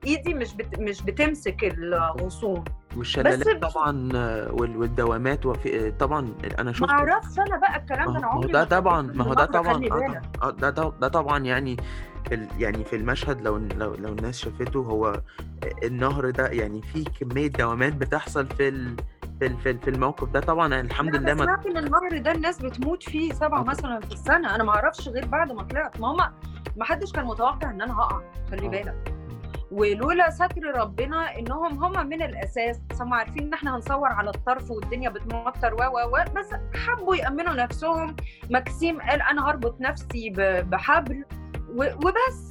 إيدي 0.07 0.35
مش 0.35 0.55
بت 0.55 0.79
مش 0.79 1.03
بتمسك 1.03 1.65
الغصون، 1.65 2.65
بس 2.97 2.99
والشلالات 2.99 3.63
طبعًا 3.73 3.93
وال 4.53 4.77
والدوامات 4.77 5.47
وفي 5.47 5.91
طبعًا 5.91 6.21
ما 6.61 6.73
شُفت 6.73 6.91
أعرفش 6.91 7.39
أنا 7.39 7.57
بقى 7.57 7.77
الكلام 7.77 8.07
ما 8.07 8.13
ده 8.13 8.21
ما 8.21 8.27
هو 8.27 8.31
عمري 8.31 8.53
ده 8.53 8.59
ما 8.59 8.65
طبعًا 8.65 9.03
ما 9.03 9.25
هو 9.25 9.35
ده 9.35 9.45
طبعًا 9.45 9.85
آه. 9.85 9.89
طبعًا 9.89 10.23
آه 10.43 10.51
ده 10.51 10.71
ده 11.01 11.09
طبعًا 11.09 11.39
يعني 11.39 11.77
في 12.29 12.47
يعني 12.59 12.85
في 12.85 12.97
المشهد 12.97 13.41
لو 13.41 13.57
لو 13.57 13.95
لو 13.95 14.13
الناس 14.13 14.39
شافته 14.39 14.81
هو 14.81 15.21
النهر 15.85 16.31
ده 16.31 16.47
يعني 16.47 16.83
فيه 16.83 17.05
كمية 17.21 17.49
دوامات 17.49 17.93
بتحصل 17.97 18.47
في 18.47 18.69
ال 18.69 18.97
في 19.41 19.49
في 19.57 19.79
في 19.79 19.91
الموقف 19.91 20.29
ده 20.29 20.41
طبعًا 20.41 20.81
الحمد 20.81 21.17
لله 21.17 21.35
ما 21.35 21.45
سمعت 21.45 21.67
إن 21.67 21.77
النهر 21.77 22.19
ده 22.19 22.33
الناس 22.33 22.63
بتموت 22.63 23.03
فيه 23.03 23.33
7 23.33 23.47
آه 23.47 23.49
طبعًا. 23.63 23.63
مثلًا 23.63 24.01
في 24.01 24.13
السنة، 24.13 24.55
أنا 24.55 24.65
ما 24.65 24.71
أعرفش 24.71 25.09
غير 25.09 25.27
بعد 25.27 25.53
ما 25.53 25.63
طلعت، 25.63 26.01
ما 26.01 26.09
هم 26.13 26.17
ما 26.77 26.85
حدش 26.85 27.13
كان 27.13 27.25
متوقع 27.25 27.71
إن 27.71 27.83
أنا 27.83 27.99
هاقع، 28.01 28.21
خلّي. 28.51 28.69
بالك. 28.69 29.16
ولولا 29.71 30.31
ستر 30.31 30.77
ربنا 30.77 31.39
إنهم 31.39 31.85
هم 31.85 32.07
من 32.07 32.23
الأساس 32.23 32.81
هم 33.01 33.15
عارفين 33.15 33.43
إن 33.43 33.55
إحنا 33.55 33.77
هنصوّر 33.77 34.09
على 34.09 34.31
الطرف 34.31 34.71
والدنيا 34.71 35.11
بتمطر 35.11 35.75
و، 35.75 35.77
و، 35.79 36.09
و، 36.09 36.25
بس 36.37 36.51
حبّوا 36.75 37.17
يأمّنوا 37.17 37.55
نفسهم، 37.55 38.17
مكسيم 38.51 39.01
قال 39.01 39.23
أنا 39.23 39.49
هاربط 39.49 39.81
نفسي 39.81 40.31
بحبل 40.71 41.25
وبس. 41.75 42.49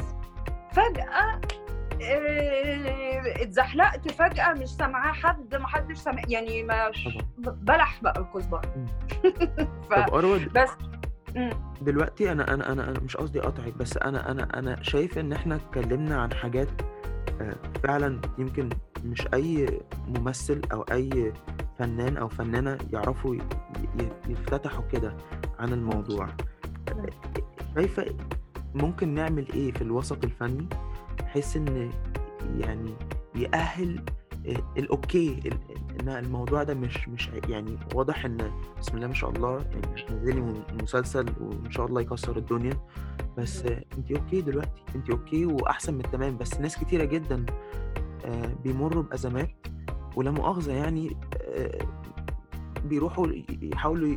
فجأة 0.71 1.41
آآ 2.01 3.21
اتزحلقت 3.43 4.11
فجأة 4.11 4.53
مش 4.53 4.67
سامعاه 4.69 5.13
حد، 5.13 5.55
ما 5.55 5.67
حدش 5.67 5.97
سامع 5.97 6.21
يعني 6.27 6.63
مش. 6.63 7.07
ب 7.37 7.65
بلح 7.65 7.99
بقى 8.03 8.19
الكزبرة. 8.21 8.61
إمم. 8.75 8.85
ف 9.89 9.93
طب 9.93 10.39
بس. 10.55 10.69
دلوقتي 11.81 12.31
أنا 12.31 12.53
أنا 12.53 12.71
أنا 12.71 12.89
أنا 12.89 12.99
مش 12.99 13.17
قصدي 13.17 13.39
أقاطعِك، 13.39 13.77
بس 13.77 13.97
أنا 13.97 14.31
أنا 14.31 14.59
أنا 14.59 14.83
شايف 14.83 15.17
إن 15.17 15.33
إحنا 15.33 15.55
اتكلّمنا 15.55 16.21
عن 16.21 16.33
حاجات 16.33 16.67
فعلًا 17.83 18.21
يمكن 18.37 18.69
مش 19.05 19.27
أي 19.33 19.79
ممثل 20.07 20.61
أو 20.71 20.81
أي 20.81 21.33
فنان 21.79 22.17
أو 22.17 22.27
فنانة 22.27 22.77
يعرفوا 22.93 23.35
ي 23.35 23.39
ي 24.01 24.09
يفتتحوا 24.29 24.83
كده 24.91 25.17
عن 25.59 25.73
الموضوع. 25.73 26.27
إمم. 26.91 27.05
شايفة 27.75 28.05
ممكن 28.75 29.13
نعمل 29.13 29.47
إيه 29.53 29.71
في 29.71 29.81
الوسط 29.81 30.23
الفني 30.23 30.67
بحيث 31.19 31.57
إن 31.57 31.89
يعني 32.57 32.93
يأهِّل 33.35 34.01
الاوكي 34.77 35.39
ان 36.01 36.09
الموضوع 36.09 36.63
ده 36.63 36.73
مش 36.73 37.09
مش 37.09 37.29
يعني 37.49 37.77
واضح 37.95 38.25
ان 38.25 38.37
بسم 38.79 38.95
الله 38.95 39.07
ما 39.07 39.13
شاء 39.13 39.29
الله 39.29 39.57
يعني 39.71 40.03
هتنزلي 40.03 40.41
مسلسل 40.81 41.25
وإن 41.41 41.71
شاء 41.71 41.85
الله 41.85 42.01
يكسر 42.01 42.37
الدنيا 42.37 42.77
بس 43.37 43.65
انت 43.97 44.11
أوكي 44.11 44.41
دلوقتي 44.41 44.81
انت 44.95 45.09
أوكي 45.09 45.45
واحسن 45.45 45.93
من 45.93 45.99
التمام 45.99 46.37
بس 46.37 46.59
ناس 46.59 46.77
كتيرة 46.77 47.03
جدا 47.03 47.45
بيمروا 48.63 49.03
بأزمات 49.03 49.67
ولا 50.15 50.31
مؤاخذة 50.31 50.71
يعني 50.73 51.17
بيروحوا 52.85 53.27
يحاولوا 53.61 54.15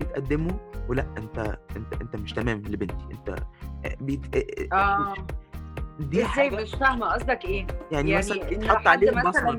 يتقدموا 0.00 0.52
ولا 0.88 1.06
انت 1.18 1.58
انت 1.76 1.94
انت 2.02 2.16
مش 2.16 2.32
تمام 2.32 2.58
لبنتي 2.62 3.06
انت 3.12 3.36
بيت... 4.00 4.36
آه. 4.72 5.14
دي 5.98 6.26
إزاي؟ 6.26 6.50
مش 6.50 6.74
فاهمة 6.74 7.06
قصدك 7.06 7.44
إيه. 7.44 7.66
يعني, 7.92 8.10
يعني 8.10 8.16
مثلا 8.16 8.52
يتحط 8.52 8.86
عليه 8.86 9.10
مثلا 9.10 9.58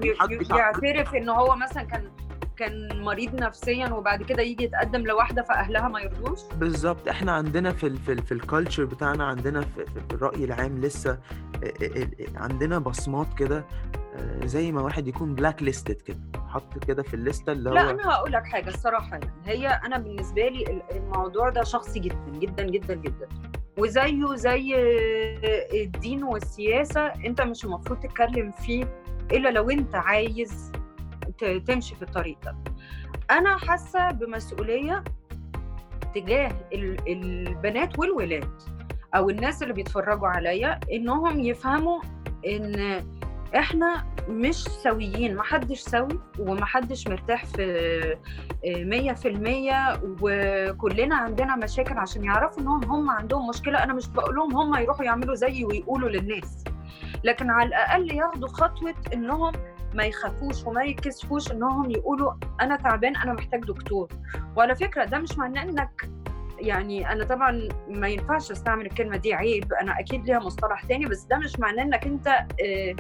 يعترف 0.58 1.16
إن 1.16 1.30
هو 1.30 1.56
مثلا 1.56 1.84
كان 1.84 2.12
كان 2.58 3.02
مريض 3.02 3.36
نفسيا 3.36 3.88
وبعد 3.94 4.24
كده 4.24 4.44
يجي 4.44 4.64
يتقدم 4.64 5.02
لواحدة 5.02 5.44
فأهلها 5.44 5.88
ما 5.88 6.00
يرضوش؟ 6.00 6.40
بالظبط. 6.56 7.08
إحنا 7.08 7.32
عندنا 7.32 7.72
في 7.72 7.88
ال 7.88 7.98
في, 7.98 8.12
ال 8.12 8.24
في 8.24 8.32
ال 8.32 8.39
culture 8.39 8.86
بتاعنا 8.86 9.26
عندنا 9.26 9.62
في, 9.62 9.86
في 9.86 10.14
الرأي 10.16 10.44
العام 10.44 10.82
لسه 10.82 11.20
عندنا 12.36 12.80
بصمات 12.80 13.28
كده 13.38 13.66
زي 14.44 14.72
ما 14.72 14.82
واحد 14.82 15.08
يكون 15.08 15.36
blacklisted 15.36 16.02
كده 16.02 16.20
حط 16.48 16.78
كده 16.88 17.04
في 17.04 17.14
ال 17.14 17.20
list 17.20 17.46
ة 17.46 17.52
اللي 17.52 17.70
هو 17.70 17.74
لا 17.74 17.90
أنا 17.90 18.10
هقول 18.14 18.32
لك 18.32 18.44
حاجة 18.46 18.70
الصراحة 18.70 19.12
يعني 19.12 19.32
هي 19.46 19.68
أنا 19.68 19.98
بالنسبة 19.98 20.48
لي 20.48 20.82
الموضوع 20.92 21.50
ده 21.50 21.64
شخصي 21.64 22.00
جدا 22.00 22.32
جدا 22.34 22.64
جدا 22.64 22.94
جدا. 22.96 23.28
وزيه 23.80 24.36
زي 24.36 24.76
الدين 25.74 26.24
والسياسة 26.24 27.06
أنت 27.08 27.42
مش 27.42 27.66
المفروض 27.66 28.00
تتكلم 28.00 28.52
فيه 28.52 28.84
إلا 29.32 29.50
لو 29.50 29.70
أنت 29.70 29.96
عايز 29.96 30.72
تمشي 31.68 31.96
في 31.96 32.02
الطريق 32.02 32.38
ده 32.44 32.56
أنا 33.32 33.58
حاسة 33.58 34.12
بمسؤولية 34.12 35.04
تجاه 36.16 36.52
البنات 37.08 38.00
والولاد 38.00 38.50
أو 39.16 39.30
الناس 39.30 39.64
اللي 39.64 39.74
بيتفرجوا 39.74 40.28
عليا 40.28 40.80
إنهم 40.92 41.40
يفهموا 41.40 42.02
إن 42.48 43.04
إحنا 43.56 44.06
مش 44.30 44.56
سويين 44.56 45.36
محدش 45.36 45.80
سوي 45.80 46.20
ومحدش 46.40 47.08
مرتاح 47.08 47.46
في 47.46 48.16
مية 48.66 49.14
في 49.14 49.28
المية 49.28 50.02
وكلنا 50.22 51.16
عندنا 51.16 51.56
مشاكل 51.56 51.98
عشان 51.98 52.24
يعرفوا 52.24 52.62
إنهم 52.62 52.84
هم 52.84 53.10
عندهم 53.10 53.48
مشكلة. 53.50 53.84
أنا 53.84 53.94
مش 53.94 54.08
بقول 54.08 54.36
لهم 54.36 54.58
هم 54.58 54.76
يروحوا 54.76 55.06
يعملوا 55.06 55.36
زيي 55.36 55.66
ويقولوا 55.66 56.10
للناس 56.10 56.64
لكن 57.24 57.50
على 57.50 57.68
الأقل 57.68 58.12
ياخدوا 58.16 58.48
خطوة 58.48 58.94
إنهم 59.14 59.52
ما 59.94 60.04
يخافوش 60.04 60.64
وما 60.66 60.84
يكسفوش 60.84 61.52
إنهم 61.52 61.92
يقولوا 61.92 62.34
أنا 62.62 62.76
تعبان 62.76 63.16
أنا 63.16 63.34
محتاج 63.34 63.64
دكتور. 63.66 64.08
وعلى 64.56 64.76
فكرة 64.76 65.06
ده 65.06 65.18
مش 65.18 65.38
معناه 65.38 65.64
إنك 65.64 66.10
يعني 66.60 67.12
أنا 67.12 67.24
طبعا 67.26 67.70
ما 67.88 68.08
ينفعش 68.08 68.52
أستعمل 68.52 68.86
الكلمة 68.86 69.18
دي 69.18 69.34
عيب 69.34 69.74
أنا 69.74 70.00
أكيد 70.00 70.26
ليها 70.26 70.40
مصطلح 70.40 70.84
تاني 70.84 71.06
بس 71.06 71.24
ده 71.24 71.38
مش 71.38 71.60
معناه 71.60 71.84
إنك 71.84 72.06
أنت 72.06 72.28
آه 72.28 72.96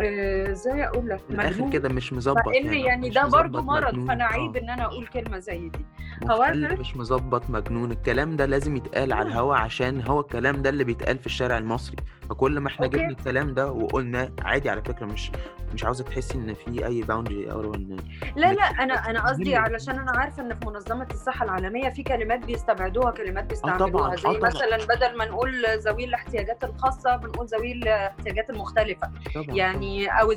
إزاي 0.00 0.84
أقول 0.86 1.08
لك 1.08 1.20
من 1.30 1.40
الآخر 1.40 1.70
كده 1.70 1.88
مش 1.88 2.12
مظبط 2.12 2.46
يعني, 2.54 2.82
يعني 2.82 3.10
ده 3.10 3.26
برضه 3.26 3.62
مرض 3.62 4.06
فأنا 4.06 4.24
عيب 4.24 4.56
إن 4.56 4.70
أنا 4.70 4.84
أقول 4.84 5.06
كلمة 5.06 5.38
زي 5.38 5.68
دي. 5.68 5.84
however 6.24 6.78
مش 6.80 6.96
مظبط 6.96 7.50
مجنون. 7.50 7.90
الكلام 7.92 8.36
ده 8.36 8.46
لازم 8.46 8.76
يتقال 8.76 9.12
على 9.12 9.28
الهوا 9.28 9.56
عشان 9.56 10.02
هو 10.06 10.20
الكلام 10.20 10.62
ده 10.62 10.70
اللي 10.70 10.84
بيتقال 10.84 11.18
في 11.18 11.26
الشارع 11.26 11.58
المصري. 11.58 11.96
فكل 12.30 12.60
ما 12.60 12.68
إحنا 12.68 12.86
جبنا 12.86 13.08
الكلام 13.08 13.54
ده 13.54 13.72
وقلنا 13.72 14.32
عادي 14.42 14.70
على 14.70 14.82
فكرة 14.82 15.06
مش 15.06 15.32
مش 15.74 15.84
عاوزة 15.84 16.04
تحسي 16.04 16.38
إن 16.38 16.54
في 16.54 16.86
أي 16.86 17.02
boundary 17.02 17.52
أو 17.52 17.74
إن 17.74 17.96
لا 18.36 18.52
لا 18.52 18.62
أنا 18.62 19.10
أنا 19.10 19.28
قصدي 19.28 19.56
علشان 19.56 19.98
أنا 19.98 20.10
عارفة 20.10 20.42
إن 20.42 20.54
في 20.54 20.66
منظمة 20.66 21.06
الصحة 21.10 21.44
العالمية 21.44 21.88
في 21.88 22.02
كلمات 22.02 22.44
بيستبعدوها 22.44 23.10
كلمات 23.10 23.44
بيستعملوها 23.44 24.16
زي 24.16 24.22
طبعًا. 24.22 24.38
مثلا 24.38 24.76
بدل 24.76 25.16
ما 25.18 25.24
نقول 25.24 25.64
ذوي 25.78 26.04
الاحتياجات 26.04 26.64
الخاصة 26.64 27.16
بنقول 27.16 27.46
ذوي 27.46 27.72
الاحتياجات 27.72 28.50
المختلفة. 28.50 29.10
طبعًا. 29.34 29.56
يعني 29.56 30.06
أو 30.20 30.32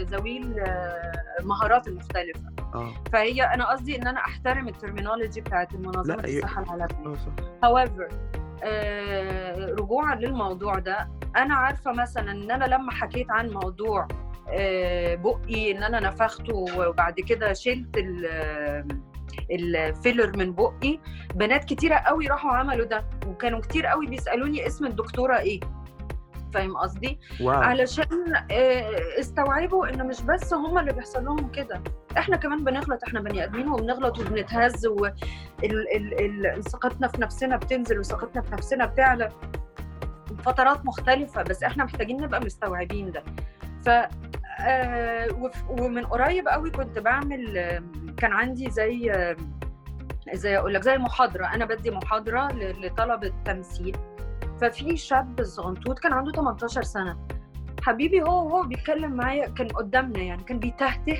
ذوي 0.00 0.42
المهارات 1.40 1.88
المختلفة. 1.88 2.40
آه. 2.74 2.94
فهي 3.12 3.42
أنا 3.42 3.70
قصدي 3.70 3.96
إن 3.96 4.06
أنا 4.06 4.20
أحترم 4.20 4.68
ال 4.68 4.74
terminology 4.74 5.40
بتاعت 5.40 5.74
منظمه 5.74 6.24
الصحة 6.24 6.62
العالمية. 6.62 7.16
however 7.64 8.12
آه 8.12 8.49
رجوعا 9.78 10.14
للموضوع 10.14 10.78
ده. 10.78 11.08
أنا 11.36 11.54
عارفة 11.54 11.92
مثلا 11.92 12.30
إن 12.30 12.50
أنا 12.50 12.64
لما 12.64 12.90
حكيت 12.92 13.30
عن 13.30 13.50
موضوع 13.50 14.08
آه 14.48 15.14
بقي 15.14 15.70
إن 15.72 15.82
أنا 15.82 16.00
نفخته 16.00 16.54
وبعد 16.78 17.20
كده 17.20 17.52
شلت 17.52 17.96
الفيلر 19.50 20.36
من 20.36 20.52
بقي 20.54 20.98
بنات 21.34 21.64
كتيرة 21.64 21.94
قوي 21.94 22.26
راحوا 22.26 22.50
عملوا 22.50 22.86
ده 22.86 23.04
وكانوا 23.26 23.60
كتير 23.60 23.86
قوي 23.86 24.06
بيسألوني 24.06 24.66
اسم 24.66 24.86
الدكتورة 24.86 25.38
إيه. 25.38 25.60
فاهم 26.54 26.76
قصدي؟ 26.76 27.20
علشان 27.40 28.34
استوعبوا 29.18 29.88
ان 29.88 30.06
مش 30.06 30.22
بس 30.22 30.54
هم 30.54 30.78
اللي 30.78 30.92
بيحصل 30.92 31.24
لهم 31.24 31.50
كده. 31.50 31.82
إحنا 32.18 32.36
كمان 32.36 32.64
بنغلط 32.64 33.04
إحنا 33.04 33.20
بني 33.20 33.44
آدمين 33.44 33.68
وبنغلط 33.68 34.18
وبنتهز 34.18 34.86
وثقتنا 36.56 37.08
في 37.08 37.20
نفسنا 37.20 37.56
بتنزل 37.56 37.98
وثقتنا 37.98 38.42
في 38.42 38.52
نفسنا 38.52 38.86
بتعلى. 38.86 39.28
فترات 40.38 40.84
مختلفة 40.86 41.42
بس 41.42 41.62
إحنا 41.62 41.84
محتاجين 41.84 42.22
نبقى 42.22 42.40
مستوعبين 42.40 43.12
ده. 43.12 43.24
ف 43.84 43.90
ومن 45.68 46.06
قريب 46.06 46.48
قوي 46.48 46.70
كنت 46.70 46.98
بعمل 46.98 47.54
كان 48.16 48.32
عندي 48.32 48.70
زي 48.70 49.34
زي 50.32 50.58
أقول 50.58 50.74
لك 50.74 50.82
زي 50.82 50.98
محاضرة. 50.98 51.46
أنا 51.46 51.64
بدي 51.64 51.90
محاضرة 51.90 52.48
لطلبة 52.52 53.32
تمثيل. 53.44 53.96
ففي 54.60 54.96
شاب 54.96 55.42
صغنطوط 55.42 55.98
كان 55.98 56.12
عنده 56.12 56.32
18 56.32 56.82
سنة. 56.82 57.18
حبيبي 57.82 58.22
هو 58.22 58.46
وهو 58.46 58.62
بيتكلم 58.62 59.12
معايا 59.12 59.48
كان 59.48 59.68
قدامنا 59.68 60.18
يعني 60.18 60.44
كان 60.44 60.58
بيتهته 60.58 61.18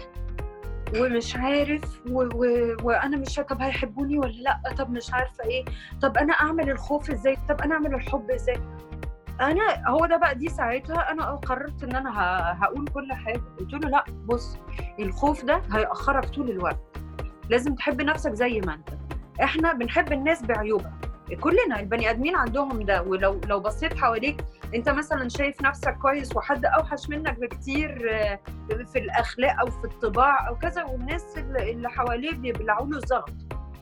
ومش 1.01 1.36
عارف 1.36 2.01
و... 2.11 2.22
و... 2.34 2.76
وأنا 2.82 3.16
مش 3.16 3.34
طب 3.34 3.61
هيحبوني 3.62 4.18
ولا 4.18 4.32
لأ؟ 4.32 4.74
طب 4.78 4.91
مش 4.91 5.12
عارفة 5.12 5.45
إيه؟ 5.45 5.64
طب 6.03 6.16
أنا 6.16 6.32
أعمل 6.32 6.70
الخوف 6.70 7.11
إزاي؟ 7.11 7.36
طب 7.49 7.61
أنا 7.61 7.74
أعمل 7.74 7.95
الحب 7.95 8.30
إزاي؟ 8.30 8.61
أنا 9.41 9.88
هو 9.88 10.07
ده 10.07 10.16
بقى 10.16 10.34
دي 10.34 10.49
ساعتها 10.49 11.11
أنا 11.11 11.24
قررت 11.34 11.82
إن 11.84 11.97
أنا. 11.97 12.11
هقول 12.64 12.88
كل 12.88 13.12
حاجة. 13.12 13.41
قلت 13.61 13.72
له 13.72 13.88
لأ 13.91 14.05
بص 14.26 14.57
الخوف 14.99 15.45
ده 15.45 15.62
هيأخرك 15.72 16.24
طول 16.24 16.51
الوقت. 16.51 16.78
لازم 17.51 17.74
تحب 17.74 18.03
نفسك 18.03 18.32
زي 18.32 18.61
ما 18.61 18.74
أنت. 18.74 18.88
إحنا 19.43 19.72
بنحب 19.72 20.12
الناس 20.12 20.43
بعيوبها. 20.43 20.93
كلنا 21.37 21.81
البني 21.81 22.11
آدمين 22.11 22.37
عندهم 22.37 22.83
ده. 22.83 23.03
ولو 23.03 23.41
لو 23.47 23.61
بصيت 23.61 23.95
حواليك 23.99 24.45
انت 24.74 24.89
مثلا 24.89 25.28
شايف 25.28 25.62
نفسك 25.62 25.95
كويس 25.99 26.37
وحد 26.37 26.64
أوحش 26.64 27.09
منك 27.09 27.39
بكتير 27.41 27.99
في 28.93 28.99
الأخلاق 28.99 29.61
أو 29.61 29.66
في 29.66 29.85
الطباع 29.85 30.49
أو 30.49 30.59
كذا 30.59 30.85
والناس 30.85 31.39
اللي 31.39 31.89
حواليه 31.89 32.33
بيبلعوا 32.33 32.87
له 32.87 32.97
الزلط 32.97 33.31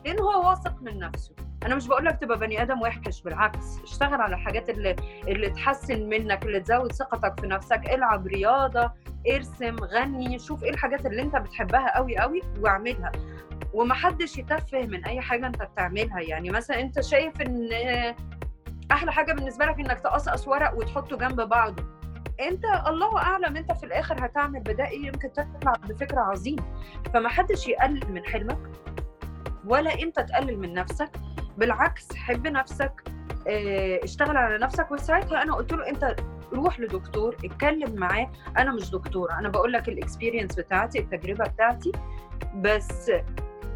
لأن 0.05 0.19
هو 0.19 0.49
واثق 0.49 0.81
من 0.81 0.99
نفسه. 0.99 1.31
أنا 1.65 1.75
مش 1.75 1.87
بقول 1.87 2.05
لك 2.05 2.17
تبقى 2.21 2.37
بني 2.39 2.61
آدم 2.61 2.81
وحش 2.81 3.21
بالعكس. 3.21 3.79
اشتغل 3.83 4.21
على 4.21 4.35
الحاجات 4.35 4.69
اللي 4.69 4.95
اللي 5.27 5.49
تحسن 5.49 6.09
منك 6.09 6.45
اللي 6.45 6.59
تزود 6.59 6.91
ثقتك 6.91 7.39
في 7.39 7.47
نفسك. 7.47 7.81
العب 7.93 8.27
رياضة 8.27 8.91
ارسم 9.35 9.75
غني 9.75 10.39
شوف 10.39 10.63
إيه 10.63 10.69
الحاجات 10.69 11.05
اللي 11.05 11.21
أنت 11.21 11.35
بتحبها 11.35 11.97
قوي 11.97 12.17
قوي 12.17 12.41
واعملها. 12.59 13.11
ومحدش 13.73 14.37
يتفه 14.37 14.85
من 14.85 15.05
أي 15.05 15.21
حاجة 15.21 15.47
أنت 15.47 15.61
بتعملها. 15.63 16.19
يعني 16.19 16.49
مثلا 16.49 16.81
أنت 16.81 17.01
شايف 17.01 17.41
إن 17.41 17.69
أحلى 18.91 19.11
حاجة 19.11 19.33
بالنسبة 19.33 19.65
لك 19.65 19.79
إنك 19.79 19.99
تقصقص 19.99 20.47
ورق 20.47 20.77
وتحطه 20.77 21.17
جنب 21.17 21.41
بعضه. 21.41 21.83
أنت 22.41 22.65
الله 22.87 23.17
أعلم 23.17 23.57
أنت 23.57 23.71
في 23.71 23.85
الآخر 23.85 24.25
هتعمل 24.25 24.59
بده 24.59 24.87
إيه. 24.87 25.05
يمكن 25.05 25.33
تطلع 25.33 25.73
بفكرة 25.89 26.19
عظيمة. 26.19 26.63
فمحدش 27.13 27.67
يقلل 27.67 28.11
من 28.11 28.25
حلمك 28.25 28.59
ولا 29.65 29.93
أنت 30.01 30.19
تقلل 30.19 30.59
من 30.59 30.73
نفسك. 30.73 31.11
بالعكس 31.57 32.15
حب 32.15 32.47
نفسك 32.47 33.03
اشتغل 34.03 34.37
على 34.37 34.57
نفسك. 34.57 34.91
وساعتها 34.91 35.43
أنا 35.43 35.55
قلت 35.55 35.73
له 35.73 35.89
أنت 35.89 36.15
روح 36.53 36.79
لدكتور 36.79 37.35
اتكلم 37.45 37.95
معاه. 37.95 38.31
أنا 38.57 38.71
مش 38.71 38.91
دكتور 38.91 39.31
أنا 39.31 39.49
بقول 39.49 39.73
لك 39.73 39.89
الاكسبيرينس 39.89 40.55
بتاعتي 40.55 40.99
التجربة 40.99 41.45
بتاعتي. 41.45 41.91
بس 42.55 43.11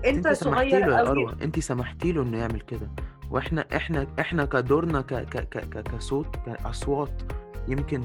انت, 0.05 0.27
انت 0.27 0.37
صغير 0.37 0.85
له 0.87 0.97
قوي. 0.97 1.35
انت 1.43 1.59
سمحتي 1.59 2.11
له 2.11 2.21
انه 2.21 2.37
يعمل 2.37 2.61
كده. 2.61 2.89
وإحنا 3.31 3.65
إحنا 3.75 4.07
إحنا 4.19 4.45
كدورنا 4.45 5.01
ك 5.01 5.13
ك 5.13 5.37
ك 5.49 5.81
كصوت 5.81 6.35
كأصوات 6.45 7.21
يمكن 7.67 8.01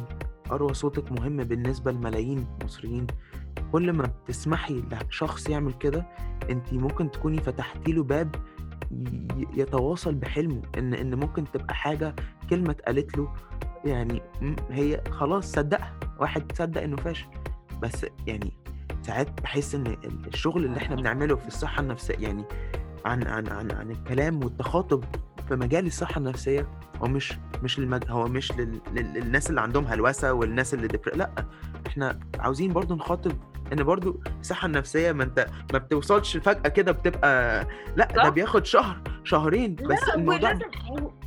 أروى 0.51 0.75
صوتك 0.75 1.13
مهم 1.13 1.37
بالنسبة 1.37 1.93
لملايين 1.93 2.47
المصريين. 2.61 3.07
كل 3.73 3.93
ما 3.93 4.03
بتسمحي 4.03 4.83
لشخص 5.09 5.49
يعمل 5.49 5.73
كده 5.73 6.07
انت 6.51 6.73
ممكن 6.75 7.11
تكوني 7.11 7.39
فتحتي 7.39 7.93
له 7.93 8.03
باب 8.03 8.35
يتواصل 9.57 10.15
بحلمه 10.15 10.63
إن 10.79 10.95
إن 10.95 11.15
ممكن 11.15 11.45
تبقى 11.53 11.75
حاجة 11.75 12.15
كلمة 12.51 12.71
اتقالت 12.71 13.19
له. 13.19 13.33
يعني 13.85 14.23
هي 14.71 15.01
خلاص 15.11 15.53
صدقها. 15.53 15.95
واحد 16.21 16.53
صدق 16.55 16.83
إنه 16.83 16.97
فاشل. 16.97 17.27
بس 17.83 18.07
يعني 18.27 18.53
ساعات 19.09 19.41
بحس 19.43 19.75
إن 19.75 19.87
ال- 19.87 20.27
الشغل 20.35 20.65
اللي 20.65 20.77
إحنا 20.77 20.97
بنعمله 20.97 21.37
في 21.37 21.49
الصحة 21.49 21.81
النفسية 21.81 22.15
يعني 22.19 22.45
عن 23.05 23.27
عن 23.27 23.49
عن 23.49 23.71
عن 23.73 23.91
الكلام 23.91 24.45
والتخاطب 24.45 25.05
في 25.49 25.57
مجال 25.57 25.87
الصحة 25.87 26.19
النفسية 26.19 26.69
هو 27.03 27.07
مش 27.09 27.33
مش 27.63 27.79
للمج... 27.79 28.05
هو 28.09 28.25
مش 28.29 28.53
لل... 28.53 28.81
لل... 28.93 29.13
للناس 29.15 29.51
اللي 29.51 29.61
عندهم 29.61 29.85
هلوسة 29.87 30.33
والناس 30.33 30.75
اللي 30.75 30.87
دبر... 30.89 31.17
لأ 31.17 31.31
إحنا 31.87 32.19
عاوزين 32.39 32.73
برضو 32.73 32.95
نخاطب 32.95 33.33
إن 33.73 33.83
برضو 33.85 34.21
الصحة 34.41 34.67
النفسية 34.67 35.13
ما 35.13 35.25
أنت 35.25 35.47
ما 35.73 35.79
بتوصلش 35.79 36.37
فجأة 36.37 36.69
كده 36.69 36.93
بتبقى 36.93 37.67
لأ 37.97 38.09
ده. 38.15 38.29
بياخد 38.29 38.67
شهر 38.67 39.01
شهرين 39.25 39.75
بس 39.75 40.09
لا 40.09 40.15
الموضوع 40.15 40.51
ولازم 40.51 40.67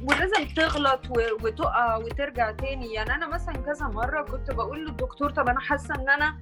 ولازم 0.04 0.54
تغلط 0.56 1.02
وتقع 1.44 1.96
وترجع 1.98 2.52
تاني 2.52 2.94
يعني 2.94 3.16
أنا 3.16 3.28
مثلا 3.28 3.56
كذا 3.58 3.88
مرة 3.88 4.22
كنت 4.22 4.52
بقول 4.52 4.86
للدكتور 4.86 5.30
طب 5.30 5.48
أنا 5.50 5.60
حاسة 5.60 5.96
إن 5.96 6.10
أنا 6.10 6.38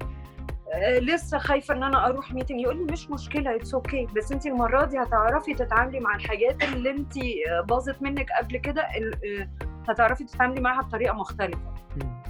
لسه 1.01 1.37
خايفة 1.37 1.73
إن 1.73 1.83
أنا 1.83 2.05
أروح 2.05 2.33
meeting 2.33 2.61
يقول 2.61 2.77
لي 2.77 2.83
مش 2.83 3.09
مشكلة 3.09 3.55
it's 3.55 3.73
okay 3.73 4.07
okay. 4.07 4.13
بس 4.13 4.31
انت 4.31 4.45
المرة 4.45 4.85
دي 4.85 4.99
هتعرفي 4.99 5.53
تتعاملي 5.53 5.99
مع 5.99 6.15
الحاجات 6.15 6.63
اللي 6.63 6.89
انت 6.89 7.17
آه، 7.17 7.61
باظت 7.61 8.01
منك 8.01 8.27
قبل 8.39 8.57
كده 8.57 8.81
آه، 8.81 9.49
هتعرفي 9.89 10.23
تتعاملي 10.23 10.61
معاها 10.61 10.81
بطريقة 10.81 11.13
مختلفة. 11.13 11.73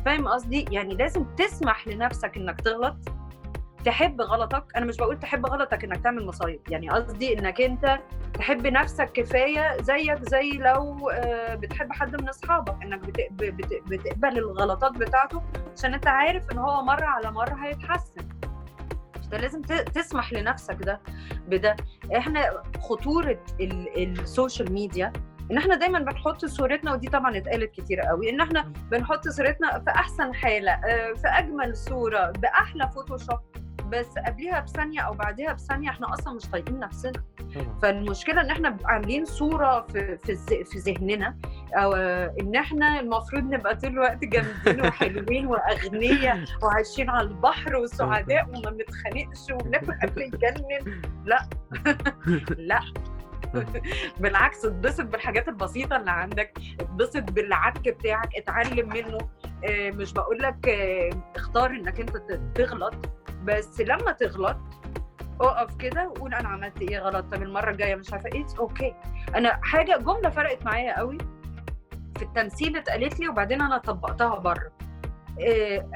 فاهم 0.05 0.27
قصدي 0.27 0.65
يعني 0.71 0.95
لازم 0.95 1.23
تسمح 1.23 1.87
لنفسك 1.87 2.37
إنك 2.37 2.61
تغلط 2.61 2.97
تحب 3.85 4.21
غلطك 4.21 4.63
أنا 4.75 4.85
مش 4.85 4.97
بقول 4.97 5.19
تحب 5.19 5.45
غلطك 5.45 5.83
إنك 5.83 6.03
تعمل 6.03 6.25
مصايب 6.25 6.59
يعني 6.69 6.89
قصدي 6.89 7.39
إنك 7.39 7.61
أنت 7.61 7.99
تحب 8.33 8.67
نفسك 8.67 9.11
كفاية 9.11 9.81
زيك 9.81 10.23
زي 10.29 10.49
لو 10.51 11.09
آه، 11.09 11.55
بتحب 11.55 11.91
حد 11.93 12.21
من 12.21 12.29
أصحابك 12.29 12.83
إنك 12.83 12.99
بت- 12.99 13.27
بت- 13.31 13.83
بتقبل 13.87 14.37
الغلطات 14.37 14.91
بتاعته 14.91 15.41
عشان 15.77 15.93
أنت 15.93 16.07
عارف 16.07 16.51
إن 16.51 16.57
هو 16.57 16.81
مرة 16.83 17.05
على 17.05 17.31
مرة 17.31 17.53
هيتحسن. 17.55 18.21
انت 19.25 19.35
لازم 19.35 19.61
تسمح 19.61 20.33
لنفسك 20.33 20.77
ده 20.83 21.01
بده. 21.47 21.75
إحنا 22.17 22.63
خطورة 22.81 23.39
ال- 23.61 24.19
السوشيال 24.19 24.71
ميديا 24.73 25.13
إن 25.51 25.57
إحنا 25.57 25.75
دايما 25.75 25.99
بنحط 25.99 26.45
صورتنا 26.45 26.93
ودي 26.93 27.07
طبعا 27.09 27.37
اتقالت 27.37 27.71
كتير 27.71 27.99
قوي 27.99 28.29
إن 28.29 28.41
إحنا 28.41 28.73
بنحط 28.91 29.27
صورتنا 29.27 29.79
في 29.79 29.89
أحسن 29.89 30.33
حالة 30.33 30.71
آه، 30.71 31.13
في 31.13 31.27
أجمل 31.27 31.77
صورة 31.77 32.31
بأحلى 32.31 32.89
فوتوشوب 32.95 33.39
بس 33.91 34.07
قبلها 34.27 34.59
بثانية 34.59 35.01
أو 35.01 35.13
بعدها 35.13 35.53
بثانية 35.53 35.89
إحنا 35.89 36.13
أصلا 36.13 36.33
مش 36.33 36.45
طايقين 36.45 36.79
نفسنا. 36.79 37.23
فالمشكلة 37.81 38.41
إن 38.41 38.49
إحنا 38.49 38.77
عاملين 38.85 39.25
صورة 39.25 39.81
في 39.81 40.17
في 40.17 40.63
في 40.63 40.77
ذهننا 40.77 41.37
أو 41.73 41.93
إن 42.41 42.55
إحنا 42.55 42.99
المفروض 42.99 43.43
نبقى 43.43 43.75
طول 43.75 43.89
الوقت 43.89 44.25
جامدين 44.25 44.85
وحلوين 44.85 45.47
وأغنياء 45.47 46.39
وعايشين 46.63 47.09
على 47.09 47.27
البحر 47.27 47.75
وسعداء 47.75 48.45
وما 48.49 48.69
بنتخانقش 48.69 49.51
وبناكل 49.51 49.91
أكل 50.03 50.21
يجنن. 50.21 51.01
لا. 51.25 51.49
لا. 52.69 52.79
بالعكس 54.19 54.65
اتبسط 54.65 55.05
بالحاجات 55.05 55.47
البسيطة 55.47 55.95
اللي 55.95 56.11
عندك 56.11 56.57
اتبسط 56.79 57.31
بالعك 57.31 57.89
بتاعك 57.89 58.29
اتعلم 58.37 58.89
منه. 58.89 59.17
آه، 59.69 59.91
مش 59.91 60.13
بقول 60.13 60.39
لك 60.41 60.69
اختار 61.35 61.69
انك 61.69 61.99
انت 61.99 62.17
تغلط 62.55 62.95
بس 63.43 63.81
لما 63.81 64.11
تغلط 64.11 64.57
اقف 65.41 65.75
كده 65.75 66.07
وقول 66.07 66.33
أنا 66.33 66.49
عملت 66.49 66.81
إيه 66.81 66.99
غلط؟ 66.99 67.25
طب 67.35 67.43
المرة 67.43 67.69
الجاية 67.71 67.95
مش 67.95 68.13
عارفة 68.13 68.29
إيه؟ 68.33 68.45
أوكي 68.59 68.95
أنا 69.35 69.59
حاجة 69.63 69.97
جملة 69.97 70.29
فرقت 70.29 70.65
معايا 70.65 70.97
قوي 70.97 71.17
في 72.17 72.21
التمثيل 72.25 72.77
اتقالت 72.77 73.19
لي 73.19 73.29
وبعدين 73.29 73.61
أنا 73.61 73.77
طبقتها 73.77 74.39
بره. 74.39 74.71
إيه، 75.39 75.87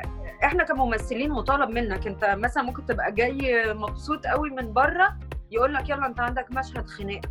إحنا 0.44 0.64
كممثلين 0.64 1.32
مطالب 1.32 1.70
منك. 1.70 2.08
أنت 2.08 2.26
مثلا 2.26 2.64
ممكن 2.64 2.86
تبقى 2.86 3.12
جاي 3.12 3.74
مبسوط 3.74 4.28
قوي 4.28 4.50
من 4.50 4.74
بره 4.74 5.18
يقول 5.52 5.74
لك 5.74 5.90
يلا 5.90 6.06
أنت 6.06 6.20
عندك 6.20 6.46
مشهد 6.52 6.88
خناقة. 6.88 7.30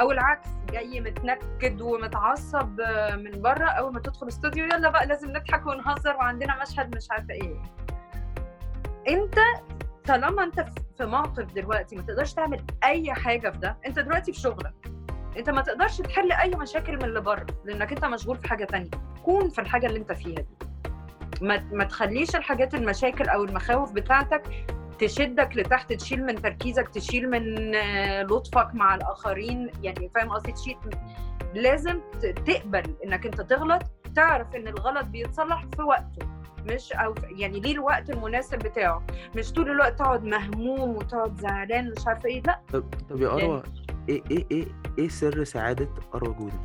أو 0.00 0.10
العكس 0.12 0.48
جاي 0.72 1.00
متنكد 1.00 1.80
ومتعصب 1.82 2.80
آه، 2.80 3.16
من 3.16 3.42
بره 3.42 3.64
أول 3.64 3.92
ما 3.92 4.00
تدخل 4.00 4.28
استوديو 4.28 4.64
يلا 4.64 4.90
بقى 4.90 5.06
لازم 5.06 5.30
نضحك 5.30 5.66
ونهزر 5.66 6.16
وعندنا 6.16 6.62
مشهد 6.62 6.96
مش 6.96 7.10
عارفة 7.10 7.34
إيه. 7.34 7.62
أنت 9.08 9.34
طالما 10.06 10.44
أنت 10.44 10.66
في 10.98 11.06
موقف 11.06 11.52
دلوقتي 11.52 11.96
ما 11.96 12.02
تقدرش 12.02 12.32
تعمل 12.32 12.64
أي 12.84 13.12
حاجة 13.12 13.50
في 13.50 13.58
ده 13.58 13.76
أنت 13.86 13.98
دلوقتي 13.98 14.32
في 14.32 14.40
شغلك. 14.40 14.74
أنت 15.36 15.50
ما 15.50 15.62
تقدرش 15.62 15.98
تحل 15.98 16.32
أي 16.32 16.50
مشاكل 16.50 16.96
من 16.96 17.04
اللي 17.04 17.20
بره 17.20 17.46
لأنك 17.64 17.92
أنت 17.92 18.04
مشغول 18.04 18.36
في 18.38 18.48
حاجة 18.48 18.64
تانية. 18.64 18.90
كون 19.24 19.48
في 19.50 19.60
الحاجة 19.60 19.86
اللي 19.86 19.98
أنت 19.98 20.12
فيها 20.12 20.40
دي. 20.40 20.46
ما, 21.40 21.64
ما 21.72 21.84
تخليش 21.84 22.36
الحاجات 22.36 22.74
المشاكل 22.74 23.28
أو 23.28 23.44
المخاوف 23.44 23.92
بتاعتك 23.92 24.42
تشدك 24.98 25.56
لتحت 25.56 25.92
تشيل 25.92 26.26
من 26.26 26.42
تركيزك 26.42 26.88
تشيل 26.88 27.30
من 27.30 27.74
آه، 27.74 28.22
لطفك 28.22 28.68
مع 28.74 28.94
الآخرين. 28.94 29.70
يعني 29.82 30.10
فاهم 30.14 30.30
قصدي؟ 30.30 30.52
تشيل 30.52 30.76
لازم 31.54 32.00
تقبل 32.46 32.82
إنك 33.04 33.26
أنت 33.26 33.40
تغلط 33.40 33.82
تعرف 34.16 34.54
إن 34.54 34.68
الغلط 34.68 35.04
بيتصلح 35.06 35.64
في 35.76 35.82
وقته 35.82 36.26
مش 36.70 36.92
أو 36.92 37.14
يعني 37.36 37.60
ليه 37.60 37.72
الوقت 37.72 38.10
المناسب 38.10 38.58
بتاعه. 38.58 39.02
مش 39.36 39.52
طول 39.52 39.70
الوقت 39.70 39.98
تقعد 39.98 40.24
مهموم 40.24 40.96
وتقعد 40.96 41.36
زعلان 41.40 41.90
مش 41.96 42.06
عارفة 42.06 42.28
إيه 42.28 42.42
لأ. 42.46 42.60
طب 42.72 42.84
طب 43.10 43.20
يا 43.22 43.28
أروى 43.28 43.62
إيه 44.08 44.22
إيه 44.30 44.46
إيه 44.50 44.66
إيه 44.98 45.08
سر 45.08 45.44
سعادة 45.44 45.88
أروى 46.14 46.34
جودة؟ 46.34 46.60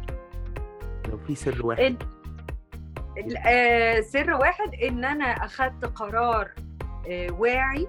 لو 1.09 1.17
في 1.17 1.35
سر 1.35 1.65
واحد. 1.65 1.81
ال- 1.81 1.97
ال- 3.17 3.37
آه، 3.37 4.01
سر 4.01 4.31
واحد 4.33 4.73
إن 4.75 5.05
أنا 5.05 5.25
أخدت 5.25 5.85
قرار 5.85 6.51
آه، 7.09 7.27
واعي 7.31 7.87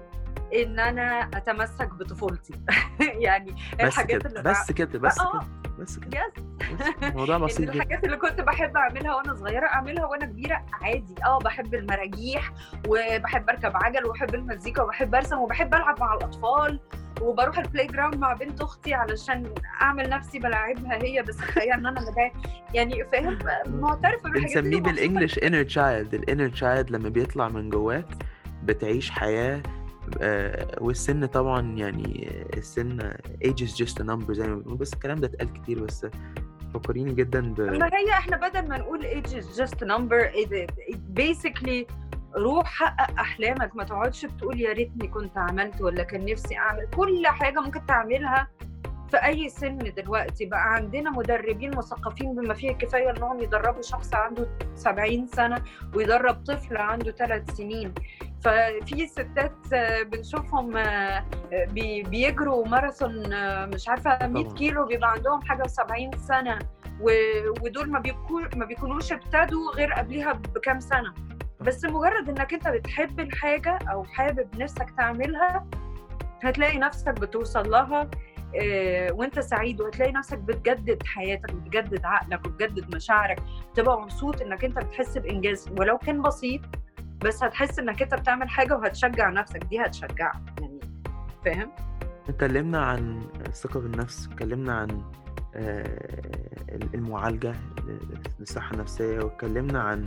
إن 0.53 0.79
أنا 0.79 1.29
أتمسك 1.33 1.93
بطفولتي. 1.93 2.53
يعني 3.25 3.51
بس 3.51 3.81
الحاجات 3.81 4.21
كده 4.21 4.29
اللي 4.29 4.41
بس 4.51 4.71
كده 4.71 4.99
بس 4.99 5.19
آه. 5.19 5.31
كده 5.31 5.47
بس 5.79 5.99
كده. 5.99 6.33
بس 6.79 6.85
الموضوع 7.09 7.35
إن 7.35 7.45
بسيط 7.45 7.69
الحاجات 7.69 8.03
اللي 8.03 8.17
كنت 8.17 8.41
بحب 8.41 8.77
أعملها 8.77 9.15
وأنا 9.15 9.35
صغيرة 9.35 9.65
أعملها 9.67 10.05
وأنا 10.05 10.25
كبيرة 10.25 10.65
عادي. 10.81 11.15
آه 11.25 11.39
بحب 11.39 11.73
المراجيح 11.73 12.51
وبحب 12.87 13.49
أركب 13.49 13.71
عجل 13.75 14.05
وبحب 14.05 14.35
المزيكا 14.35 14.83
وبحب 14.83 15.15
أرسم 15.15 15.37
وبحب 15.37 15.75
ألعب 15.75 15.99
مع 15.99 16.13
الأطفال 16.13 16.79
وبروح 17.21 17.57
ال 17.57 17.87
playground 17.87 18.15
مع 18.15 18.33
بنت 18.33 18.61
أختي 18.61 18.93
علشان 18.93 19.53
أعمل 19.81 20.09
نفسي 20.09 20.39
بلاعبها 20.39 21.03
هي 21.03 21.21
بس 21.21 21.37
تخيل 21.37 21.73
إن 21.73 21.85
أنا 21.85 22.31
يعني 22.73 23.05
فاهم؟ 23.11 23.37
معترفة 23.67 24.29
بالحاجات 24.29 24.63
دي 24.63 24.69
بنسميه 24.69 24.81
بالإنجلش 24.81 25.39
inner 25.39 25.73
child. 25.73 26.13
الإنر 26.13 26.49
تشايلد 26.49 26.91
لما 26.91 27.09
بيطلع 27.09 27.47
من 27.47 27.69
جواك 27.69 28.05
بتعيش 28.63 29.11
حياة 29.11 29.55
آه، 29.55 29.80
والسن 30.81 31.25
طبعا 31.25 31.61
يعني 31.77 32.29
آه، 32.31 32.57
السن 32.57 33.11
age 33.45 33.61
is 33.67 33.71
just 33.83 33.95
a 33.95 34.05
number 34.05 34.31
زي 34.31 34.47
ما 34.47 34.55
بنقول 34.55 34.77
بس 34.77 34.93
الكلام 34.93 35.17
ده 35.19 35.27
اتقال 35.27 35.53
كتير 35.53 35.83
بس 35.83 36.05
فكريني 36.73 37.13
جدا 37.13 37.53
ب 37.53 37.61
ما 37.61 37.89
هي 37.93 38.09
إحنا 38.11 38.37
بدل 38.47 38.67
ما 38.67 38.77
نقول 38.77 39.01
age 39.03 39.29
is 39.29 39.57
just 39.61 39.75
a 39.75 39.85
number 39.87 40.33
it, 40.35 40.69
basically 41.19 41.85
روح 42.37 42.65
حقق 42.65 43.19
أحلامك. 43.19 43.75
ما 43.75 43.83
تقعدش 43.83 44.21
تقول 44.21 44.61
يا 44.61 44.73
ريتني 44.73 45.07
كنت 45.07 45.37
عملت 45.37 45.81
ولا 45.81 46.03
كان 46.03 46.25
نفسي 46.25 46.57
أعمل. 46.57 46.87
كل 46.95 47.27
حاجة 47.27 47.59
ممكن 47.59 47.85
تعملها 47.85 48.47
في 49.11 49.17
أي 49.17 49.49
سن 49.49 49.77
دلوقتي. 49.77 50.45
بقى 50.45 50.73
عندنا 50.73 51.11
مدربين 51.11 51.77
مثقفين 51.77 52.35
بما 52.35 52.53
فيه 52.53 52.71
الكفايه 52.71 53.09
إنهم 53.11 53.39
يدربوا 53.39 53.81
شخص 53.81 54.13
عنده 54.13 54.47
70 54.75 55.27
سنة 55.27 55.63
ويدرب 55.95 56.43
طفل 56.43 56.77
عنده 56.77 57.11
ثلاث 57.11 57.51
سنين. 57.55 57.93
ففي 58.43 59.07
ستات 59.07 59.73
آه، 59.73 60.03
بنشوفهم 60.03 60.77
آه، 60.77 61.23
بي- 61.53 62.03
بيجروا 62.03 62.67
ماراثون 62.67 63.33
آه، 63.33 63.65
مش 63.65 63.89
عارفة 63.89 64.27
100 64.27 64.43
طبعاً. 64.43 64.55
كيلو 64.57 64.85
بيبقى 64.85 65.11
عندهم 65.11 65.41
حاجة 65.41 65.63
و70 65.63 66.17
سنة. 66.17 66.59
ودول 67.61 67.89
ما 67.91 68.01
ما 68.55 68.65
بيكونوش 68.65 69.11
ابتدوا 69.13 69.71
غير 69.75 69.93
قبلها 69.93 70.33
بكام 70.33 70.79
سنة. 70.79 71.13
بس 71.61 71.85
مجرد 71.85 72.29
إنك 72.29 72.53
أنت 72.53 72.67
بتحب 72.67 73.19
الحاجة 73.19 73.79
أو 73.91 74.03
حابب 74.03 74.47
نفسك 74.61 74.89
تعملها 74.97 75.65
هتلاقي 76.43 76.77
نفسك 76.77 77.13
بتوصل 77.19 77.71
لها 77.71 78.09
وأنت 79.11 79.39
سعيد 79.39 79.81
وهتلاقي 79.81 80.11
نفسك 80.11 80.37
بتجدد 80.37 81.03
حياتك 81.07 81.53
بتجدد 81.53 82.05
عقلك 82.05 82.45
وبتجدد 82.47 82.95
مشاعرك. 82.95 83.39
تبقى 83.75 84.01
مبسوط 84.01 84.41
إنك 84.41 84.63
أنت 84.65 84.77
بتحس 84.79 85.17
بإنجاز 85.17 85.69
ولو 85.79 85.97
كان 85.97 86.21
بسيط 86.21 86.61
بس 87.25 87.43
هتحس 87.43 87.79
إنك 87.79 88.01
أنت 88.01 88.13
بتعمل 88.13 88.49
حاجة 88.49 88.77
وهتشجع 88.77 89.29
نفسك 89.29 89.63
دي 89.63 89.79
هتشجعك 89.85 90.35
يعني 90.61 90.79
فاهم 91.45 91.71
اتكلمنا 92.29 92.85
عن 92.85 93.21
الثقة 93.47 93.79
بالنفس 93.79 94.27
اتكلمنا 94.27 94.73
عن 94.73 95.01
آه، 95.55 96.79
المعالجة 96.93 97.55
للصحة 98.39 98.73
النفسية 98.73 99.19
واتكلمنا 99.23 99.81
عن 99.81 100.05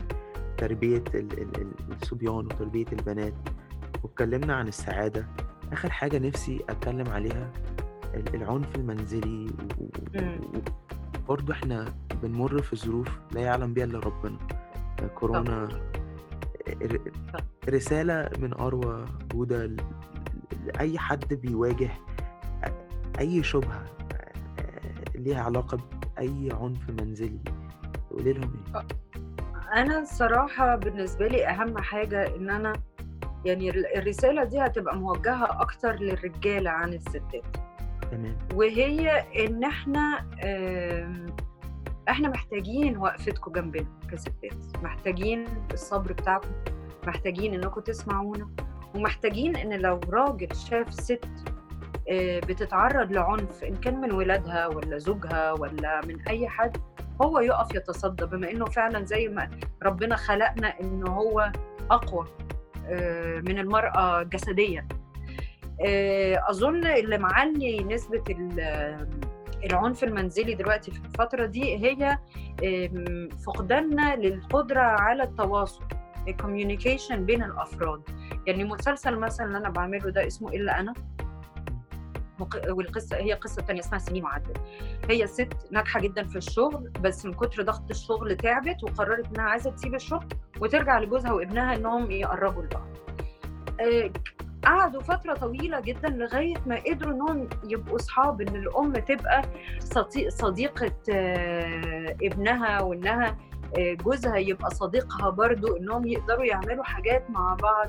ال- 1.58 1.72
الصبيان 2.02 2.34
وتربية 2.34 2.86
البنات 2.92 3.34
واتكلمنا 4.02 4.54
عن 4.54 4.68
السعادة 4.68 5.26
آخر 5.72 5.90
حاجة 5.90 6.18
نفسي 6.18 6.64
أتكلم 6.68 7.08
عليها 7.08 7.50
ال 8.14 8.34
العنف 8.34 8.76
المنزلي 8.76 9.46
وبرضه 11.28 11.52
إحنا 11.54 11.94
بنمُر 12.22 12.62
في 12.62 12.76
ظروف 12.76 13.08
لا 13.32 13.40
يعلم 13.40 13.74
بيها 13.74 13.84
إلا 13.84 13.98
ربنا، 13.98 14.38
طبعًا. 14.98 15.08
كورونا. 15.08 15.68
رسالة 17.68 18.30
من 18.38 18.54
أروى 18.54 19.04
جودة 19.32 19.76
لأي 20.66 20.98
حد 20.98 21.34
بيواجه 21.34 21.90
أي 23.20 23.42
شُبهة 23.42 23.84
ليها 25.14 25.42
علاقة 25.42 25.78
بأي 26.16 26.48
عنف 26.52 26.90
منزلي، 26.90 27.40
تقولي 28.10 28.32
لهم 28.32 28.64
إيه؟ 28.74 28.82
أنا 29.82 29.98
الصراحة 29.98 30.76
بالنسبة 30.76 31.26
لي 31.28 31.46
أهم 31.46 31.78
حاجة 31.78 32.36
إن 32.36 32.50
أنا 32.50 32.72
يعني 33.44 33.70
ال 33.70 33.96
الرسالة 33.96 34.44
دي 34.44 34.60
هتبقى 34.60 34.96
موجهة 34.96 35.60
أكتر 35.60 35.92
للرجالة 35.96 36.70
عن 36.70 36.92
الستات. 36.92 37.44
تمام. 38.10 38.36
وهي 38.54 39.10
إن 39.46 39.64
إحنا 39.64 40.26
إحنا 42.08 42.28
محتاجين 42.28 42.96
وقفتكم 42.96 43.52
جنبنا 43.52 43.86
كستات، 44.10 44.54
محتاجين 44.82 45.44
الصبر 45.72 46.12
بتاعكم، 46.12 46.48
محتاجين 47.06 47.54
إنكم 47.54 47.80
تسمعونا، 47.80 48.48
ومحتاجين 48.94 49.56
إن 49.56 49.72
لو 49.80 50.00
راجل 50.10 50.56
شاف 50.56 50.94
ست 50.94 51.28
آآ 52.10 52.40
بتتعرّض 52.40 53.12
لعنف 53.12 53.64
إن 53.64 53.74
كان 53.74 54.00
من 54.00 54.12
ولادها 54.12 54.66
والّا 54.66 54.98
زوجها 54.98 55.52
والّا 55.52 56.00
من 56.06 56.20
أي 56.28 56.48
حد، 56.48 56.76
هو 57.22 57.40
يُقف 57.40 57.74
يتصدى. 57.74 58.26
بما 58.26 58.50
إنه 58.50 58.64
فعلًا 58.64 59.04
زي 59.04 59.28
ما 59.28 59.50
ربنا 59.82 60.16
خلقنا 60.16 60.80
إن 60.80 61.08
هو 61.08 61.52
أقوى 61.90 62.26
آآ 62.86 63.40
من 63.40 63.58
المرأة 63.58 64.22
جسديًا. 64.22 64.88
آآ 65.86 66.50
أظن 66.50 66.86
اللي 66.86 67.18
معلّي 67.18 67.82
نسبة 67.84 68.22
ال 68.30 68.60
العنف 69.64 70.04
المنزلي 70.04 70.54
دلوقتي 70.54 70.90
في 70.90 71.00
الفترة 71.04 71.46
دي 71.46 71.76
هي 71.76 72.18
فقداننا 73.46 74.16
للقدرة 74.16 74.80
على 74.80 75.22
التواصل، 75.22 75.84
الcommunication 76.28 77.14
بين 77.14 77.42
الأفراد. 77.42 78.02
يعني 78.46 78.64
مسلسل 78.64 79.18
مثلًا 79.18 79.46
اللي 79.46 79.58
أنا 79.58 79.70
باعمله 79.70 80.10
ده 80.10 80.26
اسمه 80.26 80.48
إلا 80.48 80.80
أنا. 80.80 80.94
وق 82.40 82.56
والقصة 82.68 83.16
هي 83.16 83.32
قصة 83.32 83.62
تانية 83.62 83.80
اسمها 83.80 83.98
سنين 83.98 84.24
وعدِّت. 84.24 84.60
هي 85.10 85.26
ست 85.26 85.52
ناجحة 85.70 86.00
جدًا 86.00 86.24
في 86.24 86.36
الشغل، 86.36 86.90
بس 87.00 87.26
من 87.26 87.32
كتر 87.32 87.62
ضغط 87.62 87.90
الشغل 87.90 88.36
تعبت 88.36 88.82
وقررت 88.82 89.26
إنها 89.26 89.44
عايزة 89.44 89.70
تسيب 89.70 89.94
الشغل 89.94 90.26
وترجع 90.60 90.98
لجوزها 90.98 91.32
وابنها 91.32 91.74
إنهم 91.74 92.10
يقرّبوا 92.10 92.62
لبعض. 92.62 92.88
قعدوا 94.64 95.00
فترة 95.00 95.34
طويلة 95.34 95.80
جدًا 95.80 96.08
لغاية 96.08 96.54
ما 96.66 96.76
قدروا 96.86 97.12
إنهم 97.12 97.48
يبقوا 97.68 97.98
صحاب، 97.98 98.40
إن 98.40 98.56
الأم 98.56 98.92
تبقى 98.92 99.42
صدي 99.78 100.30
صديقة 100.30 100.92
ابنها 102.22 102.80
وإنها 102.80 103.36
آآ 103.78 103.94
جوزها 103.94 104.36
يبقى 104.36 104.70
صديقها 104.70 105.30
برضه، 105.30 105.76
إنهم 105.78 106.06
يقدروا 106.06 106.44
يعملوا 106.44 106.84
حاجات 106.84 107.30
مع 107.30 107.56
بعض. 107.62 107.88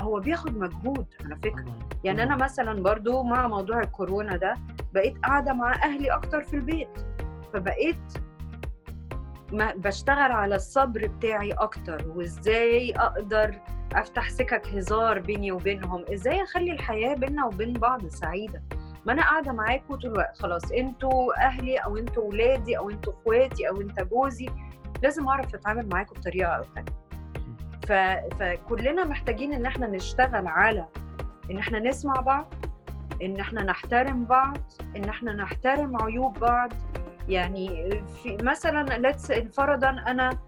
هو 0.00 0.20
بياخد 0.20 0.58
مجهود 0.58 1.06
على 1.24 1.36
فكرة. 1.36 1.78
يعني 2.04 2.24
طبعًا. 2.24 2.36
مثلًا 2.36 2.82
برضه 2.82 3.22
مع 3.22 3.48
موضوع 3.48 3.80
الكورونا 3.80 4.36
ده، 4.36 4.54
بقيت 4.94 5.18
قاعدة 5.18 5.52
مع 5.52 5.72
أهلي 5.72 6.10
أكتر 6.10 6.42
في 6.42 6.54
البيت، 6.54 6.88
فبقيت 7.52 7.96
ما 9.52 9.74
باشتغل 9.76 10.32
على 10.32 10.54
الصبر 10.54 11.06
بتاعي 11.06 11.52
أكتر، 11.52 12.04
وإزاي 12.08 12.92
أقدر 12.92 13.54
أفتح 13.94 14.30
سِكَك 14.30 14.66
هزار 14.66 15.18
بيني 15.18 15.52
وبينهم، 15.52 16.04
إزاي 16.12 16.42
أخلّي 16.42 16.72
الحياة 16.72 17.14
بيننا 17.14 17.46
وبين 17.46 17.72
بعض 17.72 18.06
سعيدة. 18.06 18.62
ما 19.06 19.12
أنا 19.12 19.22
قاعدة 19.22 19.52
معاكم 19.52 19.94
طول 19.94 20.10
الوقت، 20.10 20.38
خلاص 20.38 20.72
أنتم 20.72 21.10
أهلي 21.38 21.76
أو 21.76 21.96
أنتم 21.96 22.22
ولادي 22.22 22.78
أو 22.78 22.90
أنتم 22.90 23.12
أخواتي 23.12 23.68
أو 23.68 23.80
أنت 23.80 24.00
جوزي، 24.00 24.48
لازم 25.02 25.28
أعرف 25.28 25.54
أتعامل 25.54 25.88
معاكم 25.88 26.20
بطريقة 26.20 26.50
أو 26.50 26.62
تانية. 26.74 26.92
إمم. 27.36 27.56
ف 27.86 27.92
فكلنا 28.34 29.04
محتاجين 29.04 29.52
إن 29.52 29.66
إحنا 29.66 29.86
نشتغل 29.86 30.46
على 30.46 30.86
إن 31.50 31.58
إحنا 31.58 31.78
نسمع 31.78 32.14
بعض، 32.14 32.54
إن 33.22 33.40
إحنا 33.40 33.62
نحترم 33.62 34.24
بعض، 34.24 34.58
إن 34.96 35.04
إحنا 35.04 35.32
نحترم 35.32 36.02
عيوب 36.02 36.38
بعض. 36.38 36.72
يعني 37.28 37.90
في 38.22 38.36
مثلًا 38.42 38.96
فرضًا 39.48 39.90
أنا 39.90 40.38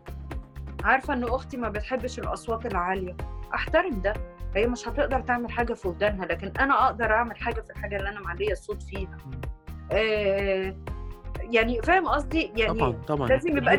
عارفة 0.84 1.14
إن 1.14 1.24
أختي 1.24 1.56
ما 1.56 1.68
بتحبش 1.68 2.18
الأصوات 2.18 2.66
العالية، 2.66 3.16
أحترم 3.54 4.00
ده، 4.00 4.12
هي 4.56 4.66
مش 4.66 4.88
هتقدر 4.88 5.20
تعمل 5.20 5.50
حاجة 5.50 5.72
في 5.74 5.88
ودانها، 5.88 6.26
لكن 6.26 6.52
أنا 6.60 6.86
أقدر 6.86 7.12
أعمل 7.12 7.36
حاجة 7.36 7.60
في 7.60 7.70
الحاجة 7.70 7.96
اللي 7.96 8.08
أنا 8.08 8.20
معلية 8.20 8.52
الصوت 8.52 8.82
فيها. 8.82 9.16
آآ 9.92 10.76
يعني 11.50 11.82
فاهم 11.82 12.08
قصدي؟ 12.08 12.46
طبعًا، 12.68 12.80
يعني 12.90 12.92
طبعًا. 13.08 13.28
لازم 13.28 13.56
يبقى 13.56 13.76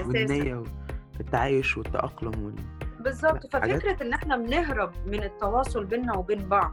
أساسًا. 0.00 0.08
والنية 0.08 0.62
في 1.14 1.20
التعايش 1.20 1.76
والتأقلم 1.76 2.44
وال 2.44 2.54
حاجات 3.52 3.82
ففكرة 3.82 4.02
إن 4.06 4.12
إحنا 4.12 4.36
بنهرب 4.36 4.92
من 5.06 5.22
التواصل 5.22 5.84
بيننا 5.84 6.16
وبين 6.16 6.48
بعض، 6.48 6.72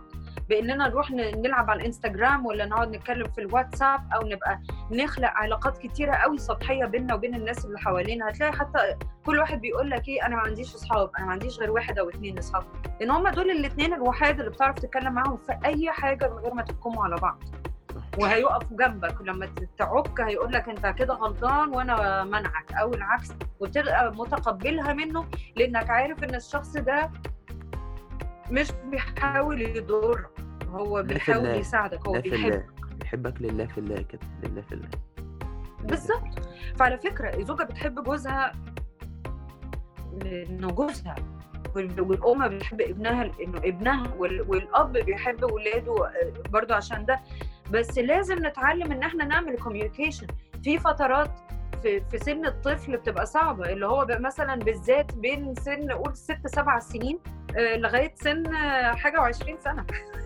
بإننا 0.50 0.88
نروح 0.88 1.12
نلعب 1.12 1.70
على 1.70 1.80
الإنستجرام 1.80 2.46
والّا 2.46 2.66
نقعد 2.66 2.96
نتكلم 2.96 3.28
في 3.32 3.42
الواتساب 3.42 4.00
أو 4.16 4.28
نبقى 4.28 4.60
نخلق 4.92 5.30
علاقات 5.30 5.78
كتيرة 5.78 6.14
أوي 6.14 6.38
سطحية 6.38 6.86
بيننا 6.86 7.14
وبين 7.14 7.36
الناس 7.36 7.66
اللي 7.66 7.80
حوالينا، 7.80 8.30
هتلاقي 8.30 8.52
حتى 8.52 8.96
كل 9.26 9.40
واحد 9.40 9.62
بيقول 9.62 9.90
لك 9.90 10.08
إيه، 10.08 10.26
أنا 10.26 10.36
ما 10.36 10.42
عنديش 10.42 10.76
أصحاب، 10.76 11.12
أنا 11.18 11.26
ما 11.26 11.32
عنديش 11.32 11.60
غير 11.60 11.72
1 11.72 12.00
أو 12.00 12.10
2 12.10 12.38
أصحاب، 12.38 12.64
لإن 13.00 13.12
هم 13.12 13.28
دول 13.28 13.52
الاتنين 13.52 13.94
الوحيد 13.94 14.40
اللي 14.40 14.52
بتعرف 14.52 14.76
تتكلم 14.76 15.14
معاهم 15.14 15.38
في 15.38 15.60
أي 15.66 15.92
حاجة 15.92 16.30
من 16.30 16.38
غير 16.38 16.54
ما 16.54 16.62
تحكموا 16.64 17.04
على 17.04 17.16
بعض. 17.16 17.44
وهيُقفوا 18.20 18.78
جنبك، 18.78 19.22
ولمّا 19.22 19.50
تعُك 19.78 20.22
هيقول 20.22 20.54
لك 20.54 20.70
أنت 20.70 20.88
كده 20.88 21.14
غلطان 21.14 21.70
وأنا 21.70 22.24
مانعك 22.24 22.74
أو 22.74 22.94
العكس، 22.94 23.32
وتبقى 23.60 24.12
متقبلها 24.16 24.94
منه 24.94 25.26
لإنك 25.56 25.90
عارف 25.90 26.24
إن 26.24 26.36
الشخص 26.36 26.78
ده 26.78 27.12
مش 28.52 28.68
بيحاول 28.92 29.62
يضرك، 29.62 30.30
هو 30.70 31.04
بيحاول 31.04 31.46
يساعدك، 31.46 32.08
هو 32.08 32.14
بيحبك. 32.14 32.66
بيحبك 33.00 33.42
لله 33.42 33.66
في 33.66 33.78
الله 33.78 34.02
كده، 34.02 34.22
لله 34.44 34.62
في 34.62 34.72
الله. 34.72 34.90
لله. 35.20 35.88
بالضبط. 35.88 36.46
فعلى 36.80 36.98
فكرة 36.98 37.36
الزوجة 37.40 37.64
بتحب 37.64 38.04
جوزها 38.04 38.52
لإنه 40.24 40.68
جوزها، 40.68 41.16
وال 41.76 42.02
والأم 42.02 42.48
بتحب 42.48 42.82
ابنها 42.82 43.24
لإنه 43.24 43.58
ابنها، 43.58 44.14
وال 44.18 44.42
والأب 44.50 44.92
بيحب 44.94 45.44
ولاده 45.44 46.08
آآ 46.08 46.34
برضه 46.50 46.76
عشان 46.76 47.06
ده، 47.06 47.20
بس 47.72 47.98
لازم 47.98 48.46
نتعلم 48.48 48.92
إن 48.92 49.04
إحنا 49.04 49.26
نعمل 49.26 49.60
communication. 49.60 50.28
في 50.64 50.80
فترات 50.80 51.32
في 51.82 52.02
في 52.12 52.18
سن 52.18 52.46
الطفل 52.46 52.98
بتبقى 52.98 53.26
صعبة، 53.26 53.74
اللي 53.74 53.86
هو 53.86 54.08
مثلًا 54.10 54.56
بالذات 54.56 55.16
بين 55.16 55.56
سن 55.56 55.92
قُل 55.92 56.16
6، 56.16 56.48
7 56.48 56.80
سنين 56.80 57.20
آآ 57.58 57.78
لغاية 57.78 58.14
سن 58.16 58.56
حاجة 58.96 59.32
و20 59.32 59.60
سنة 59.60 59.86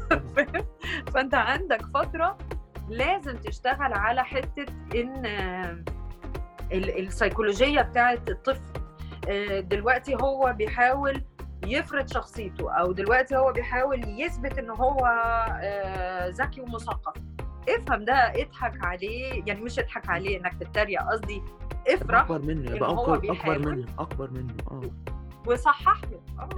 فاهم؟ 0.10 0.66
فأنت 1.14 1.34
عندك 1.34 1.82
فترة 1.94 2.38
لازم 2.90 3.38
تشتغل 3.38 3.94
على 3.94 4.24
حتة 4.24 4.66
إن 4.96 5.26
ال 6.72 7.08
السيكولوجية 7.08 7.82
بتاعة 7.82 8.20
الطفل. 8.30 8.74
دلوقتي 9.62 10.16
هو 10.16 10.54
بيحاول 10.58 11.24
يفرض 11.68 12.08
شخصيته، 12.08 12.72
أو 12.72 12.92
دلوقتي 12.92 13.36
هو 13.36 13.52
بيحاول 13.52 14.04
يثبت 14.20 14.58
إن 14.60 14.70
هو 14.70 14.98
ذكي 16.30 16.62
ومثقف. 16.62 17.14
افهم 17.70 18.06
ده، 18.06 18.14
اضحك 18.14 18.86
عليه، 18.86 19.44
يعني 19.48 19.62
مش 19.62 19.80
اضحك 19.80 20.10
عليه 20.10 20.40
إنك 20.40 20.54
تتريق، 20.60 21.02
قصدي 21.04 21.42
افرح 21.88 22.22
أكبر 22.22 22.42
منه، 22.42 22.72
يبقى 22.76 22.92
أكبر 22.92 23.18
بيحاول 23.18 23.76
منه، 23.76 23.86
أكبر 24.00 24.32
منه، 24.32 24.54
آه. 24.72 24.82
وصحّح 25.48 26.02
له، 26.04 26.22
آه. 26.40 26.50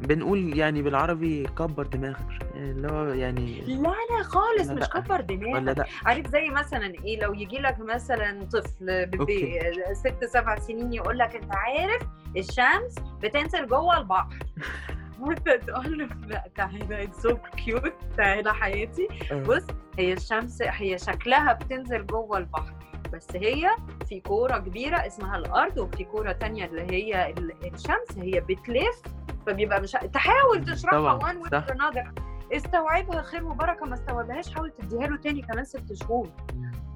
بنقول 0.00 0.58
يعني 0.58 0.82
بالعربي 0.82 1.44
كبّر 1.58 1.86
دماغك 1.86 2.26
اللي 2.54 2.88
هو 2.92 3.04
يعني 3.04 3.60
لا، 3.66 3.94
لا 4.10 4.22
خالص، 4.22 4.70
مش؟ 4.70 4.88
كبّر 4.88 5.20
دماغك. 5.20 5.88
عارف 6.04 6.26
زي 6.26 6.48
مثلًا 6.48 6.86
إيه، 7.04 7.20
لو 7.20 7.34
ييجي 7.34 7.58
لك 7.58 7.78
مثلًا 7.80 8.44
طفل 8.52 8.90
أوكي. 9.20 9.60
6، 9.94 10.26
7 10.26 10.58
سنين 10.60 10.92
يقول 10.92 11.18
لك 11.18 11.36
أنت 11.36 11.50
عارف 11.54 12.02
الشمس 12.36 12.94
بتنزل 13.22 13.66
جوّه 13.66 13.98
البحر. 13.98 14.38
وأنت 15.20 15.48
تقول 15.48 15.98
له 15.98 16.08
لأ 16.28 16.44
تعالَ 16.56 17.08
it's 17.08 17.22
so 17.28 17.34
cute 17.60 18.16
تعالَ 18.16 18.48
حياتي، 18.48 19.08
آه. 19.32 19.42
بُص 19.42 19.66
هي 19.98 20.12
الشمس 20.12 20.62
هي 20.62 20.98
شكلها 20.98 21.52
بتنزل 21.52 22.06
جوّه 22.06 22.38
البحر، 22.38 22.72
بس 23.12 23.26
هي 23.34 23.70
في 24.08 24.20
كورة 24.20 24.58
كبيرة 24.58 24.96
اسمها 24.96 25.36
الأرض، 25.38 25.78
وفي 25.78 26.04
كورة 26.04 26.32
تانية 26.32 26.64
اللي 26.66 26.82
هي 26.82 27.30
ال 27.30 27.52
الشمس 27.74 28.18
هي 28.18 28.40
بتلِف، 28.40 29.02
فبيبقى 29.46 29.80
مش 29.80 29.92
تحاول 29.92 30.64
تشرحها 30.64 31.18
صح. 31.50 31.66
or 31.66 31.70
another 31.70 32.08
استوعبها 32.52 33.22
خير 33.22 33.44
وبركة، 33.44 33.86
ما 33.86 33.94
استوعبهاش 33.94 34.54
حاول 34.54 34.70
تدّيها 34.70 35.06
له 35.06 35.16
تاني 35.16 35.42
كمان 35.42 35.64
6 35.64 35.94
شهور. 35.94 36.28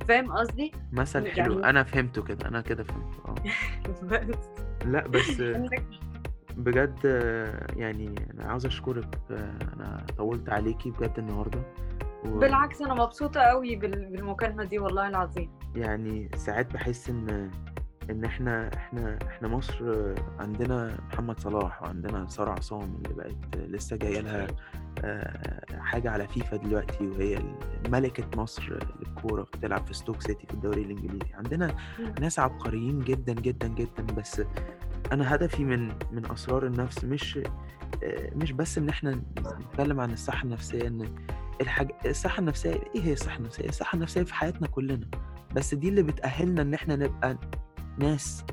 فاهم 0.09 0.33
قصدي؟ 0.33 0.73
مثل 0.93 1.31
حلو، 1.31 1.53
يعني 1.53 1.71
أنا 1.71 1.83
فهمته 1.83 2.23
كده، 2.23 2.49
أنا 2.49 2.61
كده 2.61 2.85
فهمته، 2.85 3.19
آه. 3.29 3.35
بس. 4.29 4.49
لأ، 4.85 5.07
بس 5.09 5.43
بجد 6.57 7.05
يعني 7.77 8.15
أنا 8.35 8.45
عاوز 8.45 8.67
أشكرِك، 8.67 9.19
أنا 9.77 10.07
طوّلت 10.19 10.49
عليكِ 10.49 10.89
بجد 10.89 11.19
النهارده، 11.19 11.63
و 12.25 12.39
بالعكس 12.39 12.83
أنا 12.83 12.95
مبسوطة 12.95 13.41
أوي 13.41 13.77
بال 13.77 14.07
بالمكالمة 14.07 14.65
دي 14.65 14.79
والله 14.79 15.09
العظيم. 15.09 15.51
يعني 15.77 16.31
ساعات 16.37 16.73
باحس 16.73 17.11
إن 17.11 17.51
إن 18.11 18.25
إحنا 18.25 18.71
إحنا 18.75 19.19
إحنا 19.29 19.49
مصر 19.49 20.15
عندنا 20.39 20.97
محمد 21.13 21.41
صلاح 21.41 21.83
وعندنا 21.83 22.27
سارة 22.29 22.51
عصام 22.51 22.95
اللي 23.05 23.15
بقت 23.15 23.57
لسه 23.57 23.97
جاية 23.97 24.21
لها 24.21 24.47
آآ 25.05 25.65
حاجة 25.79 26.11
على 26.11 26.29
فيفا 26.29 26.57
دلوقتي 26.57 27.07
وهي 27.07 27.37
ال 27.37 27.55
ملكة 27.89 28.41
مصر 28.43 28.79
للكورة 29.01 29.43
بتلعب 29.43 29.87
في 29.87 29.95
ستوك 29.95 30.21
سيتي 30.23 30.47
في 30.47 30.55
الدوري 30.55 30.83
الإنجليزي، 30.83 31.35
عندنا. 31.35 31.77
ناس 32.21 32.39
عبقريين 32.39 32.99
جدًا، 33.01 33.33
جدًا، 33.33 33.69
جدًا، 33.69 34.15
بس 34.15 34.43
أنا 35.13 35.35
هدفي 35.35 35.65
من 35.65 35.89
من 36.13 36.31
أسرار 36.31 36.67
النفس 36.67 37.05
مش 37.05 37.37
آآ 38.03 38.31
مش 38.37 38.53
بس 38.53 38.79
إن 38.79 38.89
إحنا 38.89 39.21
نتكلم 39.61 40.01
عن 40.01 40.13
الصحة 40.13 40.45
النفسية 40.45 40.87
إن 40.87 41.15
الحاج 41.61 41.91
الصحة 42.07 42.41
النفسية 42.41 42.71
إيه 42.95 43.03
هي 43.03 43.13
الصحة 43.13 43.39
النفسية؟ 43.39 43.69
الصحة 43.69 43.97
النفسية 43.97 44.23
في 44.23 44.35
حياتنا 44.35 44.67
كلنا، 44.69 45.07
بس 45.55 45.75
دي 45.75 45.89
اللي 45.89 46.03
بتأهلنا 46.03 46.63
إن 46.63 46.75
إحنا 46.75 46.97
نبقى 46.97 47.37
ناس 47.99 48.45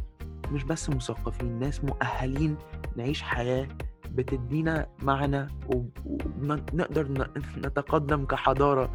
مش 0.51 0.63
بس 0.63 0.89
مثقفين، 0.89 1.59
ناس 1.59 1.83
مؤهلين 1.83 2.57
نعيش 2.95 3.21
حياة 3.21 3.67
بتدينا 4.11 4.87
معنى 5.01 5.47
وب 5.67 5.89
وبن 6.05 6.63
نقدر 6.73 7.07
ن 7.07 7.25
نتقدم 7.57 8.25
كحضارة 8.25 8.93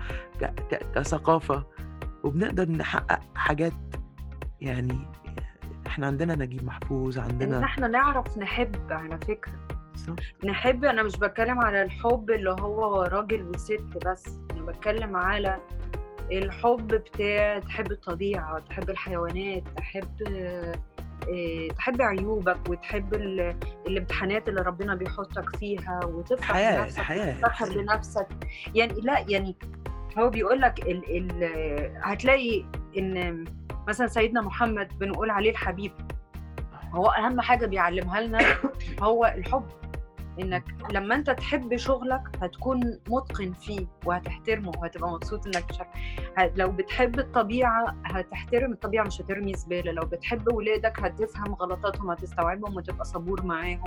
كثقافة، 0.94 1.66
وبنقدر 2.24 2.70
نحقق 2.70 3.20
حاجات 3.34 3.72
يعني 4.60 4.98
إحنا 5.86 6.06
عندنا 6.06 6.34
نجيب 6.34 6.64
محفوظ، 6.64 7.18
عندنا 7.18 7.64
إحنا 7.64 7.88
نعرف 7.88 8.38
نحب 8.38 8.92
على 8.92 9.18
فكرة. 9.18 9.52
بالضبط. 9.92 10.20
نحب 10.44 10.84
أنا 10.84 11.02
مش 11.02 11.16
باتكلم 11.16 11.58
على 11.58 11.82
الحب 11.82 12.30
اللي 12.30 12.50
هو 12.50 13.02
راجل 13.02 13.42
وست 13.42 14.06
بس، 14.06 14.40
أنا 14.50 14.62
باتكلم 14.62 15.16
على 15.16 15.60
الحب 16.32 16.86
بتاع 16.86 17.58
تحب 17.58 17.92
الطبيعة، 17.92 18.58
تحب 18.58 18.90
الحيوانات، 18.90 19.62
تحب 19.76 20.22
آآ 20.28 20.72
تحب 21.78 22.02
عيوبك 22.02 22.58
وتحب 22.68 23.14
ال 23.14 23.56
الامتحانات 23.86 24.48
اللي 24.48 24.60
ربنا 24.62 24.94
بيحطك 24.94 25.56
فيها 25.56 26.00
وتفرح 26.04 26.78
بنفسك 26.80 26.98
الحياة. 26.98 27.34
بنفسك، 27.74 28.28
يعني 28.74 29.00
لأ 29.00 29.24
يعني 29.28 29.56
هو 30.18 30.30
بيقول 30.30 30.60
لك 30.60 30.78
ال 30.86 31.16
ال 31.16 31.92
هتلاقي 32.02 32.64
إن 32.98 33.44
مثلًا 33.88 34.06
سيدنا 34.06 34.40
محمد 34.40 34.98
بنقول 34.98 35.30
عليه 35.30 35.50
الحبيب. 35.50 35.92
هو 36.92 37.06
أهم 37.06 37.40
حاجة 37.40 37.66
بيعلمها 37.66 38.20
لنا 38.20 38.38
هو 39.02 39.34
الحب، 39.36 39.66
إنك 40.40 40.64
لمّا 40.90 41.14
أنت 41.14 41.30
تحب 41.30 41.76
شغلك 41.76 42.22
هتكون 42.42 42.98
متقن 43.08 43.52
فيه 43.52 43.86
وهتحترمه 44.06 44.72
وهتبقى 44.78 45.10
مبسوط 45.10 45.46
إنك 45.46 45.72
شغ 45.72 45.84
ه 46.38 46.50
لو 46.56 46.70
بتحب 46.72 47.18
الطبيعة 47.18 47.96
هتحترم 48.04 48.72
الطبيعة 48.72 49.04
مش 49.04 49.20
هترمي 49.20 49.54
زبالة، 49.54 49.92
لو 49.92 50.02
بتحب 50.02 50.52
ولادك 50.52 51.00
هتفهم 51.00 51.54
غلطاتهم 51.54 52.10
هتستوعبهم 52.10 52.76
وتبقى 52.76 53.04
صبور 53.04 53.42
معاهم،. 53.42 53.84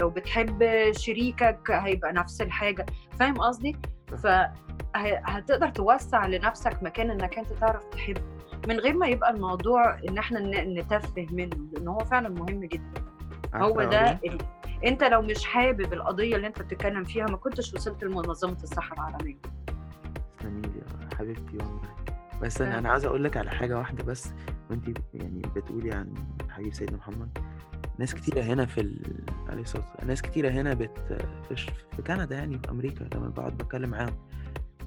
لو 0.00 0.10
بتحب 0.10 0.64
شريكك 0.92 1.70
هيبقى 1.70 2.12
نفس 2.12 2.40
الحاجة، 2.40 2.86
فاهم 3.18 3.34
قصدي؟ 3.34 3.76
صح. 4.12 4.18
ف 4.18 4.26
ه 4.96 5.20
هتقدر 5.24 5.68
توسّع 5.68 6.26
لنفسك 6.26 6.82
مكان 6.82 7.10
إنك 7.10 7.38
أنت 7.38 7.52
تعرف 7.52 7.84
تحب، 7.84 8.16
من 8.68 8.78
غير 8.80 8.96
ما 8.96 9.06
يبقى 9.06 9.30
الموضوع 9.30 9.98
إن 10.08 10.18
إحنا 10.18 10.40
ن 10.40 10.78
نتفه 10.78 11.26
منه، 11.32 11.56
لإن 11.72 11.88
هو 11.88 11.98
فعلًا 11.98 12.28
مهم 12.28 12.64
جدًا. 12.64 13.02
هو 13.54 13.84
ده 13.84 14.20
أنت 14.84 15.04
لو 15.04 15.22
مش 15.22 15.44
حابب 15.44 15.92
القضية 15.92 16.36
اللي 16.36 16.46
أنت 16.46 16.62
بتتكلم 16.62 17.04
فيها 17.04 17.26
ما 17.26 17.36
كنتش 17.36 17.74
وصلت 17.74 18.04
لمنظمة 18.04 18.56
الصحة 18.62 18.94
العالمية. 18.94 19.36
تسلمي 20.38 20.60
لي 20.62 20.78
يا 21.10 21.16
حبيبتي 21.16 21.56
والله. 21.56 21.94
بس 22.42 22.60
أنا 22.60 22.74
آه. 22.74 22.78
أنا 22.78 22.88
عاوز 22.88 23.04
أقول 23.04 23.24
لِك 23.24 23.36
على 23.36 23.50
حاجة 23.50 23.78
واحدة 23.78 24.04
بس 24.04 24.32
وأنتِ 24.70 24.98
يعني 25.14 25.42
بتقولي 25.56 25.92
عن 25.92 26.14
حبيب 26.50 26.74
سيدنا 26.74 26.96
محمد، 26.96 27.38
ناس 27.98 28.14
كتيرة 28.14 28.42
هنا 28.42 28.66
في 28.66 28.80
ال 28.80 29.02
عليه 29.48 29.62
الصلاة 29.62 29.82
والسلام، 29.84 30.08
ناس 30.08 30.22
كتيرة 30.22 30.50
هنا 30.50 30.74
بت 30.74 30.98
في 31.48 31.56
ش 31.56 31.62
في 31.96 32.02
كندا 32.06 32.36
يعني 32.36 32.58
في 32.58 32.70
أمريكا 32.70 33.08
لمّا 33.14 33.28
باقعد 33.28 33.56
باتكلم 33.58 33.90
معاهم، 33.90 34.16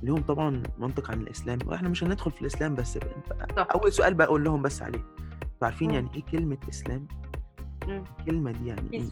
ليهم 0.04 0.22
طبعًا 0.22 0.64
منطق 0.78 1.12
عن 1.12 1.22
الإسلام 1.22 1.60
وإحنا 1.66 1.90
مش 1.90 2.04
هندخل 2.04 2.32
في 2.32 2.42
الإسلام 2.42 2.76
بس 2.76 2.98
ب. 2.98 3.02
أول 3.58 3.92
سؤال 3.94 4.14
باقول 4.14 4.44
لهم 4.44 4.62
بس 4.62 4.82
عليه، 4.82 5.04
عارفين. 5.62 5.92
يعني 5.92 6.10
إيه 6.16 6.24
كلمة 6.24 6.58
إسلام؟ 6.70 7.08
الكلمة 8.20 8.52
دي 8.52 8.68
يعني 8.68 8.94
إيه؟ 8.94 9.04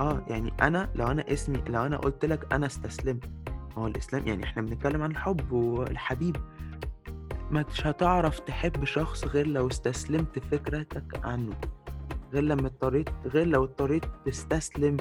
إمم. 0.00 0.22
يعني 0.28 0.52
أنا 0.62 0.90
لو 0.94 1.06
أنا 1.06 1.32
اسمي 1.32 1.62
لو 1.68 1.86
أنا 1.86 1.96
قُلت 1.96 2.24
لك 2.24 2.52
أنا 2.52 2.66
استسلمت، 2.66 3.28
ما 3.48 3.82
هو 3.82 3.86
الإسلام 3.86 4.26
يعني 4.26 4.44
إحنا 4.44 4.62
بنتكلم 4.62 5.02
عن 5.02 5.10
الحب 5.10 5.52
والحبيب، 5.52 6.36
مش 7.50 7.86
هتعرف 7.86 8.38
تحب 8.40 8.84
شخص 8.84 9.24
غير 9.24 9.46
لو 9.46 9.68
استسلمت 9.68 10.38
فكرتك 10.38 11.20
عنه، 11.24 11.54
غير 12.32 12.42
لمّا 12.42 12.66
اضطريت 12.66 13.08
غير 13.26 13.46
لو 13.46 13.64
اضطريت 13.64 14.04
تستسلم. 14.24 14.96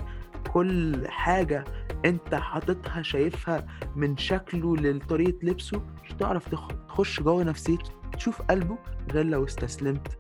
كل 0.53 1.07
حاجة 1.07 1.63
أنت 2.05 2.35
حاططها 2.35 3.01
شايفها 3.01 3.67
من 3.95 4.17
شكله 4.17 4.75
لطريقة 4.77 5.37
لبسه، 5.43 5.81
مش 6.03 6.11
هتعرف 6.13 6.49
تخ 6.49 6.67
تخش 6.87 7.21
جوّه 7.21 7.43
نفسيته 7.43 7.91
تشوف 8.17 8.41
قلبه 8.41 8.77
غير 9.11 9.25
لو 9.25 9.45
استسلمت. 9.45 10.17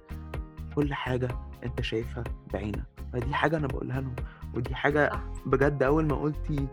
كل 0.75 0.93
حاجة 0.93 1.27
أنت 1.63 1.81
شايفها 1.81 2.23
بعينك، 2.53 2.83
فدي 3.13 3.33
حاجة 3.33 3.57
أنا 3.57 3.67
باقولها 3.67 4.01
لهم، 4.01 4.15
ودي 4.55 4.75
حاجة 4.75 5.09
صح. 5.09 5.23
بجد 5.45 5.83
أول 5.83 6.05
ما 6.07 6.15
قُلتِ 6.15 6.69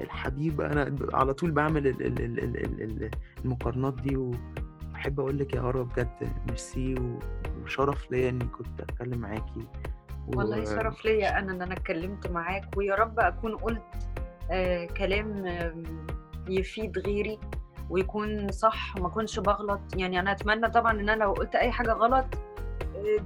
الحبيب 0.00 0.60
أنا 0.60 0.84
ب 0.84 1.10
على 1.14 1.34
طول 1.34 1.50
باعمل 1.50 1.86
ال 1.86 2.06
ال 2.06 2.20
ال 2.24 2.38
ال 2.44 2.56
ال 2.64 2.82
ال 2.82 3.10
المقارنات 3.44 3.94
دي، 3.94 4.16
وأحب 4.16 5.20
أقول 5.20 5.38
لِك 5.38 5.54
يا 5.54 5.60
هاروة 5.60 5.84
بجد 5.84 6.08
ميرسي 6.48 6.94
وشرف 7.62 8.10
ليّا 8.10 8.28
إني 8.28 8.44
كنت 8.44 8.80
أتكلم 8.80 9.18
معاكِ 9.18 9.56
و 9.56 9.60
والله 10.38 10.64
شرف 10.64 11.04
ليّا 11.04 11.38
أنا 11.38 11.52
إن 11.52 11.62
أنا 11.62 11.72
اتكلمت 11.72 12.30
معاك، 12.30 12.76
ويا 12.76 12.94
رب 12.94 13.20
أكون 13.20 13.56
قُلت 13.56 13.82
آآ 14.50 14.86
كلام 14.86 15.46
آمم 15.46 16.06
يفيد 16.48 16.98
غيري 16.98 17.38
ويكون 17.90 18.52
صح 18.52 18.96
وما 18.96 19.06
أكونش 19.06 19.38
باغلط، 19.38 19.80
يعني 19.96 20.20
أنا 20.20 20.32
أتمنى 20.32 20.70
طبعًا 20.70 20.92
إن 20.92 21.08
أنا 21.08 21.24
لو 21.24 21.32
قُلت 21.32 21.54
أي 21.54 21.70
حاجة 21.72 21.92
غلط 21.92 22.24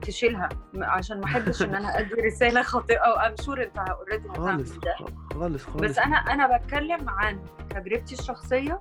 تشيلها، 0.03 0.49
عشان 0.77 1.21
ما 1.21 1.37
إن 1.61 1.75
أنا 1.75 1.89
أدّي 2.01 2.15
رسالة 2.15 2.63
خاطئة 2.63 2.99
وI'm 2.99 3.45
sure 3.45 3.59
أنت 3.59 3.79
already 3.79 4.37
خالص، 4.37 4.73
هتعمل 4.73 4.81
ده. 4.81 4.95
خالص، 5.35 5.65
خالص. 5.65 5.83
بس 5.83 5.99
أنا 5.99 6.17
أنا 6.17 6.47
باتكلم 6.47 7.09
عن 7.09 7.39
تجربتي 7.71 8.15
الشخصية، 8.15 8.81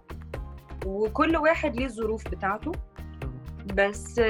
وكل 0.85 1.37
واحد 1.37 1.75
ليه 1.75 1.85
الظروف 1.85 2.27
بتاعته،. 2.27 2.71
بس 3.73 4.21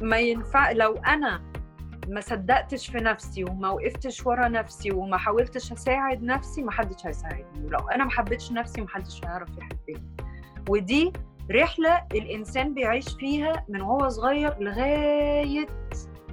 ما 0.00 0.18
ينفع 0.18 0.72
لو 0.72 0.94
أنا 0.94 1.42
ما 2.08 2.20
صدقتش 2.20 2.90
في 2.90 2.98
نفسي 2.98 3.44
وما 3.44 3.68
وقفتش 3.70 4.26
ورا 4.26 4.48
نفسي 4.48 4.90
وما 4.92 5.16
حاولتش 5.16 5.72
أساعد 5.72 6.22
نفسي، 6.22 6.62
ما 6.62 6.70
حدش 6.70 7.06
هيساعدني، 7.06 7.66
ولو 7.66 7.78
أنا 7.78 8.04
ما 8.04 8.10
حبيتش 8.10 8.52
نفسي 8.52 8.80
ما 8.80 8.88
حدش 8.88 9.24
هيعرف 9.24 9.48
يحبني، 9.58 10.02
ودي 10.68 11.12
رحلة 11.50 12.02
الإنسان 12.12 12.74
بيعيش 12.74 13.08
فيها 13.08 13.64
من 13.68 13.80
وهو 13.80 14.08
صغير 14.08 14.58
لغاية 14.60 15.66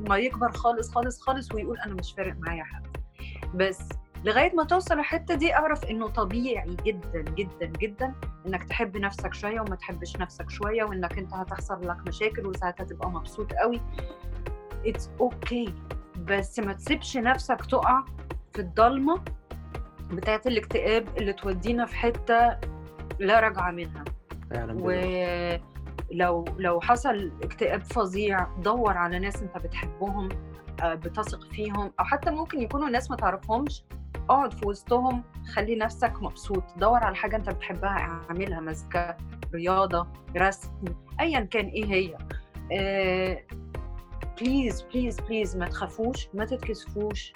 ما 0.10 0.18
يكبر 0.18 0.52
خالص، 0.52 0.92
خالص، 0.92 1.22
خالص 1.22 1.54
ويقول 1.54 1.80
أنا 1.80 1.94
مش 1.94 2.14
فارق 2.18 2.36
معايا 2.40 2.64
حد، 2.64 2.98
بس 3.56 3.90
لغاية 4.26 4.56
ما 4.56 4.64
توصل 4.64 5.00
الحتة 5.00 5.36
دي 5.36 5.56
أعرف 5.56 5.86
إنه 5.86 6.08
طبيعي 6.08 6.76
جدًا، 6.86 7.22
جدًا، 7.22 7.66
جدًا 7.66 8.14
إنك 8.48 8.64
تحب 8.64 8.98
نفسك 8.98 9.34
شوية 9.34 9.62
وما 9.62 9.76
تحبش 9.76 10.16
نفسك 10.18 10.50
شوية، 10.50 10.84
وإنك 10.84 11.18
أنت 11.18 11.34
هتحصل 11.34 11.88
لك 11.88 11.98
مشاكل 12.08 12.46
وساعتها 12.48 12.84
تبقى 12.84 13.10
مبسوط 13.12 13.54
أوي 13.54 13.82
it's 14.88 15.08
okay. 15.24 15.70
بس 16.18 16.60
ما 16.60 16.74
تسيبش 16.74 17.18
نفسك 17.18 17.66
تُقع 17.66 18.04
في 18.54 18.60
الضلمة 18.60 19.22
بتاعة 20.12 20.42
الاكتئاب 20.46 21.08
اللي 21.18 21.34
تودينا 21.34 21.86
في 21.86 21.96
حتة 21.96 22.58
لا 23.20 23.40
رجعة 23.40 23.72
منها، 23.72 24.04
فعلًا. 24.50 24.74
ولو 26.12 26.46
لو 26.58 26.82
حصل 26.82 27.32
اكتئاب 27.44 27.84
فظيع 27.84 28.48
دَوّر 28.58 28.98
على 28.98 29.20
ناس 29.20 29.42
أنت 29.42 29.58
بتحبهم 29.58 30.30
آآ 30.84 30.96
بتثق 30.96 31.44
فيهم، 31.52 31.94
أو 32.00 32.06
حتى 32.06 32.32
ممكن 32.32 32.62
يكونوا 32.62 32.90
ناس 32.90 33.12
ما 33.12 33.16
تعرفهمش، 33.18 33.84
اقعد 34.30 34.54
في 34.54 34.68
وسطهم 34.68 35.24
خلّي 35.54 35.76
نفسك 35.76 36.14
مبسوط، 36.22 36.64
دَوّر 36.78 37.04
على 37.04 37.16
حاجة 37.16 37.36
أنت 37.36 37.50
بتحبها 37.50 37.90
اعملها 38.30 38.60
مزيكا، 38.60 39.18
رياضة، 39.54 40.08
رسم، 40.38 40.70
أيًا 41.20 41.40
كان 41.40 41.66
إيه 41.66 41.86
هي 41.86 42.18
please، 44.40 44.74
please، 44.74 45.16
please 45.18 45.58
ما 45.58 45.68
تخافوش، 45.68 46.28
ما 46.34 46.46
تتكسفوش 46.46 47.34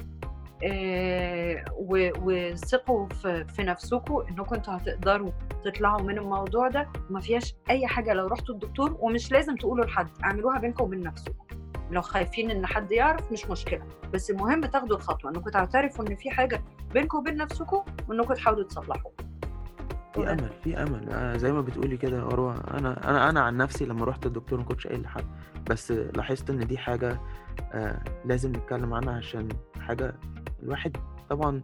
وثقوا 2.24 3.08
في 3.44 3.64
نفسكم 3.64 4.24
إنكم 4.30 4.56
أنتم 4.56 4.72
هتقدروا 4.72 5.32
تطلعوا 5.66 6.02
من 6.02 6.18
الموضوع 6.18 6.68
ده، 6.68 6.90
وما 7.10 7.20
فيهاش 7.20 7.56
أي 7.70 7.88
حاجة. 7.88 8.14
لو 8.14 8.28
رُحتوا 8.28 8.54
للدكتور 8.54 8.98
ومش 9.00 9.32
لازم 9.32 9.56
تقولوا 9.56 9.86
لحد، 9.86 10.08
اعملوها 10.24 10.60
بينكم 10.60 10.84
وبين 10.84 11.04
نفسكم، 11.04 11.46
لو 11.92 12.02
خايفين 12.02 12.52
إن 12.52 12.66
حد 12.66 12.92
يعرف 12.92 13.32
مش 13.32 13.50
مشكلة، 13.50 13.86
بس 14.14 14.32
المهم 14.32 14.66
تاخدوا 14.66 14.98
الخطوة 14.98 15.32
إنكم 15.32 15.50
تعترفوا 15.50 16.06
إن 16.08 16.16
في 16.16 16.30
حاجة 16.32 16.64
بينكم 16.94 17.18
وبين 17.18 17.38
نفسكم 17.38 17.84
وإنكم 18.10 18.34
تحاولوا 18.34 18.64
تصلحوها. 18.64 19.14
في 20.18 20.32
أمل 20.32 20.50
في 20.64 20.78
أمل. 20.84 21.10
آه 21.10 21.38
زي 21.38 21.52
ما 21.52 21.62
بتقولي 21.62 21.98
كده 21.98 22.18
يا 22.18 22.24
اروى 22.24 22.56
أنا 22.74 23.10
أنا 23.10 23.30
أنا 23.30 23.40
عن 23.42 23.58
نفسي 23.58 23.86
لما 23.86 24.06
رحت 24.06 24.26
الدكتور 24.26 24.60
ما 24.60 24.66
كنتش 24.66 24.88
قايل 24.88 25.02
لحد 25.02 25.26
بس 25.70 25.92
لاحظت 25.92 26.50
إن 26.50 26.68
دي 26.68 26.78
حاجة 26.78 27.20
آه 27.74 28.04
لازم 28.26 28.50
نتكلم 28.52 28.94
عنها 28.94 29.14
عشان 29.14 29.50
حاجة 29.80 30.16
الواحد 30.64 30.98
طبعا 31.30 31.62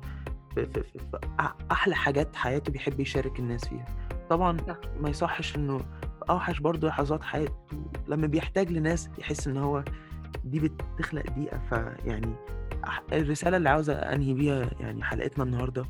في, 0.55 0.65
في, 0.65 0.83
في, 0.83 0.99
في 0.99 1.19
أحلى 1.71 1.95
حاجات 1.95 2.35
حياته 2.35 2.71
بيحب 2.71 2.99
يشارك 2.99 3.39
الناس 3.39 3.67
فيها. 3.67 3.85
طبعا. 4.29 4.57
ما 4.99 5.09
يصحش 5.09 5.55
إنه 5.55 5.81
أوحش 6.29 6.59
برضه 6.59 6.87
لحظات 6.87 7.23
حياته. 7.23 7.55
لما 8.07 8.27
بيحتاج 8.27 8.71
لناس 8.71 9.09
يحس 9.17 9.47
إن 9.47 9.57
هو 9.57 9.83
دي 10.43 10.59
بتخلق 10.59 11.23
ضيقه 11.29 11.59
فيعني 11.69 12.35
الرسالة 13.13 13.57
اللي 13.57 13.69
عاوزة 13.69 13.93
أنهي 13.93 14.33
بيها 14.33 14.69
يعني 14.79 15.03
حلقتنا 15.03 15.43
النهارده 15.43 15.85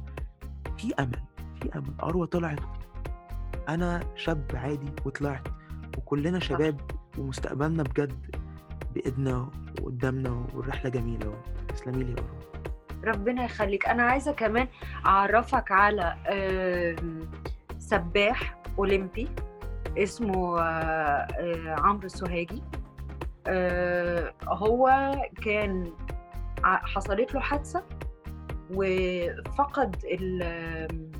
في 0.78 0.93
أمل. 0.99 1.20
في 1.64 1.70
امل 1.78 1.93
أروى 2.03 2.28
طلعت. 2.28 2.59
أنا 3.70 3.99
شاب 4.16 4.51
عادي 4.53 4.91
وطلعت 5.05 5.47
وكلنا 5.97 6.39
شباب 6.39 6.82
ومستقبلنا 7.18 7.84
بجد 7.84 8.36
بإيدنا 8.95 9.49
وقدامنا 9.82 10.45
والرحلة 10.53 10.89
جميلة 10.89 11.34
تسلمي 11.68 12.03
لي 12.03 12.11
يا 12.11 13.09
ربنا 13.11 13.45
يخليك. 13.45 13.88
أنا 13.88 14.03
عايزة 14.03 14.32
كمان 14.32 14.68
أعرفك 15.05 15.72
على 15.72 16.16
سباح 17.80 18.57
أولمبي 18.80 19.30
اسمه 19.97 20.61
آه، 20.61 21.76
عمرو 21.80 22.05
السوهاجي 22.05 22.64
آه، 23.47 24.34
هو 24.45 25.11
كان 25.45 25.91
حصلت 26.64 27.34
له 27.34 27.39
حادثة 27.39 27.84
وفقد 28.74 29.95
ال- 30.05 31.11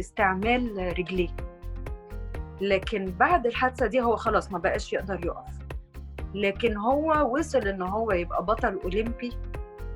استعمال 0.00 0.94
رجليه. 0.98 1.28
لكن 2.60 3.04
بعد 3.04 3.46
الحادثة 3.46 3.86
دي 3.86 4.00
هو 4.00 4.16
خلاص 4.16 4.52
ما 4.52 4.58
بقاش 4.58 4.92
يقدر 4.92 5.24
يقف. 5.26 5.58
لكن 6.34 6.76
هو 6.76 7.34
وصل 7.38 7.58
إن 7.68 7.82
هو 7.82 8.12
يبقى 8.12 8.44
بطل 8.44 8.78
أولمبي 8.84 9.32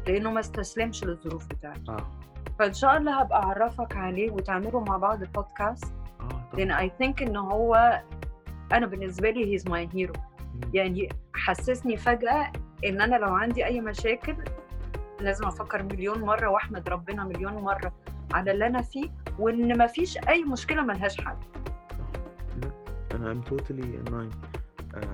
لأنه 0.07 0.31
ما 0.31 0.41
استسلمش 0.41 1.05
للظروف 1.05 1.47
بتاعته. 1.47 1.93
آه. 1.93 2.11
فإن 2.59 2.73
شاء 2.73 2.97
الله 2.97 3.21
هبقى 3.21 3.43
أعرفك 3.43 3.97
عليه 3.97 4.31
وتعملوا 4.31 4.81
مع 4.81 4.97
بعض 4.97 5.25
بودكاست 5.25 5.95
آه 6.21 6.57
لأن 6.57 6.71
I 6.71 6.93
think 6.99 7.23
إن 7.23 7.37
هو 7.37 8.03
أنا 8.73 8.87
بالنسبة 8.87 9.31
لي 9.31 9.53
he's 9.53 9.69
my 9.69 9.89
hero. 9.95 10.13
يعني 10.75 11.09
حسسني 11.35 11.97
فجأة 11.97 12.53
إن 12.87 13.01
أنا 13.01 13.17
لو 13.17 13.35
عندي 13.35 13.65
أي 13.67 13.81
مشاكل 13.81 14.37
لازم 15.21 15.47
أفكر 15.47 15.83
مليون 15.83 16.21
مرة 16.21 16.49
وأحمد 16.49 16.89
ربنا 16.89 17.25
مليون 17.25 17.53
مرة 17.53 17.93
على 18.33 18.51
اللي 18.51 18.67
أنا 18.67 18.83
فيه 18.83 19.11
وإن 19.41 19.79
ما 19.79 19.87
فيش 19.87 20.19
أي 20.29 20.45
مشكلة 20.45 20.83
ملهاش 20.83 21.21
حل. 21.21 21.37
لا 22.63 22.71
أنا 23.15 23.43
in 23.43 24.09
line. 24.11 24.35
آه 24.95 25.13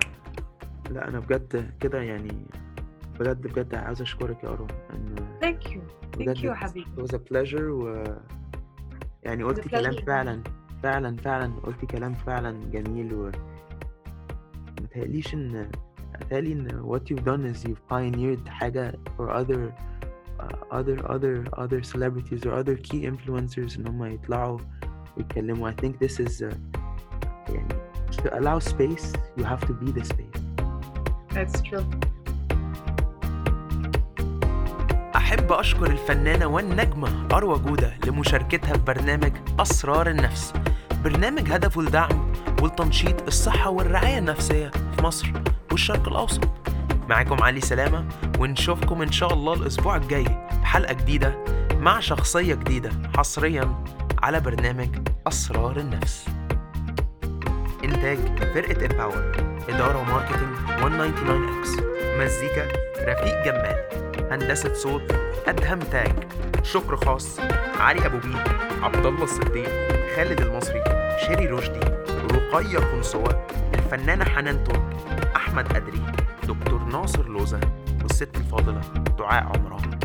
لا 0.91 1.07
أنا 1.07 1.19
بجد 1.19 1.71
كده 1.79 2.01
يعني 2.01 2.45
بجد 3.19 3.41
بجد 3.47 3.75
عاوز 3.75 4.01
أشكرك 4.01 4.43
يا 4.43 4.49
اروى 4.49 4.67
ان 4.93 5.15
thank 5.41 5.71
you 5.71 5.81
thank 6.17 6.43
you 6.43 6.53
حبيبي. 6.53 6.87
it 6.97 7.01
was 7.01 7.13
a 7.13 7.19
pleasure 7.19 7.61
و 7.61 8.03
يعني 9.23 9.43
قلت 9.43 9.67
كلام. 9.67 9.93
فعلا 10.05 10.43
فعلا 10.83 11.15
فعلا 11.17 11.53
قلت 11.63 11.85
كلام 11.85 12.13
فعلا 12.13 12.51
جميل 12.71 13.13
و 13.13 13.31
متهيأليش 14.81 15.33
إن 15.33 15.71
متهيألي 16.21 16.53
إن 16.53 16.83
what 16.83 17.01
you've 17.11 17.23
done 17.25 17.55
is 17.55 17.67
you've 17.69 17.93
pioneered 17.93 18.49
حاجة 18.49 18.91
for 19.17 19.29
other 19.29 19.73
other 20.71 20.97
other 21.13 21.35
other 21.63 21.81
celebrities 21.83 22.45
or 22.45 22.53
other 22.61 22.75
key 22.75 23.01
influencers 23.11 23.79
إن 23.79 23.87
هم 23.87 24.05
يطلعوا 24.05 24.59
ويتكلموا. 25.17 25.71
I 25.71 25.73
think 25.73 25.99
this 25.99 26.19
is 26.19 26.41
uh, 26.41 26.55
يعني 27.49 27.73
to 28.11 28.39
allow 28.39 28.59
space 28.59 29.13
you 29.37 29.43
have 29.43 29.61
to 29.67 29.73
be 29.73 29.91
the 29.91 30.05
space. 30.05 30.41
That's 31.33 31.61
true. 31.61 31.85
أحب 35.15 35.51
أشكر 35.51 35.91
الفنانة 35.91 36.47
والنجمة 36.47 37.27
أروى 37.33 37.59
جودة 37.59 37.93
لمشاركتها 38.07 38.73
في 38.73 38.83
برنامج 38.83 39.31
أسرار 39.59 40.09
النفس. 40.09 40.53
برنامج 41.03 41.51
هدفه 41.51 41.81
الدعم 41.81 42.31
والتنشيط 42.61 43.27
الصحة 43.27 43.69
والرعاية 43.69 44.17
النفسية 44.17 44.69
في 44.69 45.03
مصر 45.03 45.31
والشرق 45.71 46.07
الأوسط. 46.07 46.43
معاكم 47.09 47.43
علي 47.43 47.61
سلامة 47.61 48.05
ونشوفكم 48.39 49.01
إن 49.01 49.11
شاء 49.11 49.33
الله 49.33 49.53
الأسبوع 49.53 49.95
الجاي 49.95 50.25
بحلقة 50.61 50.93
جديدة 50.93 51.43
مع 51.79 51.99
شخصية 51.99 52.55
جديدة 52.55 52.89
حصريا 53.17 53.83
على 54.23 54.39
برنامج 54.39 54.89
أسرار 55.27 55.77
النفس. 55.77 56.25
إنتاج 57.83 58.17
فرقة 58.53 58.85
إمباور 58.85 59.31
إدارة 59.69 59.97
و 59.97 60.03
marketing 60.03 60.57
199 60.67 61.59
إكس 61.59 61.69
مزيكا 62.17 62.67
رفيق 62.99 63.45
جمال 63.45 63.77
هندسة 64.31 64.73
صوت 64.73 65.15
أدهم 65.47 65.79
تاج. 65.79 66.13
شكر 66.63 66.95
خاص 66.95 67.39
علي 67.79 68.05
أبو 68.05 68.17
بيه 68.17 68.43
عبد 68.81 69.05
الله 69.05 69.23
الصديق 69.23 69.69
خالد 70.15 70.41
المصري 70.41 70.83
شيري 71.27 71.45
رشدي 71.47 71.79
رقية 72.31 72.79
قنصوة 72.79 73.47
الفنانة 73.73 74.25
حنان 74.25 74.63
ترك 74.63 74.83
أحمد 75.35 75.75
أدري. 75.75 76.01
دكتور 76.47 76.83
ناصر 76.83 77.29
لوزة 77.29 77.59
والست 78.03 78.37
الفاضلة 78.37 78.81
دعاء 79.17 79.43
عمران. 79.43 79.99